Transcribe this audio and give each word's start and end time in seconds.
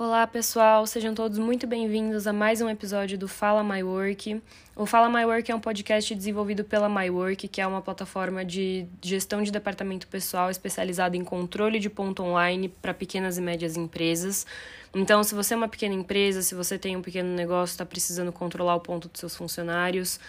Olá, 0.00 0.24
pessoal, 0.28 0.86
sejam 0.86 1.12
todos 1.12 1.38
muito 1.38 1.66
bem-vindos 1.66 2.28
a 2.28 2.32
mais 2.32 2.60
um 2.60 2.68
episódio 2.68 3.18
do 3.18 3.26
Fala 3.26 3.64
My 3.64 3.82
Work. 3.82 4.40
O 4.76 4.86
Fala 4.86 5.08
My 5.08 5.24
Work 5.24 5.50
é 5.50 5.54
um 5.56 5.58
podcast 5.58 6.14
desenvolvido 6.14 6.62
pela 6.62 6.88
My 6.88 7.10
Work, 7.10 7.48
que 7.48 7.60
é 7.60 7.66
uma 7.66 7.82
plataforma 7.82 8.44
de 8.44 8.86
gestão 9.02 9.42
de 9.42 9.50
departamento 9.50 10.06
pessoal 10.06 10.50
especializada 10.52 11.16
em 11.16 11.24
controle 11.24 11.80
de 11.80 11.90
ponto 11.90 12.22
online 12.22 12.68
para 12.68 12.94
pequenas 12.94 13.38
e 13.38 13.40
médias 13.40 13.76
empresas. 13.76 14.46
Então, 14.94 15.24
se 15.24 15.34
você 15.34 15.54
é 15.54 15.56
uma 15.56 15.66
pequena 15.66 15.96
empresa, 15.96 16.42
se 16.42 16.54
você 16.54 16.78
tem 16.78 16.96
um 16.96 17.02
pequeno 17.02 17.34
negócio, 17.34 17.72
está 17.72 17.84
precisando 17.84 18.30
controlar 18.30 18.76
o 18.76 18.80
ponto 18.80 19.08
dos 19.08 19.18
seus 19.18 19.34
funcionários, 19.34 20.20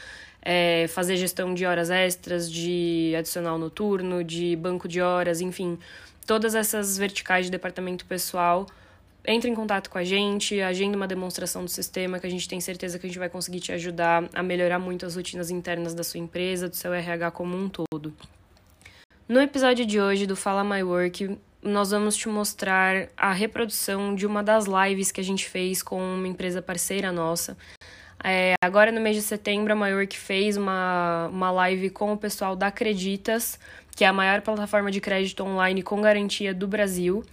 é, 0.42 0.88
fazer 0.88 1.16
gestão 1.16 1.54
de 1.54 1.68
horas 1.68 1.92
extras, 1.92 2.52
de 2.52 3.14
adicional 3.16 3.60
noturno, 3.60 4.24
de 4.24 4.56
banco 4.56 4.88
de 4.88 5.00
horas, 5.00 5.42
enfim, 5.42 5.78
todas 6.26 6.56
essas 6.56 6.98
verticais 6.98 7.46
de 7.46 7.52
departamento 7.52 8.04
pessoal 8.08 8.65
entre 9.25 9.50
em 9.50 9.55
contato 9.55 9.89
com 9.89 9.97
a 9.97 10.04
gente, 10.04 10.61
agenda 10.61 10.96
uma 10.96 11.07
demonstração 11.07 11.64
do 11.64 11.69
sistema 11.69 12.19
que 12.19 12.28
a 12.28 12.29
gente 12.29 12.47
tem 12.47 12.59
certeza 12.59 12.97
que 12.97 13.05
a 13.05 13.09
gente 13.09 13.19
vai 13.19 13.29
conseguir 13.29 13.59
te 13.59 13.71
ajudar 13.71 14.29
a 14.33 14.42
melhorar 14.42 14.79
muito 14.79 15.05
as 15.05 15.15
rotinas 15.15 15.50
internas 15.51 15.93
da 15.93 16.04
sua 16.04 16.19
empresa, 16.19 16.69
do 16.69 16.75
seu 16.75 16.93
RH 16.93 17.32
como 17.32 17.55
um 17.55 17.69
todo. 17.69 18.14
No 19.28 19.39
episódio 19.39 19.86
de 19.86 20.00
hoje 20.01 20.25
do 20.25 20.36
Fala 20.36 20.64
My 20.64 20.82
Work, 20.82 21.37
nós 21.61 21.92
vamos 21.92 22.15
te 22.15 22.28
mostrar 22.29 23.09
a 23.15 23.32
reprodução 23.32 24.15
de 24.15 24.25
uma 24.25 24.42
das 24.42 24.65
lives 24.65 25.11
que 25.11 25.21
a 25.21 25.23
gente 25.23 25.47
fez 25.47 25.83
com 25.83 26.01
uma 26.01 26.28
empresa 26.28 26.61
parceira 26.61 27.11
nossa. 27.11 27.57
É, 28.23 28.54
agora 28.61 28.92
no 28.92 29.00
mês 29.00 29.15
de 29.15 29.21
setembro, 29.21 29.71
a 29.71 29.75
My 29.75 29.93
Work 29.93 30.17
fez 30.17 30.57
uma, 30.57 31.28
uma 31.28 31.51
live 31.51 31.89
com 31.89 32.11
o 32.11 32.17
pessoal 32.17 32.56
da 32.56 32.67
Acreditas, 32.67 33.59
que 33.95 34.03
é 34.03 34.08
a 34.08 34.14
maior 34.14 34.42
plataforma 34.42 34.89
de 34.89 35.00
crédito 35.00 35.44
online 35.44 35.83
com 35.83 36.02
garantia 36.02 36.53
do 36.53 36.67
Brasil. 36.67 37.23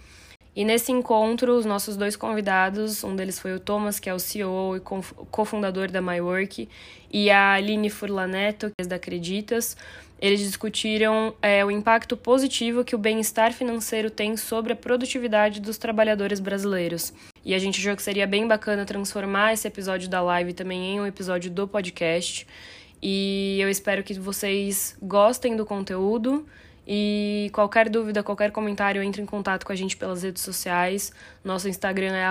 E 0.57 0.65
nesse 0.65 0.91
encontro, 0.91 1.55
os 1.55 1.67
nossos 1.67 1.95
dois 1.95 2.15
convidados, 2.15 3.03
um 3.03 3.15
deles 3.15 3.39
foi 3.39 3.53
o 3.53 3.59
Thomas, 3.59 3.99
que 3.99 4.09
é 4.09 4.13
o 4.15 4.17
CEO 4.17 4.75
e 4.75 4.79
cofundador 4.79 5.91
da 5.91 6.01
MyWork, 6.01 6.67
e 7.13 7.29
a 7.29 7.53
Aline 7.53 7.91
Furlaneto, 7.91 8.71
que 8.71 8.83
é 8.83 8.87
da 8.87 8.95
Acreditas, 8.95 9.77
eles 10.19 10.39
discutiram 10.39 11.35
é, 11.43 11.63
o 11.63 11.69
impacto 11.69 12.17
positivo 12.17 12.83
que 12.83 12.95
o 12.95 12.97
bem-estar 12.97 13.53
financeiro 13.53 14.09
tem 14.09 14.35
sobre 14.35 14.73
a 14.73 14.75
produtividade 14.75 15.61
dos 15.61 15.77
trabalhadores 15.77 16.39
brasileiros. 16.39 17.13
E 17.45 17.53
a 17.53 17.59
gente 17.59 17.79
achou 17.79 17.95
que 17.95 18.01
seria 18.01 18.25
bem 18.25 18.47
bacana 18.47 18.83
transformar 18.83 19.53
esse 19.53 19.67
episódio 19.67 20.09
da 20.09 20.23
live 20.23 20.53
também 20.53 20.95
em 20.95 20.99
um 20.99 21.05
episódio 21.05 21.51
do 21.51 21.67
podcast. 21.67 22.47
E 22.99 23.59
eu 23.61 23.69
espero 23.69 24.03
que 24.03 24.15
vocês 24.15 24.97
gostem 25.03 25.55
do 25.55 25.67
conteúdo 25.67 26.47
e 26.89 27.49
qualquer 27.51 27.89
dúvida, 27.89 28.23
qualquer 28.23 28.49
comentário, 28.51 29.03
entre 29.03 29.21
em 29.21 29.25
contato 29.25 29.65
com 29.65 29.73
a 29.73 29.75
gente 29.75 29.97
pelas 29.97 30.23
redes 30.23 30.41
sociais. 30.41 31.11
Nosso 31.43 31.67
Instagram 31.67 32.13
é 32.15 32.25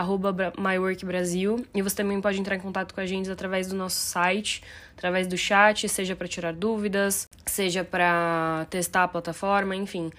myworkbrasil. 0.59 1.67
E 1.75 1.83
você 1.83 1.97
também 1.97 2.19
pode 2.23 2.41
entrar 2.41 2.57
em 2.57 2.61
contato 2.61 2.95
com 2.95 3.01
a 3.03 3.07
gente 3.07 3.31
através 3.31 3.67
do 3.67 3.77
nosso 3.77 3.99
site, 3.99 4.63
através 4.97 5.27
do 5.27 5.37
chat, 5.37 5.87
seja 5.91 6.17
para 6.17 6.27
tirar 6.27 6.55
dúvidas, 6.55 7.29
seja 7.45 7.85
para 7.85 8.67
testar 8.71 9.05
a 9.05 9.09
plataforma, 9.09 9.77
enfim. 9.77 10.11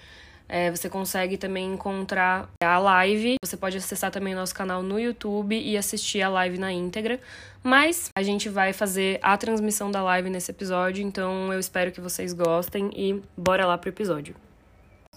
É, 0.48 0.70
você 0.70 0.88
consegue 0.88 1.36
também 1.36 1.74
encontrar 1.74 2.48
a 2.62 2.78
live. 2.78 3.36
Você 3.44 3.56
pode 3.56 3.76
acessar 3.76 4.10
também 4.10 4.34
o 4.34 4.36
nosso 4.36 4.54
canal 4.54 4.82
no 4.82 4.98
YouTube 4.98 5.58
e 5.58 5.76
assistir 5.76 6.22
a 6.22 6.28
live 6.28 6.58
na 6.58 6.72
íntegra. 6.72 7.20
Mas 7.62 8.10
a 8.16 8.22
gente 8.22 8.48
vai 8.48 8.72
fazer 8.72 9.18
a 9.22 9.36
transmissão 9.36 9.90
da 9.90 10.02
live 10.02 10.30
nesse 10.30 10.50
episódio, 10.50 11.04
então 11.04 11.52
eu 11.52 11.58
espero 11.58 11.92
que 11.92 12.00
vocês 12.00 12.32
gostem 12.32 12.90
e 12.96 13.22
bora 13.36 13.66
lá 13.66 13.76
pro 13.76 13.90
episódio. 13.90 14.34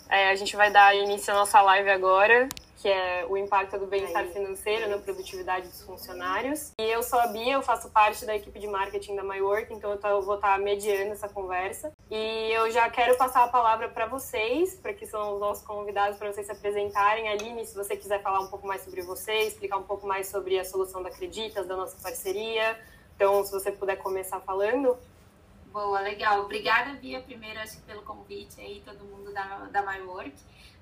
É, 0.10 0.30
a 0.32 0.36
gente 0.36 0.56
vai 0.58 0.70
dar 0.72 0.94
início 0.94 1.32
à 1.34 1.38
nossa 1.38 1.62
live 1.62 1.90
agora 1.90 2.50
que 2.82 2.90
é 2.90 3.26
o 3.30 3.38
impacto 3.38 3.78
do 3.78 3.86
bem-estar 3.86 4.26
financeiro 4.28 4.90
na 4.90 4.98
produtividade 4.98 5.68
dos 5.68 5.84
funcionários. 5.84 6.72
E 6.80 6.84
eu 6.84 7.04
sou 7.04 7.20
a 7.20 7.28
Bia, 7.28 7.54
eu 7.54 7.62
faço 7.62 7.92
parte 7.92 8.26
da 8.26 8.36
equipe 8.36 8.60
de 8.60 8.66
marketing 8.66 9.16
da 9.16 9.24
MyWork, 9.24 9.72
então 9.72 9.96
eu 10.04 10.22
vou 10.24 10.36
estar 10.36 10.58
mediando 10.60 11.12
essa 11.12 11.30
conversa. 11.30 11.92
E 12.10 12.52
eu 12.52 12.72
já 12.72 12.90
quero 12.90 13.16
passar 13.18 13.44
a 13.44 13.48
palavra 13.48 13.88
para 13.88 14.08
vocês, 14.08 14.74
para 14.74 14.94
que 14.94 15.06
são 15.06 15.36
os 15.36 15.40
nossos 15.40 15.64
convidados, 15.64 16.18
para 16.18 16.34
vocês 16.34 16.48
se 16.48 16.52
apresentarem. 16.52 17.30
Aline, 17.30 17.64
se 17.68 17.76
você 17.76 17.96
quiser 17.96 18.20
falar 18.24 18.40
um 18.40 18.48
pouco 18.48 18.66
mais 18.66 18.82
sobre 18.84 19.02
você, 19.04 19.32
explicar 19.44 19.78
um 19.78 19.84
pouco 19.84 20.08
mais 20.08 20.28
sobre 20.28 20.58
a 20.58 20.66
solução 20.66 21.04
da 21.04 21.10
Acreditas, 21.10 21.68
da 21.68 21.78
nossa 21.78 21.96
parceria. 22.02 22.80
Então, 23.16 23.44
se 23.44 23.52
você 23.52 23.72
puder 23.72 23.98
começar 23.98 24.40
falando. 24.40 24.98
Boa, 25.72 26.00
legal. 26.00 26.42
Obrigada, 26.42 26.94
Bia, 26.94 27.22
primeiro, 27.22 27.60
acho 27.60 27.78
que 27.78 27.84
pelo 27.84 28.02
convite 28.02 28.60
aí, 28.60 28.82
todo 28.84 29.06
mundo 29.06 29.32
da, 29.32 29.68
da 29.72 29.84
MyWork. 29.84 30.34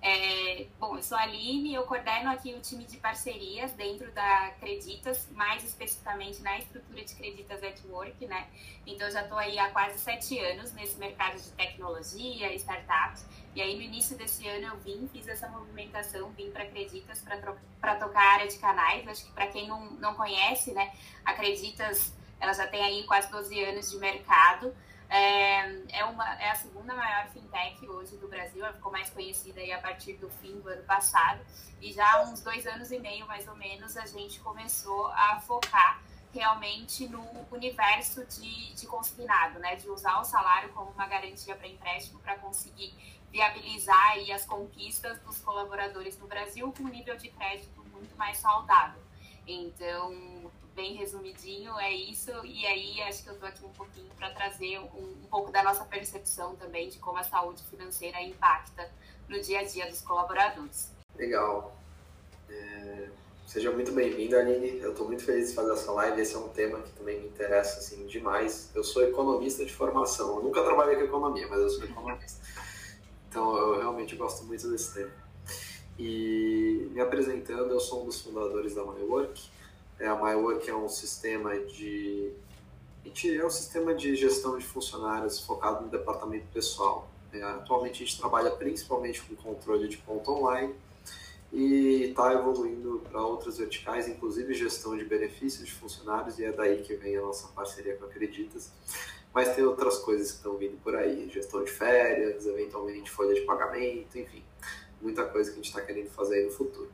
É, 0.02 0.66
bom, 0.80 0.96
eu 0.96 1.04
sou 1.04 1.18
a 1.18 1.24
Aline, 1.24 1.74
eu 1.74 1.84
coordeno 1.84 2.32
aqui 2.32 2.54
o 2.54 2.62
time 2.62 2.86
de 2.86 2.96
parcerias 2.98 3.74
dentro 3.74 4.10
da 4.14 4.52
Creditas, 4.60 5.28
mais 5.32 5.62
especificamente 5.64 6.42
na 6.42 6.58
estrutura 6.58 7.04
de 7.04 7.14
Creditas 7.16 7.60
Network, 7.60 8.26
né? 8.26 8.48
Então, 8.88 9.08
eu 9.08 9.14
já 9.14 9.24
estou 9.24 9.38
aí 9.38 9.60
há 9.60 9.70
quase 9.72 10.00
sete 10.00 10.40
anos 10.40 10.72
nesse 10.72 10.98
mercado 10.98 11.36
de 11.36 11.52
tecnologia, 11.52 12.54
startups. 12.54 13.26
E 13.54 13.62
aí, 13.62 13.76
no 13.76 13.82
início 13.82 14.18
desse 14.18 14.48
ano, 14.48 14.68
eu 14.68 14.78
vim, 14.78 15.10
fiz 15.12 15.28
essa 15.28 15.50
movimentação, 15.50 16.30
vim 16.32 16.50
para 16.50 16.66
Creditas 16.66 17.22
para 17.82 17.96
tocar 17.96 18.22
a 18.22 18.34
área 18.36 18.48
de 18.48 18.58
canais. 18.58 19.06
Acho 19.06 19.26
que 19.26 19.32
para 19.34 19.48
quem 19.48 19.68
não, 19.68 19.92
não 19.92 20.16
conhece, 20.16 20.72
né, 20.72 20.94
a 21.26 21.34
Creditas, 21.34 22.14
ela 22.40 22.54
já 22.54 22.66
tem 22.68 22.82
aí 22.82 23.04
quase 23.04 23.30
12 23.30 23.64
anos 23.66 23.92
de 23.92 23.98
mercado. 23.98 24.74
É, 25.10 26.00
é, 26.00 26.06
uma, 26.06 26.28
é 26.36 26.52
a 26.52 26.56
segunda 26.56 26.94
maior 26.94 27.28
fintech 27.30 27.88
hoje 27.90 28.16
do 28.18 28.28
Brasil, 28.28 28.64
ela 28.64 28.74
ficou 28.74 28.92
mais 28.92 29.10
conhecida 29.10 29.60
aí 29.60 29.72
a 29.72 29.80
partir 29.80 30.14
do 30.14 30.30
fim 30.30 30.60
do 30.60 30.70
ano 30.70 30.84
passado. 30.84 31.42
E 31.82 31.92
já 31.92 32.14
há 32.14 32.24
uns 32.24 32.42
dois 32.42 32.68
anos 32.68 32.92
e 32.92 33.00
meio, 33.00 33.26
mais 33.28 33.48
ou 33.48 33.56
menos, 33.56 33.98
a 33.98 34.06
gente 34.06 34.40
começou 34.40 35.08
a 35.08 35.40
focar 35.40 36.02
realmente 36.32 37.08
no 37.08 37.26
universo 37.52 38.24
de, 38.26 38.74
de 38.76 38.86
consignado, 38.86 39.58
né? 39.60 39.76
De 39.76 39.90
usar 39.90 40.20
o 40.20 40.24
salário 40.24 40.70
como 40.74 40.92
uma 40.92 41.08
garantia 41.08 41.56
para 41.56 41.68
empréstimo 41.68 42.20
para 42.20 42.38
conseguir 42.38 42.94
viabilizar 43.32 44.12
aí 44.12 44.32
as 44.32 44.46
conquistas 44.46 45.20
dos 45.22 45.40
colaboradores 45.40 46.18
no 46.20 46.28
Brasil 46.28 46.72
com 46.72 46.84
um 46.84 46.88
nível 46.88 47.16
de 47.18 47.30
crédito 47.30 47.84
muito 47.92 48.16
mais 48.16 48.38
saudável. 48.38 49.02
Então, 49.48 50.14
bem 50.80 50.94
resumidinho, 50.96 51.78
é 51.78 51.94
isso. 51.94 52.32
E 52.46 52.66
aí 52.66 53.02
acho 53.02 53.24
que 53.24 53.30
eu 53.30 53.34
estou 53.34 53.50
aqui 53.50 53.66
um 53.66 53.74
pouquinho 53.74 54.08
para 54.18 54.30
trazer 54.30 54.80
um, 54.80 55.02
um, 55.02 55.28
pouco 55.30 55.52
da 55.52 55.62
nossa 55.62 55.84
percepção 55.84 56.56
também 56.56 56.88
de 56.88 56.98
como 57.00 57.18
a 57.18 57.24
saúde 57.24 57.62
financeira 57.64 58.22
impacta 58.22 58.90
no 59.28 59.42
dia 59.42 59.60
a 59.60 59.64
dia 59.64 59.88
dos 59.88 60.00
colaboradores. 60.00 60.90
Legal. 61.18 61.76
É... 62.50 63.10
Seja 63.46 63.72
muito 63.72 63.92
bem-vinda, 63.92 64.40
Aline. 64.40 64.80
Eu 64.80 64.92
estou 64.92 65.06
muito 65.06 65.24
feliz 65.24 65.50
de 65.50 65.56
fazer 65.56 65.74
essa 65.74 65.92
live. 65.92 66.22
Esse 66.22 66.36
é 66.36 66.38
um 66.38 66.48
tema 66.50 66.80
que 66.82 66.92
também 66.92 67.20
me 67.20 67.28
interessa 67.28 67.80
assim, 67.80 68.06
demais. 68.06 68.70
Eu 68.74 68.84
sou 68.84 69.04
economista 69.04 69.66
de 69.66 69.74
formação. 69.74 70.38
Eu 70.38 70.44
nunca 70.44 70.64
trabalhei 70.64 70.96
com 70.96 71.04
economia, 71.04 71.48
mas 71.50 71.60
eu 71.60 71.70
sou 71.70 71.84
economista. 71.84 72.40
Então 73.28 73.58
eu 73.58 73.80
realmente 73.80 74.16
gosto 74.16 74.46
muito 74.46 74.70
desse 74.70 74.94
tema. 74.94 75.12
E 75.98 76.88
me 76.92 77.02
apresentando, 77.02 77.72
eu 77.72 77.80
sou 77.82 78.04
um 78.04 78.06
dos 78.06 78.22
fundadores 78.22 78.76
da 78.76 78.84
MyWork. 78.84 79.59
É, 80.00 80.08
a 80.08 80.16
MyWork 80.16 80.70
é 80.70 80.76
um 80.76 80.88
sistema 80.88 81.58
de 81.60 82.32
é 83.06 83.46
um 83.46 83.50
sistema 83.50 83.94
de 83.94 84.16
gestão 84.16 84.58
de 84.58 84.66
funcionários 84.66 85.40
focado 85.40 85.84
no 85.84 85.90
departamento 85.90 86.46
pessoal. 86.54 87.10
É, 87.34 87.42
atualmente 87.42 88.04
a 88.04 88.06
gente 88.06 88.20
trabalha 88.20 88.52
principalmente 88.52 89.22
com 89.22 89.36
controle 89.36 89.88
de 89.88 89.98
ponto 89.98 90.32
online 90.32 90.76
e 91.52 92.04
está 92.10 92.34
evoluindo 92.34 93.02
para 93.10 93.22
outras 93.22 93.58
verticais, 93.58 94.08
inclusive 94.08 94.54
gestão 94.54 94.96
de 94.96 95.04
benefícios 95.04 95.66
de 95.66 95.74
funcionários, 95.74 96.38
e 96.38 96.46
é 96.46 96.52
daí 96.52 96.84
que 96.84 96.96
vem 96.96 97.18
a 97.18 97.22
nossa 97.22 97.48
parceria 97.50 97.96
com 97.96 98.06
a 98.06 98.08
Acreditas. 98.08 98.72
Mas 99.34 99.56
tem 99.56 99.64
outras 99.64 99.98
coisas 100.00 100.32
que 100.32 100.38
estão 100.38 100.58
vindo 100.58 100.80
por 100.82 100.96
aí, 100.96 101.30
gestão 101.30 101.64
de 101.64 101.72
férias, 101.72 102.46
eventualmente 102.46 103.10
folha 103.10 103.34
de 103.34 103.42
pagamento, 103.42 104.18
enfim, 104.18 104.44
muita 105.02 105.26
coisa 105.26 105.50
que 105.50 105.56
a 105.56 105.62
gente 105.62 105.70
está 105.70 105.82
querendo 105.82 106.10
fazer 106.10 106.36
aí 106.36 106.46
no 106.46 106.52
futuro. 106.52 106.90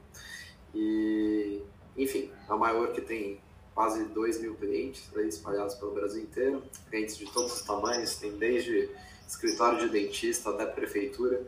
E 0.74 1.62
enfim, 1.98 2.32
a 2.48 2.56
maior 2.56 2.92
que 2.92 3.02
tem 3.02 3.40
quase 3.74 4.06
2 4.06 4.40
mil 4.40 4.56
clientes 4.56 5.10
aí, 5.16 5.28
espalhados 5.28 5.76
pelo 5.76 5.92
Brasil 5.92 6.24
inteiro, 6.24 6.64
clientes 6.90 7.18
de 7.18 7.26
todos 7.32 7.54
os 7.54 7.62
tamanhos, 7.64 8.16
tem 8.16 8.32
desde 8.38 8.90
escritório 9.28 9.80
de 9.80 9.90
dentista 9.90 10.50
até 10.50 10.66
prefeitura, 10.66 11.46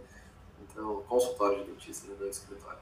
então 0.61 1.03
consultório 1.07 1.63
de 1.63 1.71
dentista, 1.71 2.07
né, 2.07 2.15
não 2.19 2.27
escritório. 2.27 2.79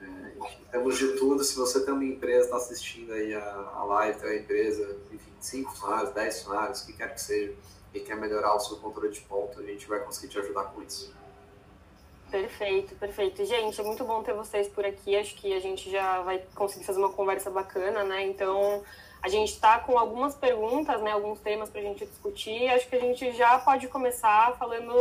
É, 0.00 0.04
enfim, 0.36 0.64
temos 0.72 0.98
de 0.98 1.12
tudo, 1.16 1.44
se 1.44 1.54
você 1.54 1.84
tem 1.84 1.94
uma 1.94 2.04
empresa, 2.04 2.46
está 2.46 2.56
assistindo 2.56 3.12
aí 3.12 3.32
a, 3.34 3.72
a 3.74 3.84
live, 3.84 4.18
tem 4.18 4.30
uma 4.30 4.36
empresa, 4.36 4.96
enfim, 5.12 5.30
5 5.38 5.70
funcionários, 5.70 6.14
10 6.14 6.38
funcionários, 6.38 6.82
o 6.82 6.86
que 6.86 6.92
quer 6.94 7.14
que 7.14 7.20
seja, 7.20 7.54
e 7.94 8.00
quer 8.00 8.16
melhorar 8.16 8.56
o 8.56 8.60
seu 8.60 8.78
controle 8.78 9.12
de 9.12 9.20
ponto, 9.20 9.60
a 9.60 9.62
gente 9.62 9.86
vai 9.86 10.00
conseguir 10.00 10.28
te 10.28 10.38
ajudar 10.40 10.64
com 10.64 10.82
isso. 10.82 11.14
Perfeito, 12.32 12.94
perfeito. 12.96 13.44
Gente, 13.44 13.78
é 13.78 13.84
muito 13.84 14.02
bom 14.04 14.22
ter 14.22 14.32
vocês 14.32 14.66
por 14.66 14.84
aqui. 14.84 15.14
Acho 15.14 15.34
que 15.34 15.52
a 15.52 15.60
gente 15.60 15.90
já 15.90 16.22
vai 16.22 16.42
conseguir 16.54 16.84
fazer 16.84 16.98
uma 16.98 17.12
conversa 17.12 17.50
bacana, 17.50 18.02
né? 18.02 18.26
Então, 18.26 18.82
A 19.22 19.28
gente 19.28 19.52
está 19.52 19.78
com 19.78 19.96
algumas 19.96 20.34
perguntas, 20.34 21.00
né, 21.00 21.12
alguns 21.12 21.38
temas 21.38 21.70
para 21.70 21.80
a 21.80 21.84
gente 21.84 22.04
discutir. 22.04 22.68
Acho 22.70 22.88
que 22.88 22.96
a 22.96 23.00
gente 23.00 23.30
já 23.32 23.56
pode 23.60 23.86
começar 23.86 24.56
falando 24.58 24.92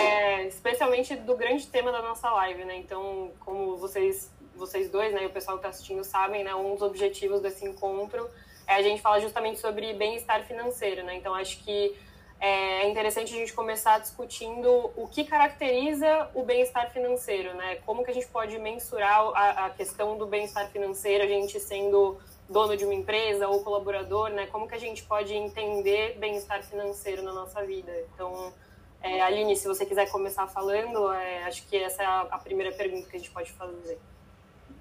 é, 0.00 0.46
especialmente 0.46 1.14
do 1.14 1.36
grande 1.36 1.66
tema 1.66 1.92
da 1.92 2.00
nossa 2.00 2.30
live, 2.30 2.64
né? 2.64 2.78
Então, 2.78 3.32
como 3.40 3.76
vocês, 3.76 4.32
vocês 4.56 4.88
dois, 4.90 5.12
né, 5.12 5.24
e 5.24 5.26
o 5.26 5.30
pessoal 5.30 5.58
que 5.58 5.60
está 5.60 5.68
assistindo 5.68 6.02
sabem, 6.02 6.42
né, 6.42 6.54
um 6.54 6.72
dos 6.72 6.80
objetivos 6.80 7.42
desse 7.42 7.66
encontro 7.66 8.26
é 8.66 8.76
a 8.76 8.82
gente 8.82 9.02
falar 9.02 9.20
justamente 9.20 9.60
sobre 9.60 9.92
bem-estar 9.92 10.46
financeiro, 10.46 11.04
né? 11.04 11.14
Então, 11.16 11.34
acho 11.34 11.62
que 11.62 11.94
é 12.40 12.88
interessante 12.88 13.32
a 13.32 13.38
gente 13.38 13.52
começar 13.52 13.98
discutindo 13.98 14.90
o 14.96 15.08
que 15.08 15.24
caracteriza 15.24 16.30
o 16.34 16.42
bem-estar 16.42 16.92
financeiro, 16.92 17.54
né? 17.54 17.76
Como 17.86 18.04
que 18.04 18.10
a 18.10 18.14
gente 18.14 18.26
pode 18.26 18.58
mensurar 18.58 19.20
a, 19.34 19.66
a 19.66 19.70
questão 19.70 20.18
do 20.18 20.26
bem-estar 20.26 20.70
financeiro, 20.70 21.24
a 21.24 21.26
gente 21.26 21.58
sendo 21.58 22.18
dono 22.48 22.76
de 22.76 22.84
uma 22.84 22.94
empresa 22.94 23.48
ou 23.48 23.62
colaborador, 23.62 24.30
né? 24.30 24.46
Como 24.48 24.68
que 24.68 24.74
a 24.74 24.78
gente 24.78 25.02
pode 25.04 25.34
entender 25.34 26.18
bem-estar 26.18 26.62
financeiro 26.62 27.22
na 27.22 27.32
nossa 27.32 27.64
vida? 27.64 27.92
Então, 28.12 28.52
é, 29.00 29.20
Aline, 29.20 29.56
se 29.56 29.68
você 29.68 29.84
quiser 29.84 30.10
começar 30.10 30.46
falando, 30.46 31.12
é, 31.12 31.44
acho 31.44 31.66
que 31.66 31.76
essa 31.76 32.02
é 32.02 32.06
a, 32.06 32.20
a, 32.22 32.38
primeira 32.38 32.74
pergunta 32.74 33.08
que 33.08 33.16
a 33.16 33.18
gente 33.18 33.30
pode 33.30 33.52
fazer. 33.52 33.98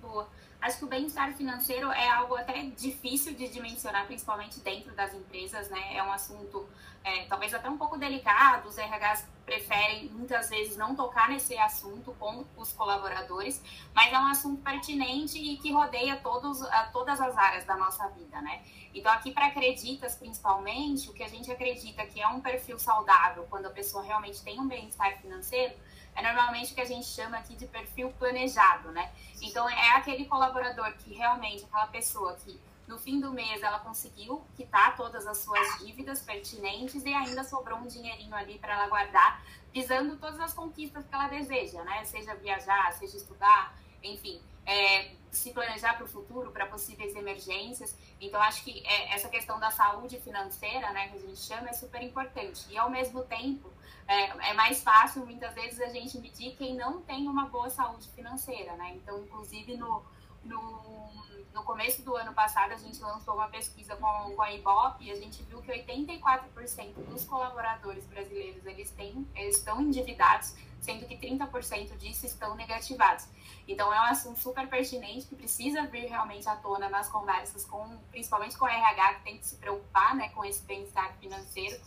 Boa. 0.01 0.27
Acho 0.63 0.77
que 0.77 0.85
o 0.85 0.87
bem-estar 0.87 1.33
financeiro 1.33 1.91
é 1.91 2.07
algo 2.07 2.35
até 2.35 2.61
difícil 2.63 3.33
de 3.33 3.49
dimensionar, 3.49 4.05
principalmente 4.05 4.61
dentro 4.61 4.93
das 4.95 5.13
empresas, 5.13 5.69
né? 5.69 5.97
É 5.97 6.01
um 6.01 6.09
assunto 6.09 6.65
é, 7.03 7.25
talvez 7.25 7.53
até 7.53 7.69
um 7.69 7.77
pouco 7.77 7.97
delicado, 7.97 8.69
os 8.69 8.77
RHs 8.77 9.27
preferem 9.45 10.07
muitas 10.07 10.49
vezes 10.49 10.77
não 10.77 10.95
tocar 10.95 11.27
nesse 11.27 11.57
assunto 11.57 12.15
com 12.17 12.45
os 12.55 12.71
colaboradores, 12.71 13.61
mas 13.93 14.13
é 14.13 14.17
um 14.17 14.27
assunto 14.27 14.61
pertinente 14.61 15.37
e 15.37 15.57
que 15.57 15.73
rodeia 15.73 16.15
todos, 16.15 16.59
todas 16.93 17.19
as 17.19 17.35
áreas 17.35 17.65
da 17.65 17.75
nossa 17.75 18.07
vida, 18.07 18.41
né? 18.41 18.61
Então, 18.93 19.11
aqui 19.11 19.31
para 19.31 19.47
acreditas, 19.47 20.15
principalmente, 20.15 21.09
o 21.09 21.13
que 21.13 21.23
a 21.23 21.27
gente 21.27 21.51
acredita 21.51 22.05
que 22.05 22.21
é 22.21 22.27
um 22.29 22.39
perfil 22.39 22.79
saudável, 22.79 23.45
quando 23.49 23.65
a 23.65 23.71
pessoa 23.71 24.01
realmente 24.01 24.41
tem 24.41 24.57
um 24.61 24.67
bem-estar 24.67 25.19
financeiro, 25.19 25.73
é 26.15 26.21
normalmente 26.21 26.71
o 26.71 26.75
que 26.75 26.81
a 26.81 26.85
gente 26.85 27.05
chama 27.05 27.37
aqui 27.37 27.55
de 27.55 27.67
perfil 27.67 28.11
planejado, 28.19 28.91
né? 28.91 29.11
Então, 29.41 29.67
é 29.69 29.91
aquele 29.95 30.25
colaborador 30.25 30.93
que 30.97 31.13
realmente, 31.13 31.65
aquela 31.65 31.87
pessoa 31.87 32.35
que 32.35 32.59
no 32.87 32.97
fim 32.99 33.19
do 33.19 33.31
mês 33.31 33.61
ela 33.63 33.79
conseguiu 33.79 34.43
quitar 34.55 34.95
todas 34.95 35.25
as 35.25 35.37
suas 35.37 35.79
dívidas 35.79 36.21
pertinentes 36.21 37.03
e 37.05 37.13
ainda 37.13 37.43
sobrou 37.43 37.79
um 37.79 37.87
dinheirinho 37.87 38.35
ali 38.35 38.59
para 38.59 38.73
ela 38.73 38.87
guardar, 38.87 39.43
visando 39.73 40.17
todas 40.17 40.39
as 40.39 40.53
conquistas 40.53 41.05
que 41.05 41.15
ela 41.15 41.27
deseja, 41.27 41.83
né? 41.83 42.03
Seja 42.05 42.35
viajar, 42.35 42.91
seja 42.93 43.17
estudar, 43.17 43.75
enfim, 44.03 44.41
é, 44.65 45.11
se 45.31 45.51
planejar 45.51 45.95
para 45.95 46.05
o 46.05 46.07
futuro, 46.07 46.51
para 46.51 46.65
possíveis 46.67 47.15
emergências. 47.15 47.97
Então, 48.21 48.41
acho 48.41 48.63
que 48.63 48.85
é, 48.85 49.15
essa 49.15 49.27
questão 49.29 49.59
da 49.59 49.71
saúde 49.71 50.19
financeira, 50.19 50.91
né, 50.91 51.07
que 51.09 51.17
a 51.17 51.19
gente 51.19 51.39
chama, 51.39 51.69
é 51.69 51.73
super 51.73 52.01
importante. 52.01 52.65
E, 52.69 52.77
ao 52.77 52.89
mesmo 52.89 53.23
tempo, 53.23 53.72
é, 54.07 54.49
é, 54.49 54.53
mais 54.53 54.83
fácil, 54.83 55.25
muitas 55.25 55.53
vezes, 55.53 55.79
a 55.81 55.87
gente 55.87 56.17
medir 56.19 56.55
quem 56.55 56.75
não 56.75 57.01
tem 57.01 57.27
uma 57.27 57.45
boa 57.45 57.69
saúde 57.69 58.07
financeira, 58.09 58.73
né? 58.75 58.93
Então, 58.95 59.19
inclusive, 59.19 59.77
no, 59.77 60.03
no, 60.43 61.09
no 61.53 61.63
começo 61.63 62.01
do 62.01 62.15
ano 62.15 62.33
passado, 62.33 62.73
a 62.73 62.77
gente 62.77 62.99
lançou 63.01 63.35
uma 63.35 63.47
pesquisa 63.47 63.95
com, 63.95 64.35
com 64.35 64.41
a 64.41 64.51
Ibope 64.53 65.05
e 65.05 65.11
a 65.11 65.15
gente 65.15 65.41
viu 65.43 65.61
que 65.61 65.71
84% 65.71 66.93
dos 67.07 67.23
colaboradores 67.23 68.05
brasileiros, 68.05 68.65
eles, 68.65 68.91
têm, 68.91 69.27
eles 69.35 69.57
estão 69.57 69.81
endividados, 69.81 70.53
sendo 70.81 71.05
que 71.05 71.15
30% 71.17 71.95
disso 71.97 72.25
estão 72.25 72.55
negativados. 72.55 73.27
Então, 73.65 73.93
é 73.93 73.99
um 74.01 74.05
assunto 74.05 74.39
super 74.39 74.67
pertinente 74.67 75.25
que 75.27 75.35
precisa 75.35 75.85
vir 75.87 76.07
realmente 76.07 76.49
à 76.49 76.55
tona 76.57 76.89
nas 76.89 77.07
conversas, 77.07 77.63
com, 77.63 77.97
principalmente 78.11 78.57
com 78.57 78.65
o 78.65 78.67
RH, 78.67 79.13
que 79.13 79.23
tem 79.23 79.37
que 79.37 79.45
se 79.45 79.55
preocupar 79.55 80.13
né, 80.15 80.29
com 80.29 80.43
esse 80.43 80.61
bem-estar 80.63 81.15
financeiro. 81.19 81.79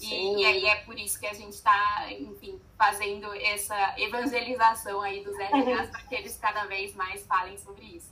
E, 0.00 0.40
e, 0.40 0.44
aí 0.44 0.64
é 0.64 0.76
por 0.76 0.98
isso 0.98 1.20
que 1.20 1.26
a 1.26 1.34
gente 1.34 1.52
está, 1.52 2.06
enfim, 2.10 2.58
fazendo 2.78 3.32
essa 3.34 3.94
evangelização 3.98 5.00
aí 5.00 5.22
dos 5.22 5.36
RHs 5.36 5.90
para 5.90 6.02
que 6.02 6.14
eles 6.14 6.38
cada 6.38 6.64
vez 6.64 6.94
mais 6.94 7.24
falem 7.26 7.58
sobre 7.58 7.84
isso. 7.84 8.10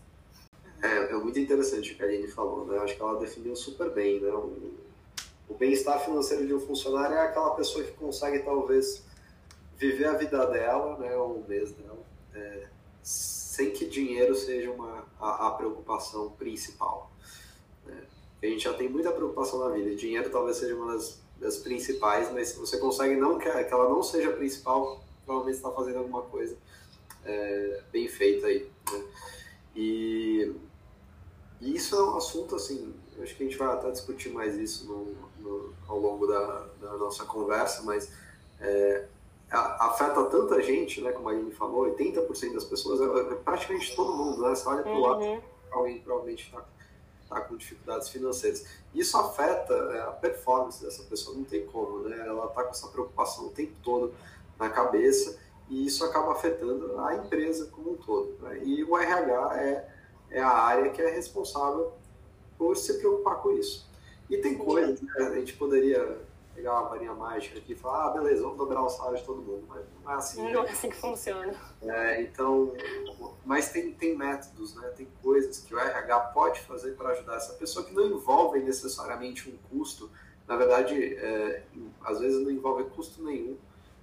É, 0.83 1.13
é 1.13 1.15
muito 1.15 1.39
interessante 1.39 1.93
o 1.93 1.97
que 1.97 2.03
a 2.03 2.07
Aline 2.07 2.29
falou, 2.29 2.67
né? 2.67 2.79
Acho 2.79 2.95
que 2.95 3.03
ela 3.03 3.19
definiu 3.19 3.57
super 3.57 3.91
bem, 3.91 4.21
né? 4.21 4.31
O, 4.31 4.75
o 5.49 5.55
bem-estar 5.55 6.05
financeiro 6.05 6.47
de 6.47 6.55
um 6.55 6.61
funcionário 6.61 7.17
é 7.17 7.23
aquela 7.23 7.55
pessoa 7.55 7.83
que 7.83 7.93
consegue, 7.93 8.41
talvez, 8.41 9.05
viver 9.77 10.07
a 10.07 10.15
vida 10.15 10.47
dela, 10.47 10.97
né? 10.99 11.17
Ou 11.17 11.39
o 11.39 11.49
mês 11.49 11.73
dela, 11.73 11.99
é, 12.35 12.69
sem 13.03 13.71
que 13.71 13.87
dinheiro 13.87 14.35
seja 14.35 14.71
uma, 14.71 15.05
a, 15.19 15.49
a 15.49 15.51
preocupação 15.53 16.31
principal. 16.33 17.11
Né? 17.85 18.05
A 18.43 18.47
gente 18.47 18.63
já 18.63 18.75
tem 18.75 18.89
muita 18.89 19.11
preocupação 19.11 19.59
na 19.59 19.75
vida. 19.75 19.97
Dinheiro 19.97 20.31
talvez 20.31 20.59
seja 20.59 20.77
uma 20.77 20.93
das 20.93 21.21
das 21.41 21.59
principais, 21.59 22.33
mas 22.33 22.49
se 22.49 22.59
você 22.59 22.79
consegue 22.79 23.17
não 23.17 23.39
que, 23.39 23.49
que 23.49 23.73
ela 23.73 23.89
não 23.89 24.03
seja 24.03 24.31
a 24.31 24.33
principal, 24.33 25.03
provavelmente 25.25 25.57
está 25.57 25.71
fazendo 25.71 25.99
alguma 25.99 26.23
coisa 26.23 26.57
é, 27.25 27.83
bem 27.93 28.09
feita 28.09 28.47
aí. 28.47 28.69
Né? 28.93 29.05
E, 29.77 30.53
e, 31.61 31.77
isso 31.77 31.95
é 31.95 32.03
um 32.03 32.17
assunto 32.17 32.57
assim, 32.57 32.95
acho 33.23 33.37
que 33.37 33.43
a 33.45 33.47
gente 33.47 33.59
vai 33.59 33.69
até 33.69 33.91
discutir 33.91 34.31
mais 34.31 34.57
isso 34.57 34.87
no, 34.87 35.15
no, 35.39 35.75
ao 35.87 35.99
longo 35.99 36.27
da, 36.27 36.67
da, 36.81 36.97
nossa 36.97 37.25
conversa, 37.25 37.83
mas 37.83 38.11
é, 38.61 39.07
afeta 39.51 40.25
tanta 40.25 40.61
gente, 40.63 41.01
né, 41.01 41.13
como 41.13 41.29
a 41.29 41.33
Aline 41.33 41.53
falou, 41.53 41.87
80% 41.95 42.55
das 42.55 42.65
pessoas, 42.65 43.01
é, 43.01 43.33
é, 43.33 43.35
praticamente 43.37 43.95
todo 43.95 44.13
mundo, 44.13 44.43
né? 44.43 44.55
Você 44.55 44.69
olha 44.69 44.83
para 44.83 44.93
o 44.93 45.01
lado, 45.01 45.23
uhum. 45.23 45.41
alguém 45.71 46.01
provavelmente 46.01 46.47
está 46.47 46.65
está 47.29 47.43
com 47.43 47.57
dificuldades 47.57 48.09
financeiras. 48.09 48.65
Isso 48.95 49.17
afeta 49.17 49.75
é, 49.75 50.01
a 50.01 50.13
performance 50.13 50.83
dessa 50.83 51.03
pessoa, 51.05 51.37
não 51.37 51.45
tem 51.45 51.67
como, 51.67 52.01
né? 52.01 52.27
Ela 52.27 52.47
está 52.47 52.65
com 52.65 52.71
essa 52.71 52.89
preocupação 52.89 53.47
o 53.47 53.51
tempo 53.51 53.75
todo 53.83 54.15
na 54.59 54.71
cabeça 54.71 55.39
e 55.69 55.87
isso 55.87 56.05
acaba 56.05 56.33
afetando 56.33 56.99
a 56.99 57.15
empresa 57.15 57.67
como 57.67 57.93
um 57.93 57.97
todo. 57.97 58.37
Né? 58.41 58.63
E 58.65 58.83
o 58.83 58.97
RH 58.97 59.57
é, 59.61 59.89
é 60.31 60.41
a 60.41 60.51
área 60.51 60.91
que 60.91 61.03
é 61.03 61.11
responsável 61.11 61.93
por 62.57 62.77
se 62.77 62.95
preocupar 62.95 63.37
com 63.37 63.53
isso. 63.53 63.87
E 64.31 64.39
tem 64.39 64.57
coisas, 64.57 65.01
né? 65.01 65.13
a 65.19 65.35
gente 65.35 65.53
poderia 65.55 66.19
pegar 66.59 66.81
uma 66.81 66.89
varinha 66.89 67.15
mágica 67.15 67.59
aqui 67.59 67.73
e 67.73 67.77
falar, 67.77 68.07
ah, 68.07 68.11
beleza, 68.11 68.43
vamos 68.43 68.59
dobrar 68.59 68.83
o 68.83 68.89
salário 68.89 69.17
de 69.17 69.25
todo 69.25 69.41
mundo. 69.41 69.65
Mas 69.69 69.85
não 70.03 70.13
é 70.13 70.15
assim. 70.17 70.53
Não 70.53 70.63
né? 70.65 70.69
é 70.69 70.73
assim 70.73 70.91
que 70.91 70.97
funciona. 70.97 71.55
É, 71.83 72.23
então, 72.23 72.73
mas 73.45 73.71
tem, 73.71 73.93
tem 73.93 74.17
métodos, 74.17 74.75
né? 74.75 74.89
tem 74.97 75.07
coisas 75.23 75.61
que 75.61 75.73
o 75.73 75.79
RH 75.79 76.19
pode 76.35 76.61
fazer 76.63 76.97
para 76.97 77.11
ajudar 77.11 77.37
essa 77.37 77.53
pessoa 77.53 77.85
que 77.85 77.95
não 77.95 78.07
envolvem 78.07 78.65
necessariamente 78.65 79.49
um 79.49 79.57
custo. 79.71 80.11
Na 80.49 80.57
verdade, 80.57 81.15
é, 81.15 81.63
às 82.03 82.19
vezes 82.19 82.43
não 82.43 82.51
envolve 82.51 82.85
custo 82.91 83.23
nenhum, 83.23 83.57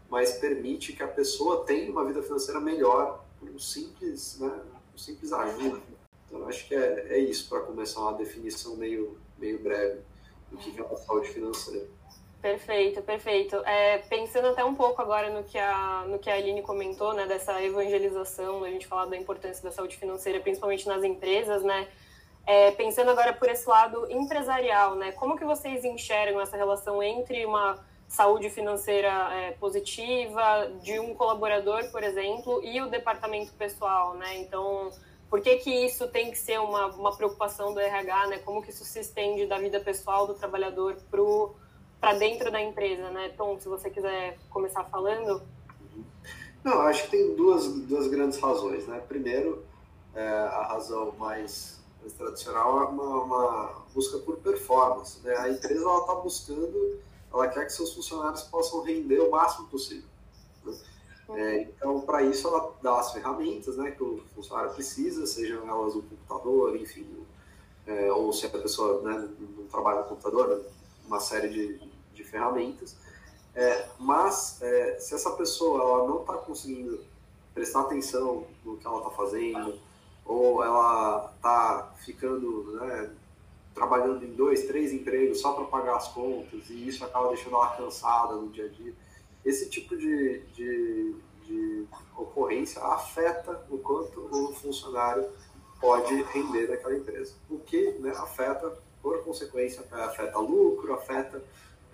mas 0.10 0.38
permite 0.38 0.94
que 0.94 1.04
a 1.04 1.08
pessoa 1.10 1.66
tenha 1.66 1.92
uma 1.92 2.06
vida 2.06 2.24
financeira 2.24 2.62
melhor 2.62 3.26
por 3.38 3.50
um 3.50 3.60
simples, 3.60 4.40
né, 4.40 4.62
um 4.94 4.98
simples 4.98 5.34
ajuda. 5.34 5.82
Então, 6.26 6.48
acho 6.48 6.66
que 6.68 6.74
é, 6.74 7.08
é 7.10 7.20
isso 7.20 7.50
para 7.50 7.60
começar 7.62 8.00
uma 8.00 8.14
definição 8.14 8.78
meio, 8.78 9.18
meio 9.38 9.62
breve 9.62 10.00
do 10.50 10.58
que 10.58 10.80
é 10.80 10.86
a 10.86 10.96
saúde 10.96 11.30
financeira. 11.30 11.88
Perfeito, 12.46 13.02
perfeito. 13.02 13.56
É, 13.66 13.98
pensando 14.08 14.50
até 14.50 14.64
um 14.64 14.76
pouco 14.76 15.02
agora 15.02 15.32
no 15.32 15.44
que, 15.44 15.58
a, 15.58 16.06
no 16.08 16.20
que 16.20 16.30
a 16.30 16.36
Aline 16.36 16.62
comentou, 16.62 17.12
né, 17.12 17.26
dessa 17.26 17.60
evangelização, 17.60 18.64
a 18.64 18.70
gente 18.70 18.86
falar 18.86 19.08
da 19.08 19.18
importância 19.18 19.64
da 19.64 19.72
saúde 19.72 19.98
financeira, 19.98 20.40
principalmente 20.40 20.88
nas 20.88 21.04
empresas, 21.04 21.64
né, 21.64 21.88
é, 22.46 22.70
pensando 22.70 23.10
agora 23.10 23.34
por 23.34 23.50
esse 23.50 23.68
lado 23.68 24.06
empresarial, 24.12 24.94
né, 24.94 25.12
como 25.14 25.36
que 25.36 25.44
vocês 25.44 25.84
enxergam 25.84 26.40
essa 26.40 26.56
relação 26.56 27.02
entre 27.02 27.44
uma 27.48 27.84
saúde 28.08 28.48
financeira 28.52 29.10
é, 29.34 29.52
positiva 29.54 30.72
de 30.84 31.00
um 31.00 31.16
colaborador, 31.16 31.90
por 31.92 32.04
exemplo, 32.04 32.64
e 32.64 32.80
o 32.80 32.92
departamento 32.92 33.54
pessoal, 33.54 34.14
né, 34.14 34.38
então... 34.38 34.92
Por 35.28 35.42
que, 35.42 35.56
que 35.56 35.72
isso 35.72 36.08
tem 36.08 36.30
que 36.30 36.38
ser 36.38 36.60
uma, 36.60 36.86
uma 36.86 37.18
preocupação 37.18 37.74
do 37.74 37.80
RH, 37.80 38.28
né? 38.28 38.40
Como 38.46 38.62
que 38.62 38.70
isso 38.70 38.86
se 38.86 39.00
estende 39.00 39.48
da 39.48 39.58
vida 39.58 39.80
pessoal 39.80 40.28
do 40.28 40.36
trabalhador 40.36 40.96
para 41.10 41.20
para 42.06 42.20
dentro 42.20 42.52
da 42.52 42.62
empresa, 42.62 43.10
né? 43.10 43.30
Tom, 43.36 43.60
se 43.60 43.68
você 43.68 43.90
quiser 43.90 44.38
começar 44.52 44.84
falando. 44.84 45.42
Não, 46.64 46.82
acho 46.82 47.06
que 47.06 47.10
tem 47.10 47.36
duas, 47.36 47.66
duas 47.66 48.08
grandes 48.08 48.38
razões, 48.38 48.86
né? 48.86 49.02
Primeiro, 49.08 49.66
é, 50.14 50.24
a 50.24 50.68
razão 50.68 51.16
mais, 51.18 51.80
mais 52.00 52.14
tradicional 52.14 52.80
é 52.80 52.86
uma, 52.86 53.24
uma, 53.24 53.86
busca 53.92 54.20
por 54.20 54.38
performance, 54.38 55.20
né? 55.24 55.36
A 55.36 55.50
empresa 55.50 55.82
ela 55.82 56.02
está 56.02 56.14
buscando, 56.14 57.00
ela 57.34 57.48
quer 57.48 57.66
que 57.66 57.74
seus 57.74 57.92
funcionários 57.92 58.44
possam 58.44 58.84
render 58.84 59.22
o 59.22 59.32
máximo 59.32 59.68
possível. 59.68 60.08
Né? 60.64 60.78
É, 61.30 61.62
então, 61.64 62.02
para 62.02 62.22
isso, 62.22 62.48
ela 62.48 62.72
dá 62.84 63.00
as 63.00 63.14
ferramentas 63.14 63.78
né, 63.78 63.90
que 63.90 64.04
o 64.04 64.24
funcionário 64.36 64.76
precisa, 64.76 65.26
sejam 65.26 65.68
elas 65.68 65.96
o 65.96 66.04
computador, 66.04 66.76
enfim, 66.76 67.26
é, 67.88 68.12
ou 68.12 68.32
se 68.32 68.46
a 68.46 68.50
pessoa 68.50 69.02
né, 69.02 69.28
não 69.58 69.66
trabalha 69.66 70.02
no 70.02 70.06
computador, 70.10 70.64
uma 71.08 71.20
série 71.20 71.50
de 71.50 71.95
ferramentas. 72.36 72.98
É, 73.56 73.88
mas 73.98 74.62
é, 74.62 75.00
se 75.00 75.16
essa 75.16 75.32
pessoa 75.32 75.82
ela 75.82 76.08
não 76.08 76.22
está 76.22 76.34
conseguindo 76.34 77.00
prestar 77.54 77.82
atenção 77.82 78.46
no 78.66 78.76
que 78.76 78.86
ela 78.86 78.98
está 78.98 79.10
fazendo, 79.12 79.80
ou 80.26 80.62
ela 80.62 81.32
está 81.38 81.94
ficando 82.04 82.78
né, 82.82 83.10
trabalhando 83.74 84.26
em 84.26 84.34
dois, 84.34 84.66
três 84.66 84.92
empregos 84.92 85.40
só 85.40 85.54
para 85.54 85.66
pagar 85.66 85.96
as 85.96 86.10
contas 86.10 86.70
e 86.70 86.88
isso 86.88 87.06
acaba 87.06 87.30
deixando 87.30 87.56
ela 87.56 87.76
cansada 87.78 88.36
no 88.36 88.50
dia 88.50 88.66
a 88.66 88.70
dia. 88.70 88.94
Esse 89.46 89.70
tipo 89.70 89.96
de, 89.96 90.40
de, 90.54 91.16
de 91.46 91.86
ocorrência 92.18 92.82
afeta 92.82 93.64
o 93.70 93.78
quanto 93.78 94.20
o 94.20 94.54
funcionário 94.56 95.26
pode 95.80 96.14
render 96.24 96.68
naquela 96.68 96.96
empresa, 96.96 97.36
o 97.50 97.60
que 97.60 97.92
né, 98.00 98.12
afeta, 98.12 98.76
por 99.02 99.24
consequência, 99.24 99.86
afeta 99.92 100.40
lucro, 100.40 100.94
afeta, 100.94 101.42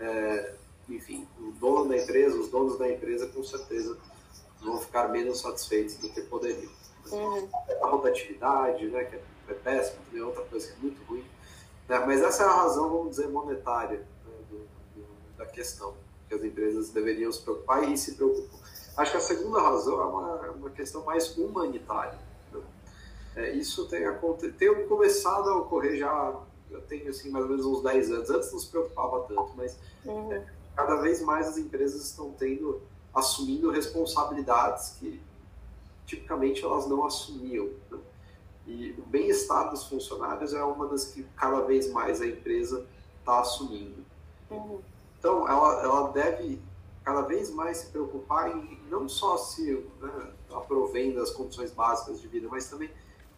é, 0.02 0.56
enfim, 0.90 1.28
o 1.40 1.52
dono 1.52 1.88
da 1.88 1.98
empresa, 1.98 2.38
os 2.38 2.50
donos 2.50 2.78
da 2.78 2.92
empresa 2.92 3.28
com 3.28 3.44
certeza 3.44 3.98
vão 4.62 4.80
ficar 4.80 5.08
menos 5.10 5.40
satisfeitos 5.40 5.96
do 5.96 6.10
que 6.10 6.22
poderiam. 6.22 6.72
Uhum. 7.12 7.50
A 7.82 7.88
rotatividade, 7.88 8.86
né, 8.88 9.04
que 9.06 9.16
é 9.16 9.54
péssimo, 9.54 10.00
também 10.06 10.22
é 10.22 10.26
outra 10.26 10.44
coisa 10.44 10.68
que 10.68 10.74
é 10.74 10.82
muito 10.82 11.04
ruim. 11.04 11.26
Né, 11.88 12.00
mas 12.06 12.22
essa 12.22 12.44
é 12.44 12.46
a 12.46 12.54
razão, 12.54 12.90
vamos 12.90 13.12
dizer, 13.12 13.28
monetária 13.30 14.00
né, 14.00 14.34
do, 14.50 14.58
do, 14.96 15.08
da 15.38 15.46
questão, 15.46 15.96
que 16.28 16.36
as 16.36 16.44
empresas 16.44 16.90
deveriam 16.90 17.32
se 17.32 17.42
preocupar 17.42 17.90
e 17.90 17.98
se 17.98 18.16
preocupam. 18.16 18.58
Acho 18.98 19.12
que 19.12 19.18
a 19.18 19.22
segunda 19.22 19.62
razão 19.62 20.02
é 20.02 20.06
uma, 20.06 20.52
uma 20.52 20.70
questão 20.70 21.04
mais 21.06 21.38
humanitária. 21.38 22.20
Né? 22.52 22.62
É, 23.36 23.52
isso 23.52 23.88
tem, 23.88 24.02
tem 24.58 24.88
começado 24.88 25.50
a 25.50 25.58
ocorrer 25.58 25.98
já, 25.98 26.40
eu 26.72 26.82
tenho 26.82 27.10
assim, 27.10 27.30
mais 27.30 27.46
ou 27.46 27.52
menos 27.52 27.66
uns 27.66 27.84
10 27.84 28.12
anos. 28.12 28.30
Antes 28.30 28.52
não 28.52 28.60
se 28.60 28.68
preocupava 28.68 29.22
tanto, 29.28 29.52
mas 29.56 29.78
uhum. 30.06 30.32
é, 30.32 30.46
cada 30.76 30.96
vez 30.98 31.22
mais 31.22 31.48
as 31.48 31.58
empresas 31.58 32.04
estão 32.04 32.32
tendo, 32.32 32.82
assumindo 33.14 33.70
responsabilidades 33.70 34.96
que 35.00 35.22
tipicamente 36.06 36.64
elas 36.64 36.88
não 36.88 37.06
assumiam. 37.06 37.70
Né? 37.90 38.00
E 38.68 38.96
o 38.98 39.04
bem-estar 39.04 39.70
dos 39.70 39.86
funcionários 39.88 40.54
é 40.54 40.64
uma 40.64 40.88
das 40.88 41.06
que 41.06 41.24
cada 41.36 41.62
vez 41.62 41.92
mais 41.92 42.22
a 42.22 42.28
empresa 42.28 42.86
está 43.20 43.40
assumindo. 43.42 44.04
Uhum. 44.50 44.80
Então, 45.20 45.48
ela, 45.48 45.84
ela 45.84 46.08
deve 46.10 46.62
cada 47.04 47.22
vez 47.22 47.50
mais 47.50 47.78
se 47.78 47.88
preocupar 47.88 48.56
em 48.56 48.80
não 48.90 49.10
só 49.10 49.38
se 49.38 49.74
né, 50.00 50.34
aprovendo 50.52 51.22
as 51.22 51.32
condições 51.32 51.72
básicas 51.72 52.22
de 52.22 52.28
vida, 52.28 52.48
mas 52.50 52.70
também 52.70 52.90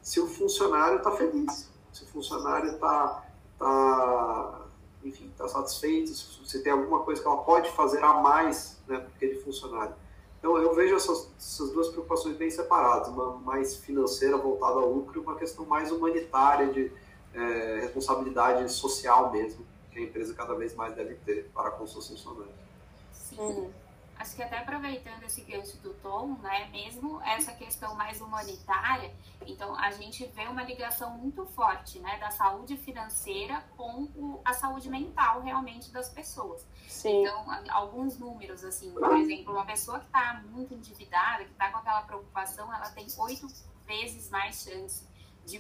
se 0.02 0.20
o 0.20 0.28
funcionário 0.28 0.98
está 0.98 1.12
feliz, 1.12 1.70
se 1.94 2.04
o 2.04 2.08
funcionário 2.08 2.72
está, 2.72 3.24
tá, 3.58 4.62
enfim, 5.04 5.30
está 5.30 5.48
satisfeito, 5.48 6.12
se 6.12 6.64
tem 6.64 6.72
alguma 6.72 7.02
coisa 7.02 7.22
que 7.22 7.28
ela 7.28 7.38
pode 7.38 7.70
fazer 7.72 8.04
a 8.04 8.16
mais 8.16 8.82
né, 8.88 8.98
para 8.98 9.08
aquele 9.16 9.40
funcionário. 9.40 9.96
Então, 10.40 10.58
eu 10.58 10.74
vejo 10.74 10.96
essas, 10.96 11.30
essas, 11.38 11.72
duas 11.72 11.88
preocupações 11.88 12.36
bem 12.36 12.50
separadas, 12.50 13.08
uma 13.08 13.38
mais 13.38 13.78
financeira 13.78 14.36
voltada 14.36 14.80
ao 14.80 14.92
lucro 14.92 15.18
e 15.18 15.24
uma 15.24 15.36
questão 15.36 15.66
mais 15.66 15.90
humanitária 15.90 16.68
de 16.68 16.92
é, 17.34 17.80
responsabilidade 17.84 18.70
social 18.70 19.32
mesmo, 19.32 19.66
que 19.92 20.00
a 20.00 20.02
empresa 20.02 20.34
cada 20.34 20.54
vez 20.56 20.76
mais 20.76 20.94
deve 20.96 21.16
ter 21.16 21.50
para 21.54 21.72
com 21.72 21.88
seus 21.88 22.10
funcionários. 22.10 22.56
Sim. 23.14 23.72
Acho 24.24 24.38
que 24.38 24.42
até 24.42 24.60
aproveitando 24.60 25.22
esse 25.24 25.42
gancho 25.42 25.78
do 25.80 25.94
Tom, 25.96 26.38
né, 26.42 26.70
mesmo 26.72 27.22
essa 27.24 27.52
questão 27.52 27.94
mais 27.94 28.22
humanitária, 28.22 29.14
então 29.46 29.78
a 29.78 29.92
gente 29.92 30.26
vê 30.28 30.48
uma 30.48 30.64
ligação 30.64 31.18
muito 31.18 31.46
forte, 31.46 32.00
né, 32.00 32.18
da 32.20 32.32
saúde 32.32 32.78
financeira 32.78 33.62
com 33.76 34.04
o, 34.16 34.40
a 34.46 34.54
saúde 34.54 34.90
mental 34.90 35.42
realmente 35.42 35.92
das 35.92 36.08
pessoas. 36.08 36.66
Sim. 36.88 37.20
Então, 37.20 37.46
alguns 37.70 38.18
números, 38.18 38.64
assim, 38.64 38.94
por 38.94 39.14
exemplo, 39.18 39.52
uma 39.52 39.66
pessoa 39.66 40.00
que 40.00 40.06
está 40.06 40.42
muito 40.50 40.74
endividada, 40.74 41.44
que 41.44 41.52
está 41.52 41.70
com 41.70 41.80
aquela 41.80 42.04
preocupação, 42.04 42.74
ela 42.74 42.90
tem 42.92 43.06
oito 43.18 43.46
vezes 43.86 44.30
mais 44.30 44.64
chance 44.64 45.06
de 45.46 45.60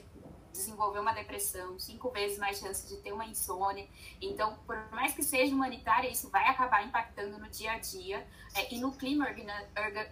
desenvolver 0.53 0.99
uma 0.99 1.11
depressão, 1.11 1.77
cinco 1.79 2.11
vezes 2.11 2.37
mais 2.37 2.59
chance 2.59 2.87
de 2.87 3.01
ter 3.01 3.11
uma 3.11 3.25
insônia. 3.25 3.87
Então, 4.21 4.55
por 4.65 4.77
mais 4.91 5.13
que 5.13 5.23
seja 5.23 5.53
humanitária, 5.53 6.07
isso 6.07 6.29
vai 6.29 6.47
acabar 6.47 6.85
impactando 6.85 7.37
no 7.39 7.49
dia 7.49 7.73
a 7.73 7.79
dia 7.79 8.25
é, 8.55 8.73
e 8.73 8.79
no 8.79 8.93
clima 8.93 9.27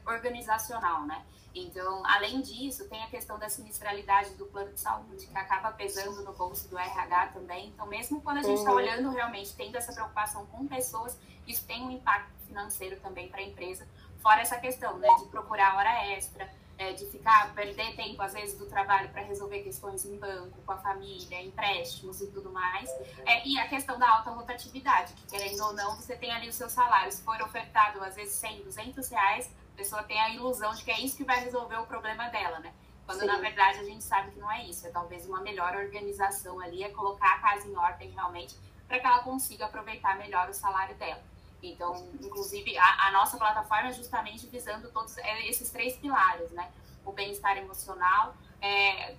organizacional, 0.05 1.05
né? 1.05 1.23
Então, 1.53 2.01
além 2.05 2.41
disso, 2.41 2.87
tem 2.89 3.03
a 3.03 3.07
questão 3.07 3.37
da 3.37 3.49
sinistralidade 3.49 4.31
do 4.35 4.45
plano 4.45 4.73
de 4.73 4.79
saúde, 4.79 5.27
que 5.27 5.37
acaba 5.37 5.71
pesando 5.71 6.23
no 6.23 6.33
bolso 6.33 6.67
do 6.69 6.77
RH 6.77 7.27
também. 7.27 7.67
Então, 7.67 7.85
mesmo 7.85 8.21
quando 8.21 8.37
a 8.37 8.41
gente 8.41 8.57
está 8.57 8.71
uhum. 8.71 8.77
olhando 8.77 9.09
realmente, 9.09 9.53
tendo 9.55 9.77
essa 9.77 9.93
preocupação 9.93 10.45
com 10.47 10.65
pessoas, 10.65 11.19
isso 11.45 11.65
tem 11.65 11.83
um 11.83 11.91
impacto 11.91 12.31
financeiro 12.47 12.99
também 13.01 13.29
para 13.29 13.41
a 13.41 13.43
empresa. 13.43 13.87
Fora 14.21 14.41
essa 14.41 14.57
questão, 14.57 14.97
né, 14.97 15.07
de 15.19 15.25
procurar 15.25 15.75
hora 15.75 16.07
extra, 16.07 16.49
é, 16.81 16.93
de 16.93 17.05
ficar, 17.05 17.53
perder 17.53 17.95
tempo, 17.95 18.19
às 18.23 18.33
vezes, 18.33 18.57
do 18.57 18.65
trabalho 18.65 19.09
para 19.09 19.21
resolver 19.21 19.61
questões 19.61 20.03
em 20.03 20.17
banco, 20.17 20.59
com 20.65 20.71
a 20.71 20.77
família, 20.77 21.39
empréstimos 21.39 22.19
e 22.21 22.27
tudo 22.31 22.51
mais. 22.51 22.89
É, 23.23 23.47
e 23.47 23.59
a 23.59 23.67
questão 23.67 23.99
da 23.99 24.09
alta 24.09 24.31
rotatividade, 24.31 25.13
que 25.13 25.27
querendo 25.27 25.63
ou 25.63 25.73
não, 25.73 25.95
você 25.95 26.15
tem 26.15 26.31
ali 26.31 26.49
o 26.49 26.53
seu 26.53 26.69
salário. 26.71 27.11
Se 27.11 27.21
for 27.21 27.39
ofertado, 27.43 28.03
às 28.03 28.15
vezes, 28.15 28.33
100, 28.33 28.63
200 28.63 29.09
reais, 29.09 29.51
a 29.73 29.77
pessoa 29.77 30.01
tem 30.03 30.19
a 30.19 30.29
ilusão 30.29 30.73
de 30.73 30.83
que 30.83 30.89
é 30.89 30.99
isso 30.99 31.15
que 31.15 31.23
vai 31.23 31.39
resolver 31.39 31.75
o 31.75 31.85
problema 31.85 32.29
dela, 32.29 32.59
né? 32.59 32.73
Quando, 33.05 33.19
Sim. 33.19 33.27
na 33.27 33.37
verdade, 33.37 33.77
a 33.77 33.83
gente 33.83 34.03
sabe 34.03 34.31
que 34.31 34.39
não 34.39 34.51
é 34.51 34.65
isso. 34.65 34.87
É 34.87 34.89
talvez 34.89 35.27
uma 35.27 35.41
melhor 35.41 35.75
organização 35.75 36.59
ali, 36.59 36.83
é 36.83 36.89
colocar 36.89 37.35
a 37.35 37.39
casa 37.39 37.67
em 37.67 37.75
ordem 37.75 38.09
realmente, 38.09 38.55
para 38.87 38.99
que 38.99 39.05
ela 39.05 39.19
consiga 39.19 39.65
aproveitar 39.65 40.17
melhor 40.17 40.49
o 40.49 40.53
salário 40.53 40.95
dela. 40.95 41.21
Então, 41.61 42.09
inclusive, 42.19 42.77
a, 42.77 43.07
a, 43.07 43.11
nossa 43.11 43.37
plataforma 43.37 43.89
é 43.89 43.93
justamente 43.93 44.47
visando 44.47 44.89
todos 44.91 45.17
é, 45.17 45.47
esses 45.47 45.69
três 45.69 45.95
pilares, 45.95 46.51
né? 46.51 46.71
O 47.05 47.11
bem-estar 47.11 47.57
emocional, 47.57 48.35
é, 48.61 49.15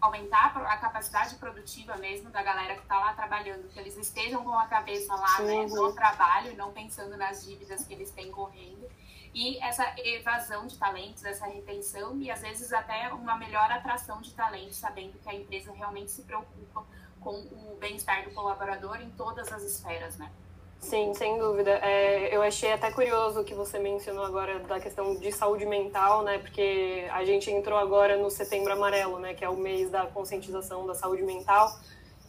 aumentar 0.00 0.56
a 0.56 0.76
capacidade 0.76 1.34
produtiva 1.36 1.96
mesmo 1.96 2.30
da 2.30 2.42
galera 2.42 2.74
que 2.74 2.82
está 2.82 2.98
lá 2.98 3.12
trabalhando, 3.14 3.68
que 3.68 3.78
eles 3.78 3.96
estejam 3.96 4.42
com 4.44 4.56
a 4.58 4.66
cabeça 4.66 5.14
lá 5.14 5.40
né, 5.40 5.66
no 5.66 5.92
trabalho 5.92 6.52
e 6.52 6.56
não 6.56 6.72
pensando 6.72 7.16
nas 7.16 7.44
dívidas 7.44 7.84
que 7.84 7.94
eles 7.94 8.10
têm 8.10 8.30
correndo. 8.30 8.88
E 9.34 9.58
essa 9.58 9.84
evasão 9.98 10.66
de 10.66 10.78
talentos, 10.78 11.24
essa 11.24 11.46
retenção 11.46 12.18
e 12.18 12.30
às 12.30 12.40
vezes 12.40 12.72
até 12.72 13.12
uma 13.12 13.36
melhor 13.36 13.70
atração 13.70 14.20
de 14.22 14.32
talentos, 14.32 14.76
sabendo 14.76 15.18
que 15.18 15.28
a 15.28 15.34
empresa 15.34 15.72
realmente 15.72 16.10
se 16.10 16.22
preocupa 16.22 16.84
com 17.20 17.34
o 17.34 17.76
bem-estar 17.78 18.24
do 18.24 18.30
colaborador 18.30 18.96
em 19.00 19.10
todas 19.10 19.52
as 19.52 19.62
esferas, 19.62 20.16
né? 20.16 20.32
Sim, 20.80 21.14
sem 21.14 21.38
dúvida. 21.38 21.70
É, 21.82 22.34
eu 22.34 22.42
achei 22.42 22.72
até 22.72 22.90
curioso 22.92 23.40
o 23.40 23.44
que 23.44 23.54
você 23.54 23.78
mencionou 23.78 24.24
agora 24.24 24.60
da 24.60 24.78
questão 24.78 25.16
de 25.16 25.32
saúde 25.32 25.66
mental, 25.66 26.22
né? 26.22 26.38
Porque 26.38 27.06
a 27.10 27.24
gente 27.24 27.50
entrou 27.50 27.78
agora 27.78 28.16
no 28.16 28.30
Setembro 28.30 28.72
Amarelo, 28.72 29.18
né? 29.18 29.34
Que 29.34 29.44
é 29.44 29.48
o 29.48 29.56
mês 29.56 29.90
da 29.90 30.06
conscientização 30.06 30.86
da 30.86 30.94
saúde 30.94 31.22
mental. 31.22 31.76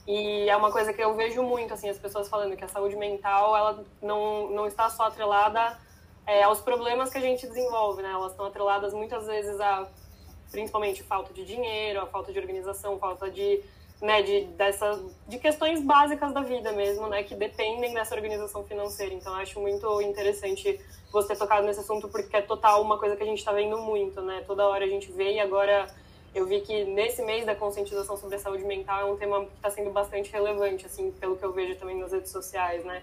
E 0.08 0.50
é 0.50 0.56
uma 0.56 0.72
coisa 0.72 0.94
que 0.94 1.04
eu 1.04 1.14
vejo 1.16 1.44
muito, 1.44 1.74
assim, 1.74 1.90
as 1.90 1.98
pessoas 1.98 2.30
falando 2.30 2.56
que 2.56 2.64
a 2.64 2.68
saúde 2.68 2.96
mental, 2.96 3.56
ela 3.56 3.86
não, 4.02 4.50
não 4.50 4.66
está 4.66 4.90
só 4.90 5.04
atrelada 5.04 5.78
é, 6.26 6.44
aos 6.44 6.60
problemas 6.60 7.10
que 7.10 7.18
a 7.18 7.22
gente 7.22 7.46
desenvolve, 7.46 8.02
né? 8.02 8.10
Elas 8.10 8.32
estão 8.32 8.46
atreladas 8.46 8.94
muitas 8.94 9.28
vezes 9.28 9.60
a, 9.60 9.88
principalmente, 10.50 11.04
falta 11.04 11.34
de 11.34 11.46
dinheiro, 11.46 12.02
a 12.02 12.08
falta 12.08 12.32
de 12.32 12.40
organização, 12.40 12.98
falta 12.98 13.30
de 13.30 13.62
né, 14.02 14.22
de, 14.22 14.42
dessa, 14.58 15.02
de 15.28 15.40
questões 15.40 15.82
básicas 15.82 16.32
da 16.32 16.42
vida 16.42 16.72
mesmo, 16.72 17.08
né, 17.08 17.24
que 17.24 17.36
dependem 17.36 17.94
dessa 17.94 18.16
organização 18.16 18.64
financeira. 18.64 19.14
Então, 19.14 19.34
acho 19.36 19.60
muito 19.60 20.02
interessante 20.02 20.80
você 21.12 21.30
ter 21.30 21.38
tocado 21.38 21.66
nesse 21.66 21.80
assunto, 21.80 22.08
porque 22.08 22.36
é 22.36 22.42
total 22.42 22.82
uma 22.82 22.98
coisa 22.98 23.16
que 23.16 23.24
a 23.24 23.26
gente 23.26 23.40
está 23.40 23.52
vendo 23.52 23.78
muito, 23.80 24.22
né, 24.22 24.44
toda 24.46 24.68
hora 24.68 24.86
a 24.86 24.88
gente 24.88 25.12
vê 25.12 25.34
e 25.34 25.40
agora 25.40 25.88
eu 26.36 26.46
vi 26.46 26.62
que 26.62 26.86
nesse 26.86 27.24
mês 27.24 27.46
da 27.46 27.56
conscientização 27.56 28.16
sobre 28.18 28.36
a 28.36 28.40
saúde 28.40 28.64
mental 28.64 29.02
é 29.02 29.06
um 29.06 29.18
tema 29.18 29.46
que 29.46 29.56
está 29.56 29.72
sendo 29.72 29.90
bastante 29.90 30.32
relevante, 30.32 30.86
assim, 30.86 31.10
pelo 31.12 31.36
que 31.36 31.44
eu 31.44 31.52
vejo 31.52 31.80
também 31.80 31.98
nas 31.98 32.12
redes 32.12 32.32
sociais, 32.32 32.86
né. 32.86 33.02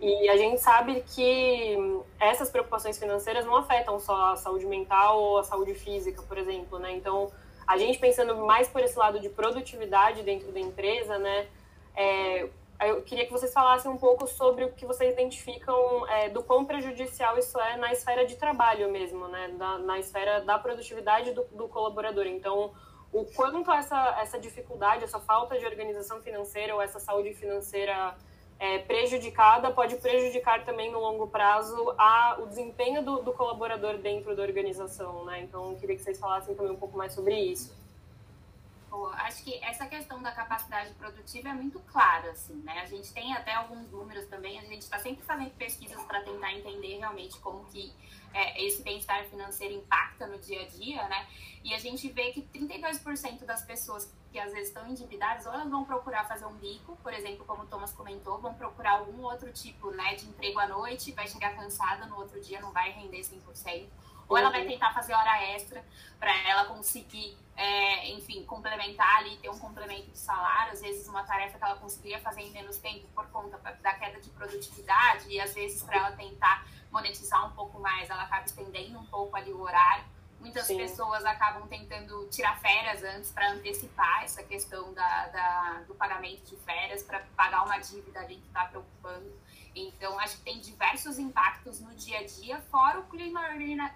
E 0.00 0.28
a 0.30 0.36
gente 0.36 0.60
sabe 0.60 1.04
que 1.14 1.76
essas 2.18 2.50
preocupações 2.50 2.98
financeiras 2.98 3.44
não 3.44 3.56
afetam 3.56 4.00
só 4.00 4.32
a 4.32 4.36
saúde 4.36 4.64
mental 4.64 5.20
ou 5.20 5.38
a 5.38 5.44
saúde 5.44 5.74
física, 5.74 6.22
por 6.22 6.38
exemplo, 6.38 6.78
né, 6.78 6.92
então 6.92 7.30
a 7.66 7.76
gente 7.78 7.98
pensando 7.98 8.36
mais 8.46 8.68
por 8.68 8.80
esse 8.82 8.98
lado 8.98 9.20
de 9.20 9.28
produtividade 9.28 10.22
dentro 10.22 10.50
da 10.52 10.60
empresa, 10.60 11.18
né? 11.18 11.46
É, 11.94 12.48
eu 12.80 13.02
queria 13.02 13.24
que 13.24 13.32
vocês 13.32 13.52
falassem 13.52 13.90
um 13.90 13.96
pouco 13.96 14.26
sobre 14.26 14.64
o 14.64 14.72
que 14.72 14.84
vocês 14.84 15.12
identificam 15.12 16.08
é, 16.08 16.28
do 16.28 16.42
quão 16.42 16.64
prejudicial 16.64 17.38
isso 17.38 17.58
é 17.60 17.76
na 17.76 17.92
esfera 17.92 18.26
de 18.26 18.36
trabalho 18.36 18.90
mesmo, 18.90 19.28
né? 19.28 19.48
Na, 19.56 19.78
na 19.78 19.98
esfera 19.98 20.40
da 20.40 20.58
produtividade 20.58 21.32
do, 21.32 21.44
do, 21.52 21.68
colaborador. 21.68 22.26
Então, 22.26 22.72
o 23.12 23.24
quanto 23.24 23.70
essa, 23.70 24.18
essa 24.20 24.38
dificuldade, 24.38 25.04
essa 25.04 25.20
falta 25.20 25.58
de 25.58 25.64
organização 25.64 26.20
financeira 26.20 26.74
ou 26.74 26.82
essa 26.82 26.98
saúde 26.98 27.34
financeira 27.34 28.16
é, 28.62 28.78
prejudicada 28.78 29.72
pode 29.72 29.96
prejudicar 29.96 30.64
também 30.64 30.88
no 30.92 31.00
longo 31.00 31.26
prazo 31.26 31.92
a, 31.98 32.38
o 32.40 32.46
desempenho 32.46 33.04
do, 33.04 33.20
do, 33.20 33.32
colaborador 33.32 33.98
dentro 33.98 34.36
da 34.36 34.42
organização, 34.44 35.24
né? 35.24 35.42
Então, 35.42 35.72
eu 35.72 35.76
queria 35.76 35.96
que 35.96 36.02
vocês 36.02 36.16
falassem 36.16 36.54
também 36.54 36.70
um 36.70 36.76
pouco 36.76 36.96
mais 36.96 37.12
sobre 37.12 37.34
isso. 37.34 37.74
Pô, 38.92 39.08
acho 39.14 39.42
que 39.42 39.54
essa 39.64 39.86
questão 39.86 40.20
da 40.20 40.30
capacidade 40.32 40.92
produtiva 40.96 41.48
é 41.48 41.54
muito 41.54 41.80
clara, 41.80 42.30
assim, 42.32 42.56
né? 42.56 42.78
A 42.80 42.84
gente 42.84 43.10
tem 43.10 43.32
até 43.32 43.54
alguns 43.54 43.90
números 43.90 44.26
também, 44.26 44.58
a 44.58 44.64
gente 44.64 44.82
está 44.82 44.98
sempre 44.98 45.24
fazendo 45.24 45.50
pesquisas 45.52 46.02
para 46.02 46.20
tentar 46.20 46.52
entender 46.52 46.98
realmente 46.98 47.38
como 47.38 47.64
que 47.70 47.90
é, 48.34 48.62
esse 48.62 48.82
bem-estar 48.82 49.24
financeiro 49.30 49.72
impacta 49.76 50.26
no 50.26 50.38
dia 50.38 50.60
a 50.60 50.68
dia, 50.68 51.08
né? 51.08 51.26
E 51.64 51.72
a 51.72 51.78
gente 51.78 52.06
vê 52.12 52.32
que 52.32 52.42
32% 52.42 53.46
das 53.46 53.62
pessoas 53.62 54.12
que 54.30 54.38
às 54.38 54.52
vezes 54.52 54.68
estão 54.68 54.86
endividadas, 54.86 55.46
ou 55.46 55.54
elas 55.54 55.70
vão 55.70 55.86
procurar 55.86 56.28
fazer 56.28 56.44
um 56.44 56.58
bico, 56.58 56.94
por 57.02 57.14
exemplo, 57.14 57.46
como 57.46 57.62
o 57.62 57.66
Thomas 57.66 57.92
comentou, 57.92 58.38
vão 58.42 58.52
procurar 58.52 58.98
algum 58.98 59.22
outro 59.22 59.50
tipo 59.54 59.90
né, 59.90 60.16
de 60.16 60.26
emprego 60.26 60.58
à 60.58 60.68
noite, 60.68 61.12
vai 61.12 61.26
chegar 61.26 61.56
cansada 61.56 62.04
no 62.04 62.16
outro 62.16 62.38
dia, 62.42 62.60
não 62.60 62.72
vai 62.72 62.90
render 62.90 63.20
100%. 63.20 63.86
Ou 64.28 64.36
ela 64.36 64.50
vai 64.50 64.64
tentar 64.64 64.92
fazer 64.92 65.14
hora 65.14 65.42
extra 65.54 65.84
para 66.18 66.36
ela 66.48 66.64
conseguir, 66.66 67.36
é, 67.56 68.10
enfim, 68.10 68.44
complementar 68.44 69.18
ali, 69.18 69.36
ter 69.38 69.50
um 69.50 69.58
complemento 69.58 70.10
de 70.10 70.18
salário. 70.18 70.72
Às 70.72 70.80
vezes, 70.80 71.08
uma 71.08 71.24
tarefa 71.24 71.58
que 71.58 71.64
ela 71.64 71.76
conseguiria 71.76 72.20
fazer 72.20 72.42
em 72.42 72.50
menos 72.50 72.78
tempo 72.78 73.06
por 73.14 73.26
conta 73.28 73.58
da 73.58 73.94
queda 73.94 74.20
de 74.20 74.30
produtividade, 74.30 75.28
e 75.28 75.40
às 75.40 75.52
vezes, 75.54 75.82
para 75.82 75.96
ela 75.96 76.12
tentar 76.12 76.66
monetizar 76.90 77.46
um 77.46 77.52
pouco 77.52 77.80
mais, 77.80 78.08
ela 78.08 78.22
acaba 78.22 78.44
estendendo 78.44 78.98
um 78.98 79.06
pouco 79.06 79.36
ali 79.36 79.52
o 79.52 79.60
horário. 79.60 80.04
Muitas 80.38 80.66
Sim. 80.66 80.76
pessoas 80.76 81.24
acabam 81.24 81.68
tentando 81.68 82.26
tirar 82.28 82.58
férias 82.58 83.02
antes 83.04 83.30
para 83.30 83.52
antecipar 83.52 84.24
essa 84.24 84.42
questão 84.42 84.92
da, 84.92 85.28
da, 85.28 85.82
do 85.86 85.94
pagamento 85.94 86.44
de 86.44 86.56
férias, 86.56 87.02
para 87.04 87.20
pagar 87.36 87.64
uma 87.64 87.78
dívida 87.78 88.18
ali 88.18 88.36
que 88.36 88.48
está 88.48 88.64
preocupando. 88.64 89.32
Então, 89.74 90.18
acho 90.20 90.36
que 90.38 90.44
tem 90.44 90.60
diversos 90.60 91.18
impactos 91.18 91.80
no 91.80 91.94
dia 91.94 92.18
a 92.18 92.26
dia, 92.26 92.60
fora 92.70 93.00
o 93.00 93.04
clima 93.04 93.40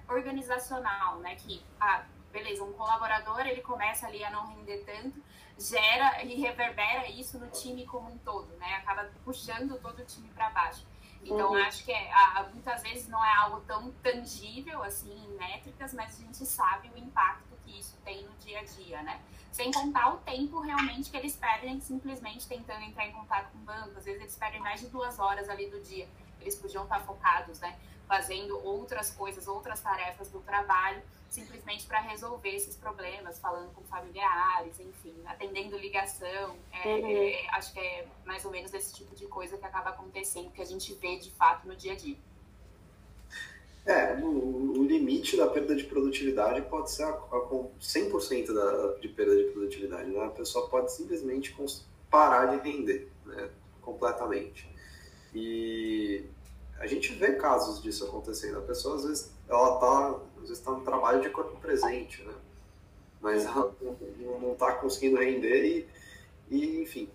organizacional, 0.08 1.18
né? 1.18 1.36
Que, 1.36 1.62
ah, 1.78 2.04
beleza, 2.32 2.64
um 2.64 2.72
colaborador, 2.72 3.40
ele 3.46 3.60
começa 3.60 4.06
ali 4.06 4.24
a 4.24 4.30
não 4.30 4.46
render 4.46 4.84
tanto, 4.84 5.22
gera 5.58 6.22
e 6.22 6.34
reverbera 6.40 7.08
isso 7.10 7.38
no 7.38 7.48
time 7.50 7.84
como 7.86 8.10
um 8.10 8.18
todo, 8.18 8.48
né? 8.56 8.74
Acaba 8.76 9.10
puxando 9.24 9.78
todo 9.80 10.00
o 10.00 10.04
time 10.04 10.28
para 10.30 10.50
baixo. 10.50 10.86
Então, 11.22 11.50
uhum. 11.50 11.62
acho 11.64 11.84
que 11.84 11.92
é, 11.92 12.10
muitas 12.52 12.82
vezes 12.82 13.08
não 13.08 13.22
é 13.22 13.34
algo 13.36 13.60
tão 13.62 13.90
tangível, 14.02 14.82
assim, 14.82 15.12
em 15.12 15.36
métricas, 15.36 15.92
mas 15.92 16.18
a 16.18 16.22
gente 16.22 16.46
sabe 16.46 16.88
o 16.88 16.98
impacto 16.98 17.56
que 17.64 17.78
isso 17.78 17.96
tem 18.04 18.22
no 18.22 18.32
dia 18.36 18.60
a 18.60 18.64
dia, 18.64 19.02
né? 19.02 19.20
Sem 19.56 19.72
contar 19.72 20.12
o 20.12 20.18
tempo 20.18 20.60
realmente 20.60 21.10
que 21.10 21.16
eles 21.16 21.34
perdem 21.34 21.80
simplesmente 21.80 22.46
tentando 22.46 22.82
entrar 22.84 23.06
em 23.06 23.12
contato 23.12 23.50
com 23.52 23.56
o 23.56 23.62
banco. 23.62 23.96
Às 23.96 24.04
vezes 24.04 24.20
eles 24.20 24.36
perdem 24.36 24.60
mais 24.60 24.80
de 24.80 24.88
duas 24.88 25.18
horas 25.18 25.48
ali 25.48 25.70
do 25.70 25.80
dia. 25.80 26.06
Eles 26.42 26.54
podiam 26.56 26.84
estar 26.84 27.00
focados, 27.06 27.58
né? 27.60 27.74
Fazendo 28.06 28.62
outras 28.62 29.10
coisas, 29.10 29.48
outras 29.48 29.80
tarefas 29.80 30.28
do 30.28 30.40
trabalho, 30.40 31.02
simplesmente 31.30 31.86
para 31.86 32.00
resolver 32.00 32.50
esses 32.50 32.76
problemas, 32.76 33.38
falando 33.38 33.72
com 33.72 33.82
familiares, 33.84 34.78
enfim, 34.78 35.14
atendendo 35.24 35.78
ligação. 35.78 36.58
É, 36.70 36.94
uhum. 36.94 37.06
é, 37.06 37.48
acho 37.52 37.72
que 37.72 37.80
é 37.80 38.06
mais 38.26 38.44
ou 38.44 38.50
menos 38.50 38.74
esse 38.74 38.92
tipo 38.92 39.14
de 39.14 39.26
coisa 39.26 39.56
que 39.56 39.64
acaba 39.64 39.88
acontecendo, 39.88 40.50
que 40.50 40.60
a 40.60 40.66
gente 40.66 40.92
vê 40.92 41.16
de 41.16 41.30
fato 41.30 41.66
no 41.66 41.74
dia 41.74 41.94
a 41.94 41.96
dia. 41.96 42.18
É, 43.86 44.14
o, 44.20 44.80
o 44.80 44.84
limite 44.84 45.36
da 45.36 45.46
perda 45.46 45.76
de 45.76 45.84
produtividade 45.84 46.60
pode 46.62 46.90
ser 46.90 47.04
a, 47.04 47.10
a 47.10 47.48
100% 47.80 48.52
da, 48.52 48.94
de 49.00 49.08
perda 49.08 49.36
de 49.36 49.44
produtividade. 49.52 50.10
Né? 50.10 50.24
A 50.24 50.30
pessoa 50.30 50.68
pode 50.68 50.92
simplesmente 50.92 51.56
parar 52.10 52.46
de 52.46 52.68
render 52.68 53.08
né? 53.24 53.48
completamente. 53.80 54.68
E 55.32 56.24
a 56.80 56.86
gente 56.86 57.12
vê 57.14 57.34
casos 57.34 57.80
disso 57.80 58.04
acontecendo. 58.04 58.58
A 58.58 58.62
pessoa, 58.62 58.96
às 58.96 59.04
vezes, 59.04 59.32
ela 59.48 59.74
está 59.74 60.20
às 60.42 60.48
vezes, 60.48 60.58
tá 60.64 60.72
no 60.72 60.84
trabalho 60.84 61.20
de 61.20 61.30
corpo 61.30 61.56
presente, 61.58 62.22
né? 62.24 62.34
mas 63.20 63.44
ela 63.44 63.74
não 64.40 64.52
está 64.52 64.72
conseguindo 64.72 65.16
render 65.16 65.64
e, 65.64 65.88
e, 66.50 66.82
enfim, 66.82 67.08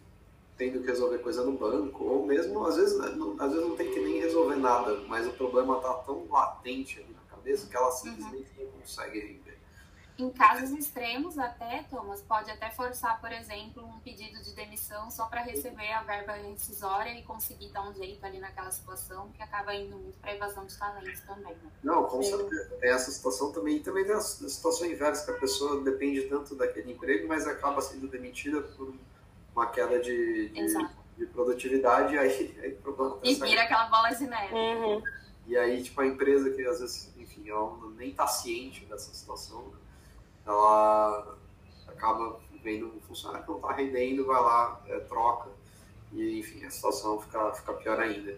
tendo 0.61 0.81
que 0.81 0.87
resolver 0.87 1.17
coisa 1.17 1.43
no 1.43 1.53
banco, 1.53 2.03
ou 2.03 2.23
mesmo, 2.23 2.63
às 2.63 2.75
vezes, 2.75 2.95
não, 3.17 3.31
às 3.39 3.51
vezes 3.51 3.67
não 3.67 3.75
tem 3.75 3.91
que 3.91 3.99
nem 3.99 4.19
resolver 4.19 4.57
nada, 4.57 4.95
mas 5.07 5.25
o 5.25 5.31
problema 5.31 5.77
está 5.77 5.91
tão 6.05 6.27
latente 6.29 6.99
ali 6.99 7.11
na 7.15 7.35
cabeça 7.35 7.67
que 7.67 7.75
ela 7.75 7.89
simplesmente 7.89 8.51
uhum. 8.59 8.65
não 8.65 8.71
consegue 8.79 9.19
render. 9.19 9.57
Em 10.19 10.29
casos 10.29 10.69
extremos, 10.77 11.39
até, 11.39 11.83
Thomas, 11.89 12.21
pode 12.21 12.51
até 12.51 12.69
forçar, 12.69 13.19
por 13.19 13.31
exemplo, 13.31 13.83
um 13.83 13.99
pedido 14.01 14.39
de 14.43 14.53
demissão 14.53 15.09
só 15.09 15.25
para 15.25 15.41
receber 15.41 15.91
a 15.93 16.03
verba 16.03 16.33
rescisória 16.33 17.09
e 17.17 17.23
conseguir 17.23 17.69
dar 17.69 17.89
um 17.89 17.93
jeito 17.95 18.23
ali 18.23 18.37
naquela 18.37 18.69
situação, 18.69 19.31
que 19.31 19.41
acaba 19.41 19.73
indo 19.73 19.97
muito 19.97 20.19
para 20.19 20.35
evasão 20.35 20.67
de 20.67 20.77
talentos 20.77 21.21
também. 21.21 21.55
Né? 21.55 21.71
Não, 21.81 22.03
com 22.03 22.21
certeza. 22.21 22.77
Tem 22.79 22.91
essa 22.91 23.09
situação 23.09 23.51
também. 23.51 23.77
E 23.77 23.79
também 23.79 24.05
tem 24.05 24.13
a 24.13 24.21
situação 24.21 24.85
inversa, 24.85 25.25
que 25.25 25.31
a 25.31 25.39
pessoa 25.39 25.81
depende 25.81 26.21
tanto 26.29 26.53
daquele 26.53 26.91
emprego, 26.91 27.27
mas 27.27 27.47
acaba 27.47 27.81
sendo 27.81 28.07
demitida 28.07 28.61
por 28.61 28.93
uma 29.55 29.67
queda 29.67 29.99
de, 29.99 30.49
de, 30.49 30.89
de 31.17 31.25
produtividade, 31.27 32.17
aí, 32.17 32.59
aí 32.61 32.73
o 32.73 32.77
problema 32.77 33.15
tá 33.15 33.19
E 33.23 33.35
vira 33.35 33.63
aquela 33.63 33.85
bola 33.85 34.09
de 34.09 34.25
neve. 34.25 34.53
Uhum. 34.53 35.03
E 35.47 35.57
aí, 35.57 35.83
tipo, 35.83 35.99
a 36.01 36.07
empresa 36.07 36.49
que 36.51 36.65
às 36.65 36.79
vezes, 36.79 37.11
enfim, 37.17 37.49
ela 37.49 37.75
nem 37.97 38.13
tá 38.13 38.27
ciente 38.27 38.85
dessa 38.85 39.13
situação, 39.13 39.63
né? 39.67 39.77
ela 40.45 41.37
acaba 41.87 42.39
vendo 42.63 42.87
um 42.87 43.01
funcionário 43.01 43.45
que 43.45 43.51
não 43.51 43.59
tá 43.59 43.73
rendendo, 43.73 44.25
vai 44.25 44.39
lá, 44.39 44.81
é, 44.87 44.99
troca, 44.99 45.49
e 46.11 46.39
enfim, 46.39 46.63
a 46.65 46.69
situação 46.69 47.19
fica, 47.21 47.51
fica 47.53 47.73
pior 47.73 47.99
ainda. 47.99 48.37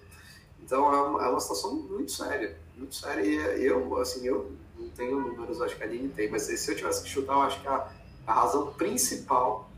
Então 0.62 0.94
é 0.94 1.02
uma, 1.02 1.26
é 1.26 1.30
uma 1.30 1.40
situação 1.40 1.76
muito 1.76 2.12
séria, 2.12 2.58
muito 2.76 2.96
séria. 2.96 3.22
E 3.58 3.66
eu, 3.66 3.98
assim, 3.98 4.26
eu 4.26 4.52
não 4.78 4.90
tenho 4.90 5.20
números, 5.20 5.62
acho 5.62 5.76
que 5.76 5.84
a 5.84 5.86
Aline 5.86 6.10
tem, 6.10 6.30
mas 6.30 6.44
se 6.44 6.72
eu 6.72 6.76
tivesse 6.76 7.04
que 7.04 7.10
chutar, 7.10 7.34
eu 7.34 7.42
acho 7.42 7.62
que 7.62 7.68
a, 7.68 7.92
a 8.26 8.34
razão 8.34 8.74
principal 8.74 9.70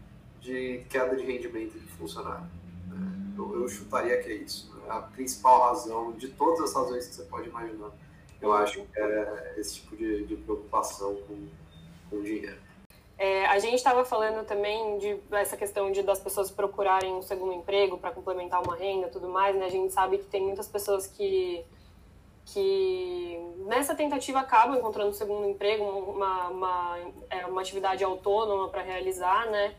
de 0.45 0.85
queda 0.89 1.15
de 1.15 1.25
rendimento 1.25 1.73
de 1.73 1.87
funcionário. 1.93 2.45
Né? 2.87 3.33
Eu, 3.35 3.61
eu, 3.61 3.67
chutaria 3.67 4.21
que 4.21 4.29
é 4.29 4.35
isso. 4.35 4.71
Né? 4.75 4.83
A 4.87 5.01
principal 5.01 5.69
razão, 5.69 6.11
de 6.11 6.27
todas 6.29 6.61
as 6.61 6.75
razões 6.75 7.07
que 7.07 7.15
você 7.15 7.23
pode 7.23 7.49
imaginar, 7.49 7.89
eu 8.39 8.53
acho 8.53 8.83
que 8.83 8.99
é 8.99 9.55
esse 9.57 9.75
tipo 9.75 9.95
de, 9.95 10.25
de 10.25 10.35
preocupação 10.35 11.15
com, 11.27 11.47
o 12.15 12.21
dinheiro. 12.21 12.57
É, 13.17 13.45
a 13.47 13.57
gente 13.59 13.75
estava 13.75 14.05
falando 14.05 14.45
também 14.45 14.99
de 14.99 15.17
essa 15.31 15.57
questão 15.57 15.91
de 15.91 16.03
das 16.03 16.19
pessoas 16.19 16.51
procurarem 16.51 17.13
um 17.13 17.21
segundo 17.21 17.51
emprego 17.53 17.97
para 17.97 18.11
complementar 18.11 18.61
uma 18.61 18.75
renda, 18.75 19.07
tudo 19.07 19.27
mais. 19.27 19.55
Né? 19.55 19.65
A 19.65 19.69
gente 19.69 19.91
sabe 19.91 20.19
que 20.19 20.25
tem 20.25 20.43
muitas 20.43 20.67
pessoas 20.67 21.07
que 21.07 21.65
que 22.45 23.39
nessa 23.65 23.95
tentativa 23.95 24.39
acabam 24.39 24.77
encontrando 24.77 25.09
um 25.09 25.13
segundo 25.13 25.49
emprego, 25.49 25.83
uma, 25.83 26.47
uma, 26.49 26.99
é, 27.27 27.43
uma 27.47 27.59
atividade 27.59 28.03
autônoma 28.03 28.69
para 28.69 28.83
realizar, 28.83 29.49
né? 29.49 29.73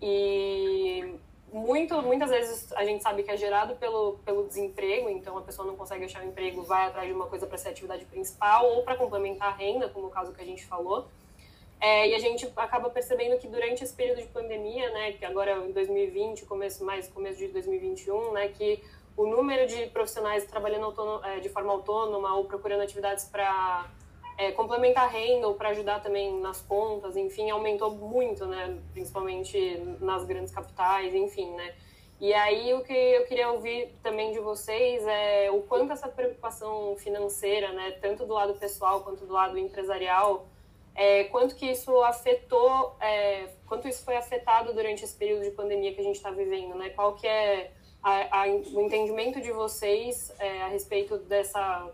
E 0.00 1.18
muito, 1.52 2.00
muitas 2.02 2.30
vezes 2.30 2.72
a 2.72 2.84
gente 2.84 3.02
sabe 3.02 3.22
que 3.22 3.30
é 3.30 3.36
gerado 3.36 3.76
pelo, 3.76 4.18
pelo 4.24 4.46
desemprego, 4.46 5.08
então 5.08 5.36
a 5.38 5.42
pessoa 5.42 5.66
não 5.66 5.76
consegue 5.76 6.04
achar 6.04 6.22
um 6.22 6.28
emprego, 6.28 6.62
vai 6.62 6.86
atrás 6.86 7.08
de 7.08 7.14
uma 7.14 7.26
coisa 7.26 7.46
para 7.46 7.56
ser 7.56 7.70
atividade 7.70 8.04
principal 8.04 8.66
ou 8.66 8.82
para 8.82 8.96
complementar 8.96 9.48
a 9.48 9.56
renda, 9.56 9.88
como 9.88 10.06
o 10.06 10.10
caso 10.10 10.32
que 10.32 10.40
a 10.40 10.44
gente 10.44 10.64
falou. 10.66 11.08
É, 11.80 12.08
e 12.08 12.14
a 12.14 12.18
gente 12.18 12.50
acaba 12.56 12.90
percebendo 12.90 13.38
que 13.38 13.46
durante 13.46 13.84
esse 13.84 13.94
período 13.94 14.20
de 14.20 14.28
pandemia, 14.28 14.90
né, 14.90 15.12
que 15.12 15.24
agora 15.24 15.64
em 15.64 15.72
2020, 15.72 16.44
começo 16.44 16.84
mais 16.84 17.08
começo 17.08 17.38
de 17.38 17.48
2021, 17.48 18.32
né, 18.32 18.48
que 18.48 18.82
o 19.16 19.26
número 19.26 19.66
de 19.66 19.86
profissionais 19.86 20.44
trabalhando 20.44 20.86
autônomo, 20.86 21.24
é, 21.24 21.40
de 21.40 21.48
forma 21.48 21.72
autônoma 21.72 22.34
ou 22.36 22.44
procurando 22.44 22.82
atividades 22.82 23.24
para 23.24 23.88
é, 24.38 24.52
complementar 24.52 25.10
renda 25.10 25.48
ou 25.48 25.54
para 25.54 25.70
ajudar 25.70 26.00
também 26.00 26.40
nas 26.40 26.62
contas, 26.62 27.16
enfim, 27.16 27.50
aumentou 27.50 27.90
muito, 27.90 28.46
né? 28.46 28.78
Principalmente 28.92 29.76
nas 30.00 30.24
grandes 30.24 30.54
capitais, 30.54 31.12
enfim, 31.12 31.50
né? 31.56 31.74
E 32.20 32.32
aí 32.32 32.72
o 32.72 32.82
que 32.82 32.92
eu 32.92 33.26
queria 33.26 33.50
ouvir 33.50 33.92
também 34.00 34.32
de 34.32 34.38
vocês 34.38 35.04
é 35.06 35.50
o 35.50 35.62
quanto 35.62 35.92
essa 35.92 36.08
preocupação 36.08 36.96
financeira, 36.96 37.72
né, 37.72 37.92
tanto 38.00 38.26
do 38.26 38.34
lado 38.34 38.54
pessoal 38.54 39.02
quanto 39.02 39.24
do 39.24 39.32
lado 39.32 39.56
empresarial, 39.56 40.44
é, 40.96 41.24
quanto 41.24 41.54
que 41.54 41.66
isso 41.66 42.02
afetou, 42.02 42.96
é, 43.00 43.50
quanto 43.68 43.86
isso 43.86 44.04
foi 44.04 44.16
afetado 44.16 44.72
durante 44.72 45.04
esse 45.04 45.14
período 45.14 45.44
de 45.44 45.52
pandemia 45.52 45.94
que 45.94 46.00
a 46.00 46.04
gente 46.04 46.16
está 46.16 46.32
vivendo, 46.32 46.74
né? 46.74 46.90
Qual 46.90 47.14
que 47.14 47.26
é 47.26 47.70
a, 48.02 48.42
a, 48.42 48.46
o 48.48 48.80
entendimento 48.80 49.40
de 49.40 49.52
vocês 49.52 50.32
é, 50.40 50.62
a 50.62 50.68
respeito 50.68 51.18
dessa 51.18 51.88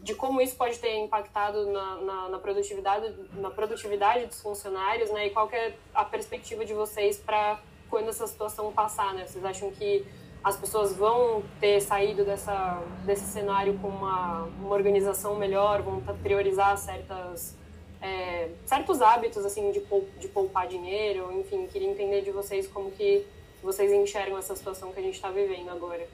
de 0.00 0.14
como 0.14 0.40
isso 0.40 0.56
pode 0.56 0.78
ter 0.78 0.96
impactado 0.98 1.66
na, 1.66 1.96
na, 1.96 2.28
na, 2.28 2.38
produtividade 2.38 3.14
na 3.34 3.50
produtividade 3.50 4.26
dos 4.26 4.40
funcionários, 4.40 5.10
né? 5.10 5.26
E 5.26 5.30
qual 5.30 5.48
é 5.50 5.74
a 5.92 6.04
perspectiva 6.04 6.64
de 6.64 6.72
vocês 6.72 7.18
para 7.18 7.60
quando 7.90 8.08
essa 8.08 8.26
situação 8.26 8.72
passar, 8.72 9.14
né? 9.14 9.26
Vocês 9.26 9.44
acham 9.44 9.70
que 9.70 10.06
as 10.42 10.56
pessoas 10.56 10.94
vão 10.94 11.42
ter 11.58 11.80
saído 11.80 12.24
dessa 12.24 12.82
desse 13.04 13.24
cenário 13.24 13.78
com 13.78 13.88
uma, 13.88 14.42
uma 14.42 14.70
organização 14.70 15.34
melhor, 15.36 15.82
vão 15.82 16.00
priorizar 16.22 16.76
certas 16.76 17.56
é, 18.00 18.50
certos 18.66 19.00
hábitos 19.00 19.44
assim 19.44 19.72
de, 19.72 19.82
de 20.18 20.28
poupar 20.28 20.68
dinheiro, 20.68 21.32
enfim, 21.32 21.66
queria 21.66 21.88
entender 21.88 22.20
de 22.20 22.30
vocês 22.30 22.68
como 22.68 22.90
que 22.90 23.26
vocês 23.62 23.90
enxergam 23.90 24.36
essa 24.36 24.54
situação 24.54 24.92
que 24.92 25.00
a 25.00 25.02
gente 25.02 25.14
está 25.14 25.30
vivendo 25.30 25.70
agora. 25.70 26.06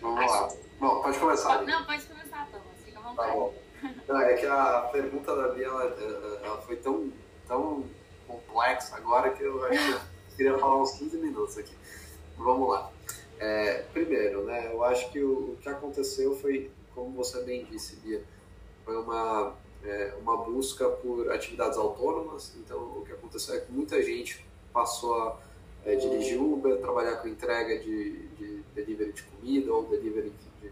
Vamos 0.00 0.30
lá. 0.30 0.48
Bom, 0.78 1.02
pode 1.02 1.18
começar. 1.18 1.62
Não, 1.62 1.84
pode 1.84 2.06
começar, 2.06 2.48
Thomas. 2.50 2.66
Fica 2.84 2.98
à 2.98 3.02
vontade. 3.02 3.28
Tá 3.28 3.34
bom. 3.34 3.54
Não, 4.08 4.20
é 4.20 4.34
que 4.34 4.46
a 4.46 4.88
pergunta 4.92 5.36
da 5.36 5.48
Bia 5.48 5.66
ela, 5.66 5.84
ela 6.42 6.60
foi 6.62 6.76
tão, 6.76 7.12
tão 7.46 7.84
complexa 8.26 8.96
agora 8.96 9.30
que 9.30 9.42
eu, 9.42 9.64
eu 9.64 10.00
queria 10.36 10.58
falar 10.58 10.82
uns 10.82 10.92
15 10.92 11.16
minutos 11.18 11.58
aqui. 11.58 11.74
Vamos 12.36 12.68
lá. 12.68 12.90
É, 13.38 13.84
primeiro, 13.92 14.44
né, 14.44 14.70
eu 14.72 14.84
acho 14.84 15.10
que 15.10 15.22
o, 15.22 15.52
o, 15.52 15.58
que 15.60 15.68
aconteceu 15.68 16.36
foi, 16.36 16.70
como 16.94 17.12
você 17.12 17.42
bem 17.42 17.64
disse, 17.64 17.96
Bia, 17.96 18.22
foi 18.84 18.96
uma, 18.96 19.54
é, 19.82 20.14
uma 20.20 20.36
busca 20.38 20.88
por 20.88 21.30
atividades 21.32 21.78
autônomas. 21.78 22.54
Então, 22.56 22.78
o 22.78 23.04
que 23.04 23.12
aconteceu 23.12 23.54
é 23.54 23.60
que 23.60 23.72
muita 23.72 24.02
gente 24.02 24.44
passou 24.72 25.22
a 25.22 25.38
é, 25.84 25.94
dirigir 25.94 26.40
Uber, 26.40 26.78
trabalhar 26.78 27.16
com 27.16 27.28
entrega 27.28 27.78
de, 27.78 28.26
de 28.36 28.62
delivery 28.74 29.12
de 29.12 29.22
comida 29.22 29.72
ou 29.72 29.84
delivery 29.84 30.32
de, 30.60 30.70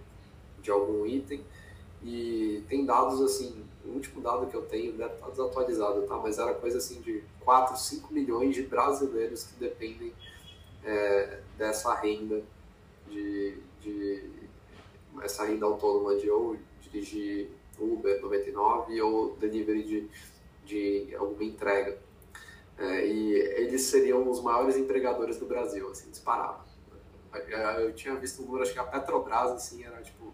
de 0.62 0.71
algum 0.71 1.07
item. 1.07 1.42
E 2.03 2.62
tem 2.68 2.85
dados 2.85 3.21
assim, 3.21 3.64
o 3.85 3.90
último 3.90 4.21
dado 4.21 4.47
que 4.47 4.55
eu 4.55 4.62
tenho 4.62 4.92
deve 4.92 5.14
estar 5.14 5.29
desatualizado, 5.31 6.03
tá? 6.03 6.16
Mas 6.16 6.38
era 6.38 6.55
coisa 6.55 6.79
assim 6.79 7.01
de 7.01 7.23
4, 7.40 7.77
5 7.77 8.12
milhões 8.12 8.55
de 8.55 8.62
brasileiros 8.62 9.44
que 9.44 9.59
dependem 9.59 10.12
é, 10.85 11.40
dessa 11.57 11.94
renda 11.94 12.42
de, 13.09 13.57
de 13.81 14.23
essa 15.23 15.44
renda 15.44 15.66
autônoma 15.66 16.16
de 16.16 16.31
ou 16.31 16.57
dirigir 16.83 17.49
Uber 17.79 18.21
99 18.21 19.01
ou 19.03 19.37
delivery 19.37 19.83
de, 19.83 20.09
de 20.64 21.14
alguma 21.14 21.44
entrega. 21.44 21.99
É, 22.79 23.07
e 23.07 23.35
eles 23.35 23.83
seriam 23.83 24.29
os 24.31 24.41
maiores 24.41 24.77
empregadores 24.77 25.37
do 25.37 25.47
Brasil, 25.47 25.91
assim, 25.91 26.11
disparado. 26.11 26.62
Eu 27.81 27.93
tinha 27.93 28.14
visto 28.14 28.43
um 28.43 28.47
número, 28.47 28.62
acho 28.62 28.73
que 28.73 28.79
a 28.79 28.85
Petrobras, 28.85 29.51
assim, 29.51 29.85
era 29.85 30.01
tipo 30.01 30.33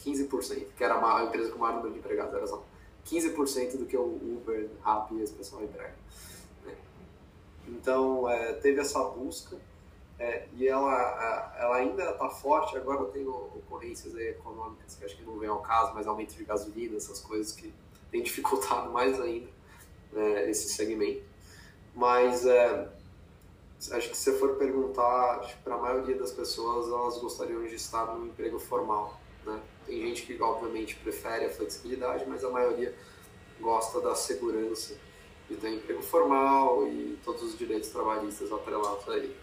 15%, 0.00 0.66
que 0.76 0.84
era 0.84 0.94
a 0.94 1.24
empresa 1.24 1.50
com 1.50 1.56
o 1.56 1.60
maior 1.60 1.76
número 1.76 1.92
de 1.92 2.00
empregados, 2.00 2.34
era 2.34 2.46
só 2.46 2.62
15% 3.06 3.76
do 3.78 3.86
que 3.86 3.96
o 3.96 4.04
Uber, 4.04 4.68
Rappi 4.82 5.20
esse 5.20 5.32
pessoal 5.32 5.62
emprega. 5.62 5.94
Né? 6.64 6.74
Então, 7.68 8.28
é, 8.28 8.54
teve 8.54 8.80
essa 8.80 9.02
busca 9.04 9.56
é, 10.18 10.46
e 10.54 10.68
ela, 10.68 11.54
ela 11.58 11.76
ainda 11.76 12.10
está 12.10 12.28
forte, 12.28 12.76
agora 12.76 13.04
tem 13.06 13.26
ocorrências 13.26 14.14
econômicas 14.16 14.94
que 14.94 15.04
acho 15.04 15.16
que 15.16 15.22
não 15.22 15.38
vem 15.38 15.48
ao 15.48 15.60
caso, 15.60 15.92
mas 15.94 16.06
aumento 16.06 16.34
de 16.34 16.44
gasolina, 16.44 16.96
essas 16.96 17.20
coisas 17.20 17.52
que 17.52 17.72
têm 18.10 18.22
dificultado 18.22 18.90
mais 18.92 19.20
ainda 19.20 19.48
é, 20.14 20.50
esse 20.50 20.68
segmento. 20.68 21.33
Mas 21.94 22.44
é, 22.44 22.88
acho 23.92 24.10
que 24.10 24.16
se 24.16 24.30
você 24.30 24.38
for 24.38 24.56
perguntar, 24.56 25.40
para 25.62 25.74
a 25.74 25.78
maioria 25.78 26.16
das 26.16 26.32
pessoas, 26.32 26.88
elas 26.88 27.18
gostariam 27.18 27.62
de 27.64 27.74
estar 27.74 28.06
num 28.06 28.26
emprego 28.26 28.58
formal. 28.58 29.20
Né? 29.44 29.60
Tem 29.86 30.00
gente 30.00 30.22
que, 30.22 30.40
obviamente, 30.42 30.96
prefere 30.96 31.44
a 31.44 31.50
flexibilidade, 31.50 32.24
mas 32.26 32.44
a 32.44 32.50
maioria 32.50 32.94
gosta 33.60 34.00
da 34.00 34.14
segurança 34.14 34.96
de 35.48 35.56
ter 35.56 35.68
um 35.68 35.74
emprego 35.74 36.02
formal 36.02 36.86
e 36.86 37.18
todos 37.24 37.42
os 37.42 37.58
direitos 37.58 37.90
trabalhistas 37.90 38.50
atrelados 38.50 39.08
a 39.08 39.16
ele. 39.16 39.36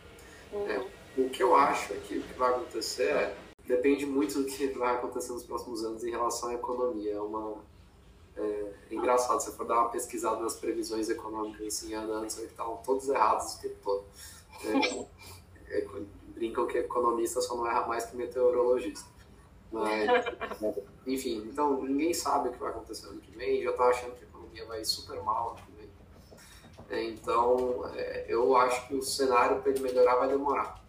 Uhum. 0.51 0.67
É, 0.67 0.85
o 1.17 1.29
que 1.29 1.43
eu 1.43 1.55
acho 1.55 1.93
é 1.93 1.97
que 1.97 2.17
o 2.17 2.21
que 2.21 2.33
vai 2.33 2.51
acontecer 2.51 3.09
é, 3.09 3.35
depende 3.65 4.05
muito 4.05 4.41
do 4.41 4.45
que 4.45 4.67
vai 4.67 4.95
acontecer 4.95 5.31
nos 5.31 5.43
próximos 5.43 5.83
anos 5.83 6.03
em 6.03 6.09
relação 6.09 6.49
à 6.49 6.53
economia. 6.55 7.13
É 7.13 7.21
uma 7.21 7.57
é, 8.35 8.73
é 8.89 8.95
engraçado, 8.95 9.39
se 9.41 9.51
for 9.51 9.65
dar 9.65 9.79
uma 9.79 9.89
pesquisada 9.89 10.41
nas 10.41 10.55
previsões 10.55 11.09
econômicas 11.09 11.67
assim, 11.67 11.93
anos 11.93 12.35
que 12.35 12.43
estavam 12.43 12.77
todos 12.77 13.09
errados 13.09 13.55
o 13.55 13.61
tempo 13.61 13.75
todo. 13.83 14.05
É, 14.63 15.77
é, 15.77 15.87
brincam 16.27 16.67
que 16.67 16.77
economista 16.77 17.41
só 17.41 17.55
não 17.55 17.67
erra 17.67 17.87
mais 17.87 18.05
que 18.05 18.15
meteorologista. 18.15 19.09
Mas, 19.71 20.09
enfim, 21.07 21.47
então 21.49 21.81
ninguém 21.81 22.13
sabe 22.13 22.49
o 22.49 22.51
que 22.51 22.59
vai 22.59 22.71
acontecer 22.71 23.07
ano 23.07 23.21
que 23.21 23.31
vem, 23.31 23.63
já 23.63 23.69
estão 23.69 23.85
achando 23.85 24.15
que 24.15 24.25
a 24.25 24.27
economia 24.27 24.65
vai 24.65 24.83
super 24.83 25.21
mal 25.23 25.51
ano 25.51 25.59
que 25.65 25.71
vem. 25.71 25.89
É, 26.89 27.03
então, 27.05 27.89
é, 27.95 28.25
eu 28.27 28.55
acho 28.57 28.87
que 28.87 28.95
o 28.95 29.01
cenário 29.01 29.61
para 29.61 29.71
ele 29.71 29.79
melhorar 29.79 30.15
vai 30.15 30.27
demorar. 30.27 30.83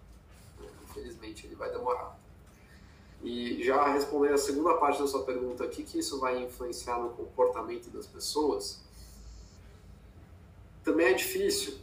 Infelizmente, 0.84 1.46
ele 1.46 1.54
vai 1.54 1.70
demorar. 1.70 2.18
E 3.22 3.62
já 3.62 3.92
respondendo 3.92 4.34
a 4.34 4.38
segunda 4.38 4.74
parte 4.74 5.00
da 5.00 5.06
sua 5.06 5.22
pergunta, 5.22 5.64
o 5.64 5.68
que, 5.68 5.84
que 5.84 5.98
isso 5.98 6.18
vai 6.18 6.42
influenciar 6.42 6.98
no 6.98 7.10
comportamento 7.10 7.88
das 7.90 8.06
pessoas? 8.06 8.82
Também 10.82 11.06
é 11.06 11.12
difícil. 11.12 11.74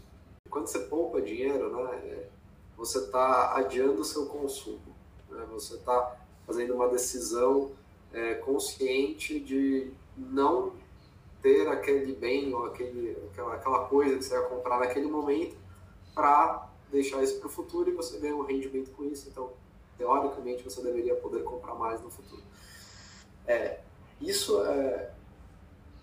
Quando 0.49 0.67
você 0.67 0.79
poupa 0.79 1.21
dinheiro, 1.21 1.71
né, 1.71 1.95
é, 2.03 2.27
você 2.75 2.99
está 2.99 3.55
adiando 3.55 4.01
o 4.01 4.05
seu 4.05 4.25
consumo. 4.25 4.81
Né, 5.29 5.45
você 5.51 5.75
está 5.75 6.17
fazendo 6.45 6.73
uma 6.73 6.89
decisão 6.89 7.71
é, 8.11 8.33
consciente 8.35 9.39
de 9.39 9.91
não 10.17 10.73
ter 11.41 11.69
aquele 11.69 12.13
bem 12.13 12.53
ou 12.53 12.65
aquele, 12.65 13.17
aquela, 13.31 13.53
aquela 13.53 13.85
coisa 13.85 14.17
que 14.17 14.25
você 14.25 14.37
vai 14.37 14.49
comprar 14.49 14.79
naquele 14.79 15.07
momento 15.07 15.55
para 16.13 16.69
deixar 16.91 17.23
isso 17.23 17.39
para 17.39 17.47
o 17.47 17.51
futuro 17.51 17.89
e 17.89 17.93
você 17.93 18.17
ganha 18.17 18.35
um 18.35 18.41
rendimento 18.41 18.91
com 18.91 19.05
isso. 19.05 19.29
Então, 19.29 19.53
teoricamente, 19.99 20.63
você 20.63 20.81
deveria 20.81 21.13
poder 21.15 21.43
comprar 21.43 21.75
mais 21.75 22.01
no 22.01 22.09
futuro. 22.09 22.41
É, 23.45 23.79
isso 24.21 24.63
é, 24.63 25.11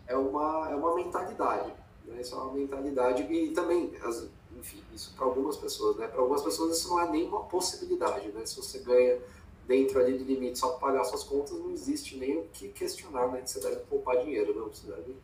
é, 0.07 0.17
uma, 0.17 0.69
é 0.71 0.75
uma 0.77 0.95
mentalidade. 0.95 1.73
Né? 2.05 2.21
Isso 2.21 2.35
é 2.35 2.39
uma 2.39 2.53
mentalidade 2.53 3.23
e 3.23 3.51
também, 3.53 3.93
as, 4.05 4.29
enfim, 4.57 4.83
isso 4.95 5.15
para 5.17 5.25
algumas 5.25 5.57
pessoas. 5.57 5.97
Né? 5.97 6.07
Para 6.07 6.21
algumas 6.21 6.43
pessoas 6.43 6.77
isso 6.77 6.91
não 6.91 7.01
é 7.01 7.11
nem 7.11 7.27
uma 7.27 7.45
possibilidade. 7.45 8.29
Né? 8.29 8.45
Se 8.45 8.57
você 8.57 8.79
ganha 8.81 9.19
dentro 9.67 9.99
ali 9.99 10.19
do 10.19 10.25
limite 10.25 10.59
só 10.59 10.73
para 10.73 10.89
pagar 10.89 11.05
suas 11.05 11.25
contas, 11.25 11.59
não 11.59 11.71
existe 11.71 12.17
nem 12.17 12.37
o 12.37 12.45
que 12.53 12.69
questionar, 12.69 13.29
né? 13.33 13.41
Que 13.41 13.51
você 13.51 13.61
deve 13.61 13.77
poupar 13.87 14.23
dinheiro, 14.23 14.55
não. 14.55 14.69
Você 14.69 14.87
deve, 14.87 15.17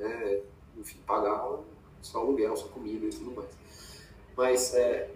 é, 0.00 0.42
enfim, 0.76 0.98
pagar 1.06 1.60
seu 2.02 2.20
aluguel, 2.20 2.56
sua 2.56 2.68
comida 2.70 3.06
e 3.06 3.10
tudo 3.10 3.30
mais. 3.30 3.50
Mas 4.36 4.74
é, 4.74 5.10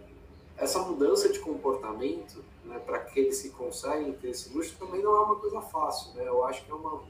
essa 0.57 0.81
mudança 0.81 1.29
de 1.29 1.41
comportamento, 1.41 2.45
né, 2.65 2.79
para 2.79 2.99
aqueles 2.99 3.43
que 3.43 3.51
conseguem 3.51 4.13
ter 4.13 4.31
esse 4.31 4.53
luxo, 4.53 4.77
também 4.79 5.03
não 5.03 5.15
é 5.15 5.21
uma 5.21 5.37
coisa 5.37 5.61
fácil, 5.61 6.15
né? 6.15 6.27
Eu 6.27 6.45
acho 6.45 6.65
que 6.65 6.71
é 6.71 6.75
uma, 6.75 7.03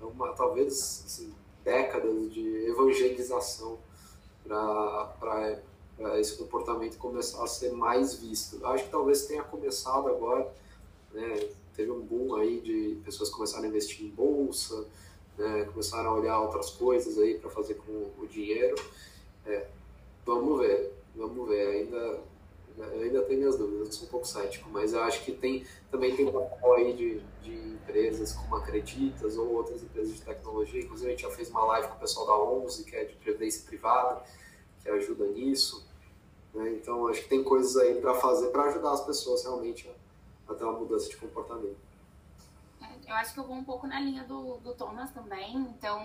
é 0.00 0.04
uma 0.04 0.32
talvez, 0.32 1.04
assim, 1.06 1.34
décadas 1.62 2.32
de 2.32 2.66
evangelização 2.68 3.78
para 4.46 5.60
esse 6.18 6.36
comportamento 6.36 6.96
começar 6.96 7.42
a 7.42 7.46
ser 7.46 7.72
mais 7.72 8.14
visto. 8.14 8.56
Eu 8.56 8.66
acho 8.68 8.84
que 8.84 8.90
talvez 8.90 9.26
tenha 9.26 9.42
começado 9.42 10.08
agora, 10.08 10.50
né? 11.12 11.48
Teve 11.76 11.90
um 11.90 12.00
boom 12.00 12.34
aí 12.34 12.60
de 12.60 13.00
pessoas 13.04 13.30
começarem 13.30 13.66
a 13.66 13.68
investir 13.68 14.06
em 14.06 14.10
bolsa, 14.10 14.84
né? 15.36 15.64
começaram 15.66 16.10
a 16.10 16.14
olhar 16.14 16.40
outras 16.40 16.70
coisas 16.70 17.16
aí 17.18 17.38
para 17.38 17.50
fazer 17.50 17.74
com 17.74 18.10
o 18.18 18.26
dinheiro. 18.26 18.74
É, 19.46 19.68
vamos 20.26 20.58
ver, 20.58 20.92
vamos 21.14 21.48
ver. 21.48 21.68
Ainda, 21.68 22.20
eu 22.84 23.02
ainda 23.02 23.22
tenho 23.22 23.40
minhas 23.40 23.56
dúvidas, 23.56 23.88
eu 23.88 23.92
sou 23.92 24.06
um 24.06 24.10
pouco 24.10 24.26
cético, 24.26 24.68
mas 24.70 24.92
eu 24.92 25.02
acho 25.02 25.24
que 25.24 25.32
tem 25.32 25.66
também 25.90 26.14
tem 26.14 26.26
um 26.26 26.38
apoio 26.38 26.94
de, 26.94 27.20
de 27.42 27.52
empresas 27.52 28.32
como 28.32 28.56
Acreditas 28.56 29.36
ou 29.36 29.52
outras 29.52 29.82
empresas 29.82 30.14
de 30.14 30.22
tecnologia. 30.22 30.82
Inclusive, 30.82 31.08
a 31.08 31.10
gente 31.10 31.22
já 31.22 31.30
fez 31.30 31.50
uma 31.50 31.64
live 31.64 31.88
com 31.88 31.94
o 31.94 32.00
pessoal 32.00 32.26
da 32.26 32.38
11, 32.38 32.84
que 32.84 32.94
é 32.94 33.04
de 33.04 33.14
previdência 33.14 33.64
privada, 33.66 34.22
que 34.82 34.88
ajuda 34.88 35.26
nisso. 35.26 35.86
Né? 36.54 36.72
Então, 36.72 37.06
acho 37.08 37.22
que 37.22 37.28
tem 37.28 37.42
coisas 37.42 37.76
aí 37.76 37.94
para 38.00 38.14
fazer 38.14 38.48
para 38.48 38.64
ajudar 38.64 38.92
as 38.92 39.04
pessoas 39.04 39.42
realmente 39.42 39.88
a 39.88 40.52
até 40.52 40.64
uma 40.64 40.78
mudança 40.78 41.08
de 41.08 41.16
comportamento. 41.16 41.87
Eu 43.08 43.14
acho 43.14 43.32
que 43.32 43.40
eu 43.40 43.46
vou 43.46 43.56
um 43.56 43.64
pouco 43.64 43.86
na 43.86 43.98
linha 43.98 44.22
do, 44.24 44.58
do 44.58 44.74
Thomas 44.74 45.10
também. 45.12 45.56
Então, 45.56 45.98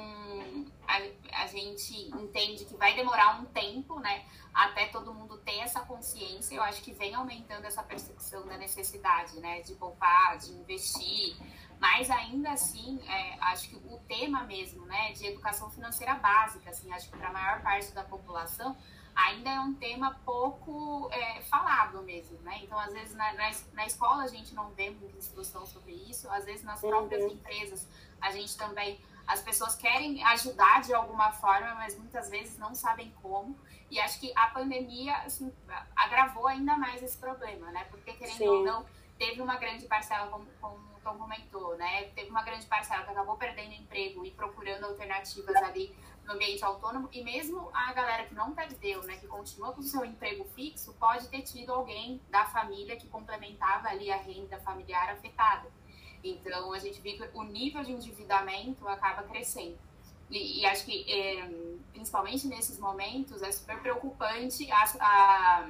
a, 0.87 1.43
a 1.43 1.47
gente 1.47 2.09
entende 2.15 2.63
que 2.63 2.77
vai 2.77 2.95
demorar 2.95 3.41
um 3.41 3.45
tempo, 3.45 3.99
né? 3.99 4.23
Até 4.53 4.87
todo 4.87 5.13
mundo 5.13 5.37
ter 5.39 5.59
essa 5.59 5.81
consciência. 5.81 6.55
Eu 6.55 6.63
acho 6.63 6.81
que 6.81 6.93
vem 6.93 7.13
aumentando 7.13 7.65
essa 7.65 7.83
percepção 7.83 8.45
da 8.47 8.57
necessidade, 8.57 9.37
né? 9.41 9.61
De 9.61 9.73
poupar, 9.75 10.37
de 10.37 10.53
investir. 10.53 11.35
Mas 11.77 12.09
ainda 12.09 12.51
assim, 12.51 13.01
é, 13.05 13.37
acho 13.41 13.67
que 13.67 13.75
o 13.75 13.99
tema 14.07 14.45
mesmo, 14.45 14.85
né? 14.85 15.11
De 15.11 15.27
educação 15.27 15.69
financeira 15.69 16.15
básica, 16.15 16.69
assim, 16.69 16.89
acho 16.93 17.09
que 17.09 17.17
para 17.17 17.27
a 17.27 17.33
maior 17.33 17.61
parte 17.61 17.91
da 17.91 18.05
população 18.05 18.77
ainda 19.15 19.49
é 19.49 19.59
um 19.59 19.73
tema 19.75 20.19
pouco 20.25 21.09
é, 21.11 21.41
falado 21.41 22.01
mesmo, 22.03 22.37
né? 22.41 22.59
Então, 22.63 22.79
às 22.79 22.91
vezes, 22.93 23.15
na, 23.15 23.33
na, 23.33 23.51
na, 23.73 23.85
escola 23.85 24.23
a 24.23 24.27
gente 24.27 24.53
não 24.53 24.69
vê 24.71 24.89
muita 24.89 25.17
instrução 25.17 25.65
sobre 25.65 25.91
isso, 25.91 26.29
às 26.29 26.45
vezes 26.45 26.63
nas 26.63 26.79
próprias 26.79 27.23
uhum. 27.23 27.31
empresas 27.31 27.87
a 28.21 28.31
gente 28.31 28.57
também, 28.57 28.99
as 29.27 29.41
pessoas 29.41 29.75
querem 29.75 30.23
ajudar 30.23 30.81
de 30.81 30.93
alguma 30.93 31.31
forma, 31.31 31.75
mas 31.75 31.97
muitas 31.97 32.29
vezes 32.29 32.57
não 32.57 32.73
sabem 32.73 33.13
como, 33.21 33.55
e 33.91 33.99
acho 33.99 34.19
que 34.19 34.31
a 34.35 34.47
pandemia, 34.47 35.15
assim, 35.17 35.53
agravou 35.95 36.47
ainda 36.47 36.75
mais 36.77 37.03
esse 37.03 37.17
problema, 37.17 37.69
né? 37.71 37.85
Porque, 37.91 38.13
querendo 38.13 38.37
Sim. 38.37 38.47
ou 38.47 38.63
não, 38.63 38.85
teve 39.19 39.41
uma 39.41 39.57
grande 39.57 39.85
parcela, 39.85 40.27
como, 40.31 40.47
como 40.59 40.75
o 40.75 40.99
Tom 41.03 41.17
comentou, 41.17 41.77
né? 41.77 42.05
Teve 42.15 42.29
uma 42.29 42.41
grande 42.41 42.65
parcela 42.65 43.03
que 43.03 43.11
acabou 43.11 43.35
perdendo 43.35 43.73
emprego 43.73 44.25
e 44.25 44.31
procurando 44.31 44.85
alternativas 44.85 45.55
ali 45.57 45.95
no 46.25 46.33
ambiente 46.33 46.63
autônomo 46.63 47.09
e 47.11 47.23
mesmo 47.23 47.69
a 47.73 47.91
galera 47.93 48.25
que 48.25 48.33
não 48.33 48.53
perdeu, 48.53 49.03
né, 49.03 49.17
que 49.17 49.27
continua 49.27 49.73
com 49.73 49.81
o 49.81 49.83
seu 49.83 50.05
emprego 50.05 50.45
fixo, 50.55 50.93
pode 50.93 51.27
ter 51.27 51.41
tido 51.41 51.73
alguém 51.73 52.21
da 52.29 52.45
família 52.45 52.95
que 52.95 53.07
complementava 53.07 53.89
ali 53.89 54.11
a 54.11 54.17
renda 54.17 54.57
familiar 54.59 55.09
afetada. 55.09 55.69
Então 56.23 56.71
a 56.71 56.79
gente 56.79 57.01
vê 57.01 57.13
que 57.13 57.29
o 57.33 57.43
nível 57.43 57.83
de 57.83 57.91
endividamento 57.91 58.87
acaba 58.87 59.23
crescendo. 59.23 59.77
E, 60.29 60.61
e 60.61 60.65
acho 60.65 60.85
que 60.85 61.11
é, 61.11 61.47
principalmente 61.91 62.47
nesses 62.47 62.79
momentos, 62.79 63.41
é 63.41 63.51
super 63.51 63.79
preocupante 63.81 64.71
a, 64.71 64.83
a, 64.99 65.69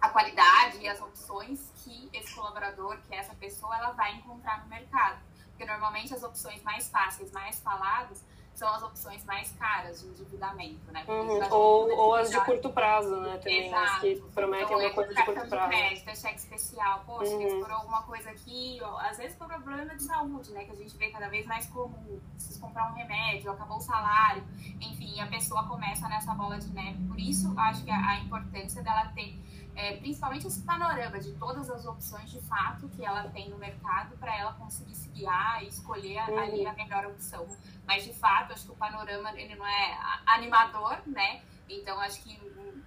a 0.00 0.08
qualidade 0.10 0.78
e 0.78 0.88
as 0.88 1.00
opções 1.00 1.72
que 1.76 2.08
esse 2.12 2.34
colaborador, 2.34 2.98
que 3.08 3.14
essa 3.14 3.34
pessoa, 3.34 3.76
ela 3.76 3.92
vai 3.92 4.14
encontrar 4.16 4.62
no 4.62 4.68
mercado. 4.68 5.20
Porque 5.48 5.64
normalmente 5.64 6.14
as 6.14 6.22
opções 6.22 6.62
mais 6.62 6.88
fáceis, 6.88 7.32
mais 7.32 7.58
faladas, 7.60 8.24
são 8.58 8.68
as 8.74 8.82
opções 8.82 9.24
mais 9.24 9.52
caras 9.52 10.00
de 10.00 10.08
endividamento, 10.08 10.90
né? 10.90 11.04
Uhum. 11.06 11.48
Ou, 11.52 11.96
ou 11.96 12.14
as 12.16 12.28
de 12.30 12.40
curto 12.44 12.70
prazo, 12.70 13.14
né? 13.20 13.38
Também, 13.38 13.66
Exato. 13.68 13.84
as 13.84 14.00
que 14.00 14.16
prometem 14.34 14.64
então, 14.64 14.74
alguma 14.76 14.94
coisa 14.94 15.14
de 15.14 15.24
curto 15.24 15.42
de 15.42 15.48
prazo. 15.48 15.68
crédito, 15.68 16.08
é 16.10 16.14
cheque 16.16 16.38
especial, 16.38 17.02
poxa, 17.06 17.30
Uhum. 17.30 17.42
estourou 17.46 17.76
alguma 17.76 18.02
coisa 18.02 18.30
aqui, 18.30 18.78
ó, 18.82 18.98
às 18.98 19.16
vezes 19.16 19.36
por 19.36 19.46
problema 19.46 19.94
de 19.94 20.02
saúde, 20.02 20.50
né? 20.52 20.64
Que 20.64 20.72
a 20.72 20.76
gente 20.76 20.96
vê 20.96 21.08
cada 21.10 21.28
vez 21.28 21.46
mais 21.46 21.66
comum, 21.66 22.20
precisa 22.34 22.60
comprar 22.60 22.90
um 22.90 22.94
remédio, 22.94 23.50
acabou 23.52 23.76
o 23.76 23.80
salário, 23.80 24.42
enfim, 24.80 25.20
a 25.20 25.26
pessoa 25.28 25.62
começa 25.68 26.08
nessa 26.08 26.34
bola 26.34 26.58
de 26.58 26.68
neve. 26.72 26.98
Por 27.06 27.18
isso, 27.20 27.54
acho 27.56 27.84
que 27.84 27.90
a, 27.90 27.96
a 28.10 28.18
importância 28.18 28.82
dela 28.82 29.12
ter 29.14 29.38
é, 29.82 29.96
principalmente 29.96 30.46
esse 30.46 30.62
panorama 30.62 31.18
de 31.20 31.32
todas 31.34 31.70
as 31.70 31.86
opções 31.86 32.28
de 32.30 32.40
fato 32.42 32.88
que 32.94 33.04
ela 33.04 33.22
tem 33.30 33.48
no 33.48 33.56
mercado 33.58 34.16
para 34.18 34.36
ela 34.36 34.52
conseguir 34.54 34.94
se 34.94 35.08
guiar 35.10 35.62
e 35.62 35.68
escolher 35.68 36.22
Uhum. 36.28 36.38
ali 36.38 36.66
a 36.66 36.72
melhor 36.72 37.06
opção. 37.06 37.46
Mas 37.86 38.04
de 38.04 38.12
fato, 38.12 38.52
acho 38.52 38.64
que 38.66 38.72
o 38.72 38.76
panorama 38.76 39.30
ele 39.40 39.54
não 39.54 39.66
é 39.66 39.92
a- 39.94 40.20
animador, 40.36 40.96
né? 41.06 41.42
Então 41.68 42.00
acho 42.00 42.20
que 42.22 42.32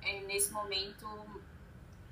é, 0.02 0.20
nesse 0.22 0.52
momento 0.52 1.08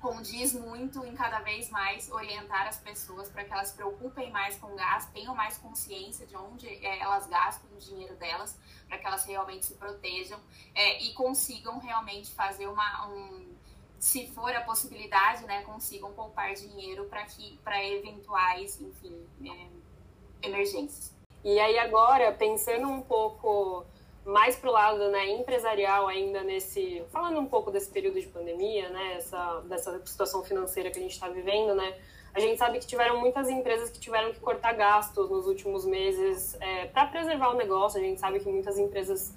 condiz 0.00 0.54
muito 0.54 1.04
em 1.04 1.14
cada 1.14 1.40
vez 1.40 1.68
mais 1.68 2.10
orientar 2.10 2.66
as 2.66 2.78
pessoas 2.78 3.28
para 3.28 3.44
que 3.44 3.52
elas 3.52 3.68
se 3.68 3.74
preocupem 3.74 4.30
mais 4.30 4.56
com 4.56 4.68
o 4.72 4.76
gasto, 4.76 5.12
tenham 5.12 5.34
mais 5.34 5.58
consciência 5.58 6.26
de 6.26 6.34
onde 6.36 6.66
é, 6.68 7.00
elas 7.00 7.26
gastam 7.26 7.68
o 7.76 7.78
dinheiro 7.78 8.16
delas, 8.16 8.58
para 8.88 8.96
que 8.98 9.06
elas 9.06 9.24
realmente 9.26 9.66
se 9.66 9.74
protejam 9.74 10.40
é, 10.74 11.02
e 11.02 11.12
consigam 11.12 11.78
realmente 11.78 12.32
fazer 12.32 12.66
uma 12.66 13.08
um, 13.08 13.54
se 14.00 14.26
for 14.28 14.50
a 14.56 14.62
possibilidade, 14.62 15.44
né, 15.44 15.60
consigam 15.62 16.10
poupar 16.12 16.54
dinheiro 16.54 17.04
para 17.04 17.22
que 17.26 17.60
para 17.62 17.84
eventuais, 17.84 18.80
enfim, 18.80 19.14
é, 19.44 20.46
emergências. 20.46 21.14
E 21.44 21.60
aí 21.60 21.78
agora, 21.78 22.32
pensando 22.32 22.88
um 22.88 23.02
pouco 23.02 23.84
mais 24.24 24.56
pro 24.56 24.70
lado 24.70 25.10
né, 25.10 25.28
empresarial 25.28 26.08
ainda 26.08 26.42
nesse... 26.42 27.04
Falando 27.10 27.38
um 27.40 27.46
pouco 27.46 27.70
desse 27.70 27.90
período 27.90 28.18
de 28.18 28.26
pandemia, 28.26 28.88
né, 28.88 29.16
essa, 29.16 29.60
dessa 29.60 30.00
situação 30.06 30.42
financeira 30.42 30.90
que 30.90 30.98
a 30.98 31.02
gente 31.02 31.12
está 31.12 31.28
vivendo, 31.28 31.74
né, 31.74 31.98
a 32.32 32.40
gente 32.40 32.56
sabe 32.56 32.78
que 32.78 32.86
tiveram 32.86 33.20
muitas 33.20 33.50
empresas 33.50 33.90
que 33.90 33.98
tiveram 33.98 34.32
que 34.32 34.40
cortar 34.40 34.72
gastos 34.72 35.28
nos 35.28 35.46
últimos 35.46 35.84
meses 35.84 36.56
é, 36.60 36.86
para 36.86 37.06
preservar 37.06 37.50
o 37.50 37.54
negócio. 37.54 38.00
A 38.00 38.02
gente 38.02 38.18
sabe 38.18 38.40
que 38.40 38.48
muitas 38.48 38.78
empresas, 38.78 39.34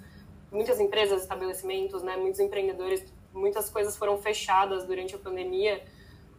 muitas 0.50 0.80
empresas, 0.80 1.22
estabelecimentos, 1.22 2.02
né, 2.02 2.16
muitos 2.16 2.40
empreendedores, 2.40 3.04
muitas 3.34 3.68
coisas 3.68 3.96
foram 3.96 4.16
fechadas 4.16 4.84
durante 4.84 5.14
a 5.14 5.18
pandemia 5.18 5.82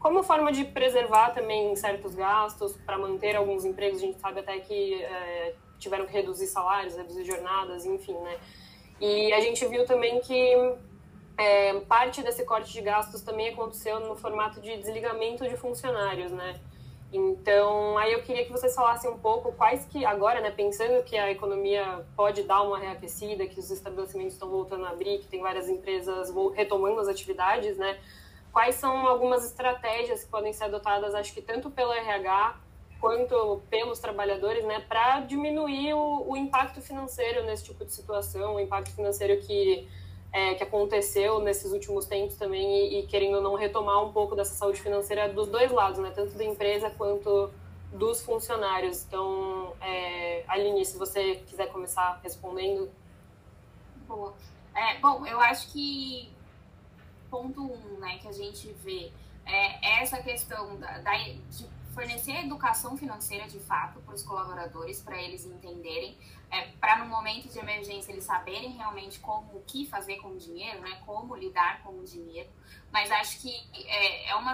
como 0.05 0.21
forma 0.21 0.51
de 0.51 0.63
preservar 0.63 1.31
também 1.31 1.75
certos 1.75 2.13
gastos, 2.13 2.77
para 2.85 2.95
manter 2.95 3.35
alguns 3.35 3.65
empregos, 3.65 3.97
a 3.97 4.05
gente 4.05 4.19
sabe 4.19 4.39
até 4.41 4.59
que 4.59 5.03
é, 5.03 5.55
tiveram 5.79 6.05
que 6.05 6.13
reduzir 6.13 6.45
salários, 6.45 6.95
reduzir 6.95 7.25
jornadas, 7.25 7.87
enfim, 7.87 8.13
né? 8.13 8.37
E 9.01 9.33
a 9.33 9.41
gente 9.41 9.65
viu 9.65 9.83
também 9.83 10.19
que 10.19 10.53
é, 11.39 11.79
parte 11.81 12.21
desse 12.21 12.45
corte 12.45 12.71
de 12.71 12.81
gastos 12.81 13.23
também 13.23 13.49
aconteceu 13.49 13.99
no 13.99 14.15
formato 14.15 14.61
de 14.61 14.77
desligamento 14.77 15.43
de 15.49 15.57
funcionários, 15.57 16.31
né? 16.31 16.59
Então, 17.15 17.97
aí 17.97 18.13
eu 18.13 18.21
queria 18.23 18.45
que 18.45 18.51
vocês 18.51 18.75
falassem 18.75 19.09
um 19.09 19.17
pouco 19.17 19.51
quais 19.53 19.85
que, 19.85 20.05
agora, 20.05 20.41
né, 20.41 20.51
pensando 20.51 21.03
que 21.03 21.17
a 21.17 21.31
economia 21.31 22.05
pode 22.15 22.43
dar 22.43 22.61
uma 22.61 22.77
reaquecida, 22.77 23.47
que 23.47 23.59
os 23.59 23.71
estabelecimentos 23.71 24.33
estão 24.33 24.49
voltando 24.49 24.85
a 24.85 24.89
abrir, 24.89 25.19
que 25.19 25.27
tem 25.27 25.41
várias 25.41 25.69
empresas 25.69 26.33
retomando 26.53 26.99
as 26.99 27.07
atividades, 27.07 27.77
né? 27.77 27.97
quais 28.55 28.75
são 28.75 29.05
algumas 29.05 29.43
estratégias 29.45 30.23
que 30.23 30.29
podem 30.29 30.53
ser 30.53 30.63
adotadas, 30.63 31.13
acho 31.13 31.33
que 31.33 31.41
tanto 31.41 31.69
pelo 31.69 31.91
RH 31.91 32.55
quanto 33.01 33.61
pelos 33.69 33.99
trabalhadores, 33.99 34.63
né, 34.63 34.79
para 34.87 35.19
diminuir 35.19 35.93
o, 35.93 36.31
o, 36.31 36.37
impacto 36.37 36.79
financeiro 36.79 37.43
nesse 37.43 37.65
tipo 37.65 37.83
de 37.83 37.91
situação, 37.91 38.55
o 38.55 38.59
impacto 38.61 38.95
financeiro 38.95 39.41
que, 39.41 39.85
é, 40.35 40.53
que 40.53 40.63
aconteceu 40.63 41.39
nesses 41.39 41.71
últimos 41.71 42.05
tempos 42.07 42.35
também 42.35 42.61
e, 42.61 42.99
e, 42.99 43.07
querendo 43.07 43.39
não 43.39 43.55
retomar 43.55 44.03
um 44.03 44.11
pouco 44.11 44.35
dessa 44.35 44.53
saúde 44.53 44.81
financeira 44.81 45.31
dos 45.31 45.47
dois 45.47 45.71
lados, 45.71 45.97
né, 46.01 46.11
tanto 46.13 46.35
da 46.35 46.43
empresa 46.43 46.89
quanto 46.89 47.49
dos 47.93 48.21
funcionários. 48.21 49.05
Então, 49.05 49.73
é, 49.79 50.43
Aline, 50.45 50.83
se 50.83 50.97
você 50.97 51.35
quiser 51.47 51.71
começar 51.71 52.19
respondendo. 52.21 52.91
Boa. 54.05 54.33
É, 54.75 54.99
bom, 54.99 55.25
eu 55.25 55.39
acho 55.39 55.71
que 55.71 56.29
ponto 57.31 57.61
um, 57.61 57.99
né, 58.01 58.17
que 58.21 58.27
a 58.27 58.33
gente 58.33 58.73
vê 58.83 59.13
é 59.45 60.01
essa 60.01 60.21
questão 60.21 60.75
da, 60.75 60.97
da 60.97 61.13
de 61.17 61.65
fornecer 61.95 62.45
educação 62.45 62.97
financeira 62.97 63.47
de 63.47 63.59
fato 63.59 64.01
para 64.01 64.13
os 64.13 64.21
colaboradores, 64.21 65.01
para 65.01 65.19
eles 65.19 65.45
entenderem, 65.45 66.17
é, 66.51 66.67
para 66.79 66.97
no 66.99 67.07
momento 67.07 67.47
de 67.47 67.57
emergência 67.57 68.11
eles 68.11 68.25
saberem 68.25 68.73
realmente 68.73 69.19
como 69.19 69.57
o 69.57 69.63
que 69.65 69.87
fazer 69.87 70.17
com 70.17 70.29
o 70.29 70.37
dinheiro, 70.37 70.81
né, 70.81 71.01
como 71.05 71.35
lidar 71.35 71.81
com 71.81 71.97
o 71.97 72.03
dinheiro. 72.03 72.49
Mas 72.91 73.09
acho 73.09 73.41
que 73.41 73.49
é, 73.73 74.29
é 74.29 74.35
uma, 74.35 74.53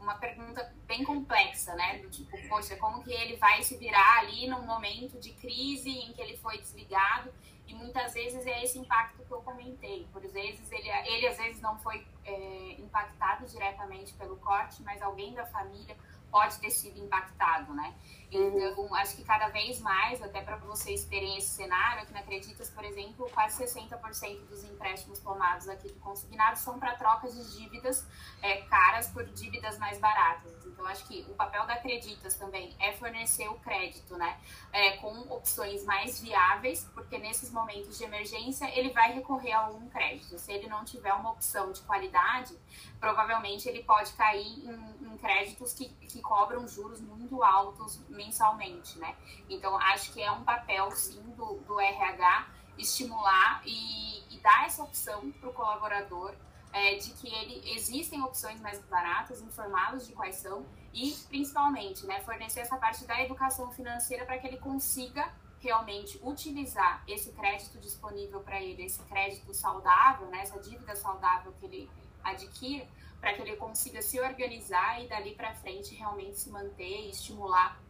uma 0.00 0.14
pergunta 0.14 0.74
bem 0.86 1.04
complexa, 1.04 1.74
né, 1.74 1.98
do 1.98 2.08
tipo, 2.08 2.36
poxa, 2.48 2.74
como 2.76 3.04
que 3.04 3.12
ele 3.12 3.36
vai 3.36 3.62
se 3.62 3.76
virar 3.76 4.20
ali 4.20 4.48
num 4.48 4.64
momento 4.64 5.20
de 5.20 5.32
crise 5.34 5.90
em 5.90 6.12
que 6.14 6.22
ele 6.22 6.38
foi 6.38 6.58
desligado 6.58 7.30
e 7.66 7.74
muitas 7.74 8.12
vezes 8.14 8.46
é 8.46 8.64
esse 8.64 8.78
impacto 8.78 9.24
que 9.24 9.30
eu 9.30 9.40
comentei. 9.42 10.06
Por 10.12 10.22
vezes 10.22 10.70
ele, 10.72 10.88
ele 10.88 11.26
às 11.26 11.36
vezes 11.36 11.60
não 11.60 11.78
foi 11.78 12.06
é, 12.24 12.72
impactado 12.78 13.46
diretamente 13.46 14.12
pelo 14.14 14.36
corte, 14.38 14.82
mas 14.82 15.00
alguém 15.00 15.32
da 15.34 15.46
família 15.46 15.96
pode 16.32 16.58
ter 16.58 16.70
sido 16.70 16.98
impactado, 16.98 17.74
né? 17.74 17.94
Então, 18.34 18.94
acho 18.94 19.14
que 19.14 19.24
cada 19.24 19.48
vez 19.48 19.78
mais, 19.80 20.22
até 20.22 20.40
para 20.40 20.56
vocês 20.56 21.04
terem 21.04 21.36
esse 21.36 21.48
cenário, 21.48 22.02
aqui 22.02 22.12
na 22.14 22.20
Acreditas, 22.20 22.70
por 22.70 22.82
exemplo, 22.82 23.30
quase 23.34 23.62
60% 23.62 24.46
dos 24.46 24.64
empréstimos 24.64 25.18
tomados 25.18 25.68
aqui 25.68 25.88
do 25.88 26.00
consignado 26.00 26.58
são 26.58 26.78
para 26.78 26.94
trocas 26.94 27.34
de 27.34 27.58
dívidas 27.58 28.06
é, 28.40 28.62
caras 28.62 29.08
por 29.08 29.24
dívidas 29.26 29.78
mais 29.78 29.98
baratas. 29.98 30.50
Então, 30.64 30.86
acho 30.86 31.06
que 31.06 31.26
o 31.28 31.34
papel 31.34 31.66
da 31.66 31.74
Acreditas 31.74 32.34
também 32.36 32.74
é 32.80 32.92
fornecer 32.92 33.48
o 33.48 33.54
crédito, 33.56 34.16
né? 34.16 34.40
É, 34.72 34.96
com 34.96 35.12
opções 35.30 35.84
mais 35.84 36.18
viáveis, 36.18 36.88
porque 36.94 37.18
nesses 37.18 37.52
momentos 37.52 37.98
de 37.98 38.04
emergência 38.04 38.64
ele 38.74 38.90
vai 38.90 39.12
recorrer 39.12 39.52
a 39.52 39.66
algum 39.66 39.90
crédito. 39.90 40.38
Se 40.38 40.50
ele 40.50 40.68
não 40.68 40.86
tiver 40.86 41.12
uma 41.12 41.32
opção 41.32 41.70
de 41.70 41.82
qualidade, 41.82 42.58
provavelmente 42.98 43.68
ele 43.68 43.82
pode 43.82 44.12
cair 44.14 44.64
em, 44.64 45.12
em 45.12 45.18
créditos 45.18 45.74
que, 45.74 45.90
que 45.90 46.21
cobram 46.22 46.66
juros 46.66 47.00
muito 47.00 47.42
altos 47.42 48.00
mensalmente, 48.08 48.98
né? 48.98 49.14
Então, 49.48 49.76
acho 49.78 50.12
que 50.12 50.22
é 50.22 50.30
um 50.30 50.44
papel, 50.44 50.90
sim, 50.92 51.22
do, 51.36 51.56
do 51.66 51.80
RH 51.80 52.48
estimular 52.78 53.62
e, 53.66 54.34
e 54.34 54.40
dar 54.40 54.66
essa 54.66 54.82
opção 54.82 55.30
para 55.32 55.48
o 55.48 55.52
colaborador 55.52 56.34
é, 56.72 56.96
de 56.96 57.10
que 57.12 57.28
ele 57.28 57.62
existem 57.74 58.22
opções 58.22 58.60
mais 58.60 58.80
baratas, 58.86 59.42
informá-los 59.42 60.06
de 60.06 60.12
quais 60.14 60.36
são 60.36 60.64
e, 60.92 61.12
principalmente, 61.28 62.06
né, 62.06 62.20
fornecer 62.20 62.60
essa 62.60 62.76
parte 62.76 63.04
da 63.04 63.20
educação 63.20 63.70
financeira 63.72 64.24
para 64.24 64.38
que 64.38 64.46
ele 64.46 64.56
consiga 64.56 65.30
realmente 65.60 66.18
utilizar 66.22 67.04
esse 67.06 67.30
crédito 67.32 67.78
disponível 67.78 68.40
para 68.40 68.60
ele, 68.60 68.84
esse 68.84 69.00
crédito 69.02 69.54
saudável, 69.54 70.26
né, 70.28 70.40
essa 70.40 70.58
dívida 70.58 70.96
saudável 70.96 71.52
que 71.60 71.66
ele 71.66 71.90
adquire, 72.24 72.88
para 73.22 73.34
que 73.34 73.40
ele 73.40 73.56
consiga 73.56 74.02
se 74.02 74.20
organizar 74.20 75.00
e 75.00 75.06
dali 75.06 75.34
para 75.36 75.54
frente 75.54 75.94
realmente 75.94 76.40
se 76.40 76.50
manter 76.50 77.06
e 77.06 77.10
estimular 77.10 77.80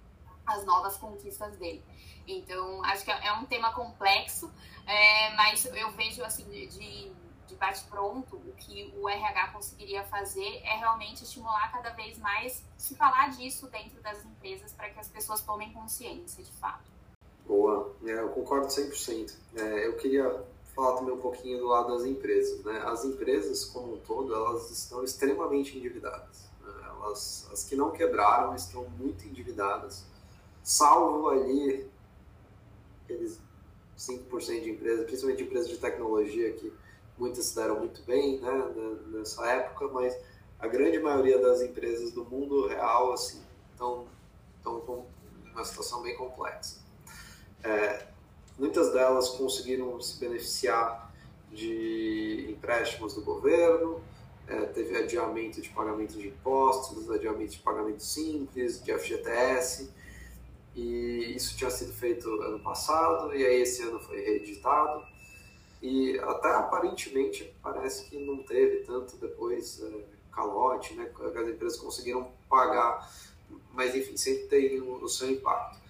as 0.47 0.62
novas 0.66 0.99
conquistas 0.99 1.57
dele. 1.57 1.83
Então, 2.29 2.85
acho 2.85 3.03
que 3.05 3.11
é 3.11 3.33
um 3.33 3.47
tema 3.47 3.73
complexo, 3.73 4.53
é, 4.87 5.35
mas 5.35 5.64
eu 5.64 5.90
vejo 5.92 6.23
assim 6.23 6.45
de, 6.45 6.66
de 6.68 7.12
bate-pronto 7.62 8.37
o 8.37 8.53
que 8.57 8.92
o 8.97 9.09
RH 9.09 9.53
conseguiria 9.53 10.03
fazer 10.05 10.61
é 10.64 10.77
realmente 10.79 11.23
estimular 11.23 11.71
cada 11.71 11.90
vez 11.90 12.18
mais 12.18 12.64
se 12.77 12.97
falar 12.97 13.31
disso 13.31 13.68
dentro 13.68 14.03
das 14.03 14.25
empresas 14.25 14.73
para 14.73 14.90
que 14.90 14.99
as 14.99 15.09
pessoas 15.09 15.40
tomem 15.42 15.73
consciência 15.73 16.42
de 16.42 16.51
fato. 16.53 16.90
Boa, 17.47 17.95
é, 18.05 18.12
eu 18.12 18.31
concordo 18.31 18.66
100%. 18.66 19.37
É, 19.55 19.87
eu 19.87 19.97
queria 19.97 20.45
falar 20.75 20.97
também 20.97 21.15
um 21.15 21.21
pouquinho 21.21 21.59
do 21.59 21.67
lado 21.67 21.95
das 21.95 22.05
empresas. 22.05 22.65
Né? 22.65 22.79
As 22.85 23.05
empresas, 23.05 23.65
como 23.65 23.95
um 23.95 23.99
todo, 23.99 24.35
elas 24.35 24.71
estão 24.71 25.05
extremamente 25.05 25.77
endividadas. 25.77 26.51
Né? 26.63 26.73
Elas, 26.89 27.49
as 27.53 27.65
que 27.65 27.77
não 27.77 27.91
quebraram 27.91 28.55
estão 28.55 28.89
muito 28.99 29.27
endividadas, 29.27 30.05
salvo 30.63 31.29
ali 31.29 31.91
aqueles 33.05 33.39
5% 33.99 34.63
de 34.63 34.71
empresas, 34.71 35.05
principalmente 35.05 35.43
empresas 35.43 35.69
de 35.69 35.79
tecnologia, 35.79 36.53
que 36.53 36.73
muitas 37.19 37.47
se 37.47 37.55
deram 37.55 37.79
muito 37.79 38.03
bem 38.03 38.41
né, 38.41 38.73
nessa 39.09 39.47
época, 39.47 39.89
mas 39.89 40.17
a 40.59 40.67
grande 40.67 40.99
maioria 40.99 41.39
das 41.39 41.61
empresas 41.61 42.13
do 42.13 42.25
mundo 42.25 42.67
real 42.69 43.13
assim, 43.13 43.43
estão, 43.73 44.07
estão 44.57 44.81
com 44.81 45.07
uma 45.53 45.65
situação 45.65 46.03
bem 46.03 46.17
complexa. 46.17 46.81
É, 47.63 48.07
muitas 48.59 48.93
delas 48.93 49.31
conseguiram 49.31 50.01
se 50.01 50.19
beneficiar 50.19 51.12
de 51.51 52.47
empréstimos 52.51 53.15
do 53.15 53.23
governo, 53.23 54.01
é, 54.47 54.61
teve 54.67 54.97
adiamento 54.97 55.61
de 55.61 55.69
pagamento 55.69 56.15
de 56.19 56.29
impostos, 56.29 57.11
adiamento 57.11 57.53
de 57.53 57.59
pagamento 57.59 58.03
simples, 58.03 58.83
de 58.83 58.93
FGTS, 58.93 59.91
e 60.75 61.35
isso 61.37 61.57
tinha 61.57 61.71
sido 61.71 61.93
feito 61.93 62.29
ano 62.43 62.59
passado, 62.61 63.35
e 63.35 63.45
aí 63.45 63.61
esse 63.61 63.83
ano 63.83 64.01
foi 64.01 64.21
reeditado, 64.21 65.05
e 65.81 66.19
até 66.21 66.49
aparentemente 66.51 67.53
parece 67.62 68.09
que 68.09 68.17
não 68.19 68.43
teve 68.43 68.85
tanto 68.85 69.17
depois 69.17 69.83
é, 69.83 70.05
calote, 70.33 70.95
né? 70.95 71.11
As 71.21 71.49
empresas 71.49 71.79
conseguiram 71.79 72.31
pagar, 72.49 73.11
mas 73.73 73.95
enfim, 73.95 74.17
sempre 74.17 74.45
tem 74.45 74.81
o, 74.81 75.03
o 75.03 75.09
seu 75.09 75.31
impacto. 75.31 75.82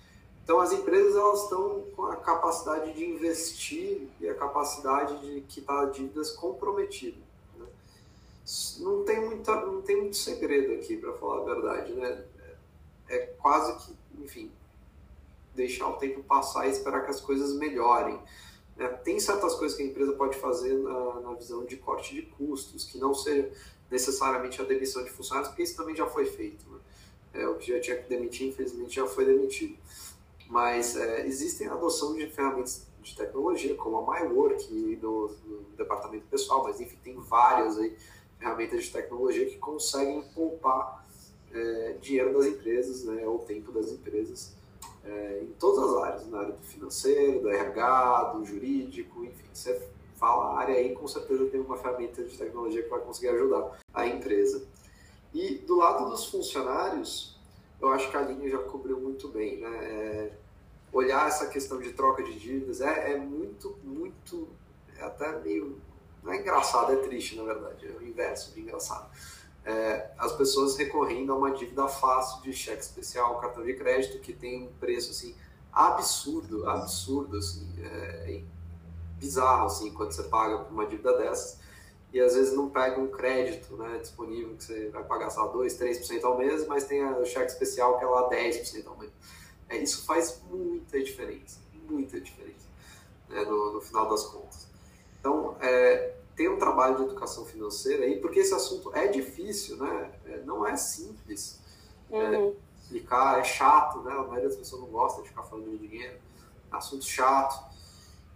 Então 0.42 0.58
as 0.58 0.72
empresas 0.72 1.14
elas 1.14 1.44
estão 1.44 1.82
com 1.94 2.06
a 2.06 2.16
capacidade 2.16 2.92
de 2.94 3.04
investir 3.04 4.08
e 4.20 4.28
a 4.28 4.34
capacidade 4.34 5.18
de 5.20 5.40
quitar 5.42 5.90
dívidas 5.90 6.32
comprometida. 6.32 7.18
Né? 7.56 7.66
Não 8.80 9.04
tem 9.04 9.20
muita, 9.20 9.54
não 9.64 9.80
tem 9.82 9.96
muito 9.96 10.16
segredo 10.16 10.74
aqui 10.74 10.96
para 10.96 11.12
falar 11.14 11.42
a 11.42 11.44
verdade, 11.44 11.92
né? 11.92 12.24
É 13.08 13.18
quase 13.38 13.76
que, 13.78 14.22
enfim, 14.22 14.50
deixar 15.54 15.88
o 15.88 15.94
tempo 15.94 16.22
passar 16.22 16.66
e 16.66 16.70
esperar 16.70 17.04
que 17.04 17.10
as 17.10 17.20
coisas 17.20 17.54
melhorem. 17.54 18.18
Né? 18.76 18.88
Tem 18.88 19.20
certas 19.20 19.54
coisas 19.54 19.76
que 19.76 19.82
a 19.82 19.86
empresa 19.86 20.12
pode 20.12 20.36
fazer 20.38 20.74
na, 20.78 21.20
na 21.20 21.34
visão 21.34 21.64
de 21.64 21.76
corte 21.76 22.14
de 22.14 22.22
custos, 22.22 22.84
que 22.84 22.98
não 22.98 23.14
seja 23.14 23.50
necessariamente 23.90 24.60
a 24.60 24.64
demissão 24.64 25.04
de 25.04 25.10
funcionários, 25.10 25.48
porque 25.48 25.62
isso 25.62 25.76
também 25.76 25.94
já 25.94 26.06
foi 26.06 26.24
feito. 26.26 26.64
Né? 26.68 26.78
É, 27.34 27.46
o 27.46 27.56
que 27.56 27.72
já 27.72 27.80
tinha 27.80 27.96
que 27.96 28.08
demitir, 28.08 28.48
infelizmente, 28.48 28.94
já 28.94 29.06
foi 29.06 29.24
demitido. 29.24 29.76
Mas 30.52 30.96
é, 30.98 31.26
existem 31.26 31.66
a 31.66 31.72
adoção 31.72 32.14
de 32.14 32.26
ferramentas 32.26 32.86
de 33.00 33.16
tecnologia, 33.16 33.74
como 33.74 34.12
a 34.12 34.20
MyWork 34.20 34.70
no, 35.00 35.30
departamento 35.78 36.26
pessoal, 36.26 36.62
mas 36.62 36.78
enfim, 36.78 36.98
tem 37.02 37.16
várias 37.16 37.78
aí, 37.78 37.96
ferramentas 38.38 38.84
de 38.84 38.92
tecnologia 38.92 39.46
que 39.46 39.56
conseguem 39.56 40.20
poupar 40.34 41.06
é, 41.54 41.96
dinheiro 42.02 42.34
das 42.34 42.44
empresas, 42.44 43.02
né, 43.04 43.26
ou 43.26 43.38
tempo 43.38 43.72
das 43.72 43.90
empresas, 43.92 44.54
é, 45.02 45.40
em 45.42 45.54
todas 45.58 45.88
as 45.88 46.02
áreas, 46.02 46.26
na 46.28 46.40
área 46.40 46.52
do 46.52 46.62
financeiro, 46.64 47.40
do 47.40 47.48
RH, 47.48 48.34
do 48.34 48.44
jurídico, 48.44 49.24
enfim, 49.24 49.48
você 49.54 49.88
fala 50.16 50.50
a 50.50 50.58
área 50.58 50.74
aí, 50.74 50.92
com 50.92 51.08
certeza 51.08 51.46
tem 51.46 51.62
uma 51.62 51.78
ferramenta 51.78 52.22
de 52.22 52.36
tecnologia 52.36 52.82
que 52.82 52.90
vai 52.90 53.00
conseguir 53.00 53.28
ajudar 53.28 53.80
a 53.94 54.06
empresa. 54.06 54.62
E 55.32 55.54
do 55.54 55.76
lado 55.76 56.10
dos 56.10 56.26
funcionários, 56.26 57.40
eu 57.80 57.88
acho 57.88 58.10
que 58.10 58.16
a 58.18 58.20
linha 58.20 58.50
já 58.50 58.58
cobriu 58.58 59.00
muito 59.00 59.28
bem, 59.28 59.56
né? 59.56 59.78
É, 59.82 60.41
olhar 60.92 61.26
essa 61.26 61.46
questão 61.46 61.80
de 61.80 61.92
troca 61.92 62.22
de 62.22 62.38
dívidas 62.38 62.80
é, 62.80 63.12
é 63.12 63.16
muito, 63.16 63.78
muito, 63.82 64.48
é 64.96 65.02
até 65.02 65.40
meio, 65.40 65.80
não 66.22 66.32
é 66.32 66.36
engraçado, 66.36 66.92
é 66.92 66.96
triste 66.96 67.36
na 67.36 67.44
verdade, 67.44 67.86
é 67.86 67.90
o 67.98 68.02
inverso 68.02 68.52
de 68.52 68.60
engraçado. 68.60 69.10
É, 69.64 70.10
as 70.18 70.32
pessoas 70.32 70.76
recorrendo 70.76 71.32
a 71.32 71.36
uma 71.36 71.52
dívida 71.52 71.86
fácil 71.86 72.42
de 72.42 72.52
cheque 72.52 72.82
especial, 72.82 73.38
cartão 73.40 73.64
de 73.64 73.74
crédito, 73.74 74.18
que 74.20 74.32
tem 74.32 74.64
um 74.64 74.72
preço 74.72 75.12
assim 75.12 75.34
absurdo, 75.72 76.68
absurdo, 76.68 77.38
assim, 77.38 77.72
é, 77.80 78.42
bizarro 79.16 79.66
assim, 79.66 79.92
quando 79.92 80.12
você 80.12 80.24
paga 80.24 80.58
por 80.58 80.72
uma 80.72 80.84
dívida 80.84 81.16
dessas 81.16 81.62
e 82.12 82.20
às 82.20 82.34
vezes 82.34 82.54
não 82.54 82.68
pega 82.68 83.00
um 83.00 83.08
crédito 83.08 83.74
né, 83.76 83.98
disponível 83.98 84.54
que 84.54 84.64
você 84.64 84.90
vai 84.90 85.02
pagar 85.02 85.30
só 85.30 85.46
2, 85.46 85.78
3% 85.78 86.24
ao 86.24 86.36
mês, 86.36 86.66
mas 86.66 86.84
tem 86.84 87.02
o 87.02 87.24
cheque 87.24 87.50
especial 87.50 87.98
que 87.98 88.04
é 88.04 88.06
lá 88.06 88.28
10% 88.28 88.86
ao 88.86 88.98
mês. 88.98 89.01
É, 89.72 89.78
isso 89.78 90.04
faz 90.04 90.38
muita 90.50 91.02
diferença, 91.02 91.58
muita 91.88 92.20
diferença 92.20 92.68
né, 93.30 93.42
no, 93.42 93.72
no, 93.72 93.80
final 93.80 94.06
das 94.06 94.24
contas. 94.26 94.68
Então, 95.18 95.56
é, 95.60 96.14
tem 96.36 96.46
um 96.46 96.58
trabalho 96.58 96.96
de 96.96 97.02
educação 97.04 97.46
financeira 97.46 98.04
aí, 98.04 98.20
porque 98.20 98.40
esse 98.40 98.52
assunto 98.52 98.94
é 98.94 99.06
difícil, 99.06 99.78
né? 99.78 100.12
É, 100.26 100.42
não 100.42 100.66
é 100.66 100.76
simples 100.76 101.58
é, 102.10 102.16
uhum. 102.18 102.54
explicar, 102.82 103.40
é 103.40 103.44
chato, 103.44 104.00
né? 104.00 104.12
A 104.12 104.24
maioria 104.24 104.48
das 104.48 104.58
pessoas 104.58 104.82
não 104.82 104.90
gosta 104.90 105.22
de 105.22 105.28
ficar 105.28 105.42
falando 105.44 105.70
de 105.70 105.88
dinheiro, 105.88 106.18
é 106.70 106.76
assunto 106.76 107.06
chato. 107.06 107.72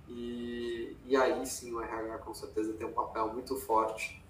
E, 0.09 0.96
e 1.05 1.16
aí 1.16 1.44
sim 1.44 1.75
o 1.75 1.83
RH 1.83 2.18
com 2.18 2.33
certeza 2.33 2.72
tem 2.72 2.87
um 2.87 2.92
papel 2.92 3.29
muito 3.29 3.57
forte. 3.57 4.22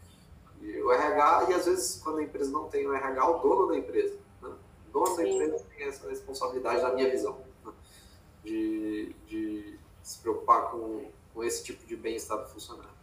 E 0.61 0.83
o 0.83 0.91
RH, 0.91 1.51
e 1.51 1.55
às 1.55 1.67
vezes 1.67 2.01
quando 2.03 2.19
a 2.19 2.23
empresa 2.25 2.51
não 2.51 2.65
tem 2.65 2.85
o 2.85 2.93
RH, 2.93 3.31
o 3.31 3.39
dono 3.41 3.69
da 3.69 3.79
empresa. 3.79 4.26
Né? 4.97 5.01
O 5.01 5.05
dono 5.05 5.17
sim. 5.17 5.23
da 5.23 5.29
empresa 5.29 5.67
tem 5.77 5.87
essa 5.87 6.09
responsabilidade, 6.09 6.83
na 6.83 6.93
minha 6.93 7.11
visão, 7.11 7.39
de, 8.45 9.15
de 9.27 9.79
se 10.03 10.21
preocupar 10.21 10.71
com, 10.71 11.05
com 11.35 11.45
esse 11.45 11.63
tipo 11.65 11.85
de 11.87 11.97
bem-estar 11.97 12.39
do 12.39 12.49
funcionário. 12.49 12.97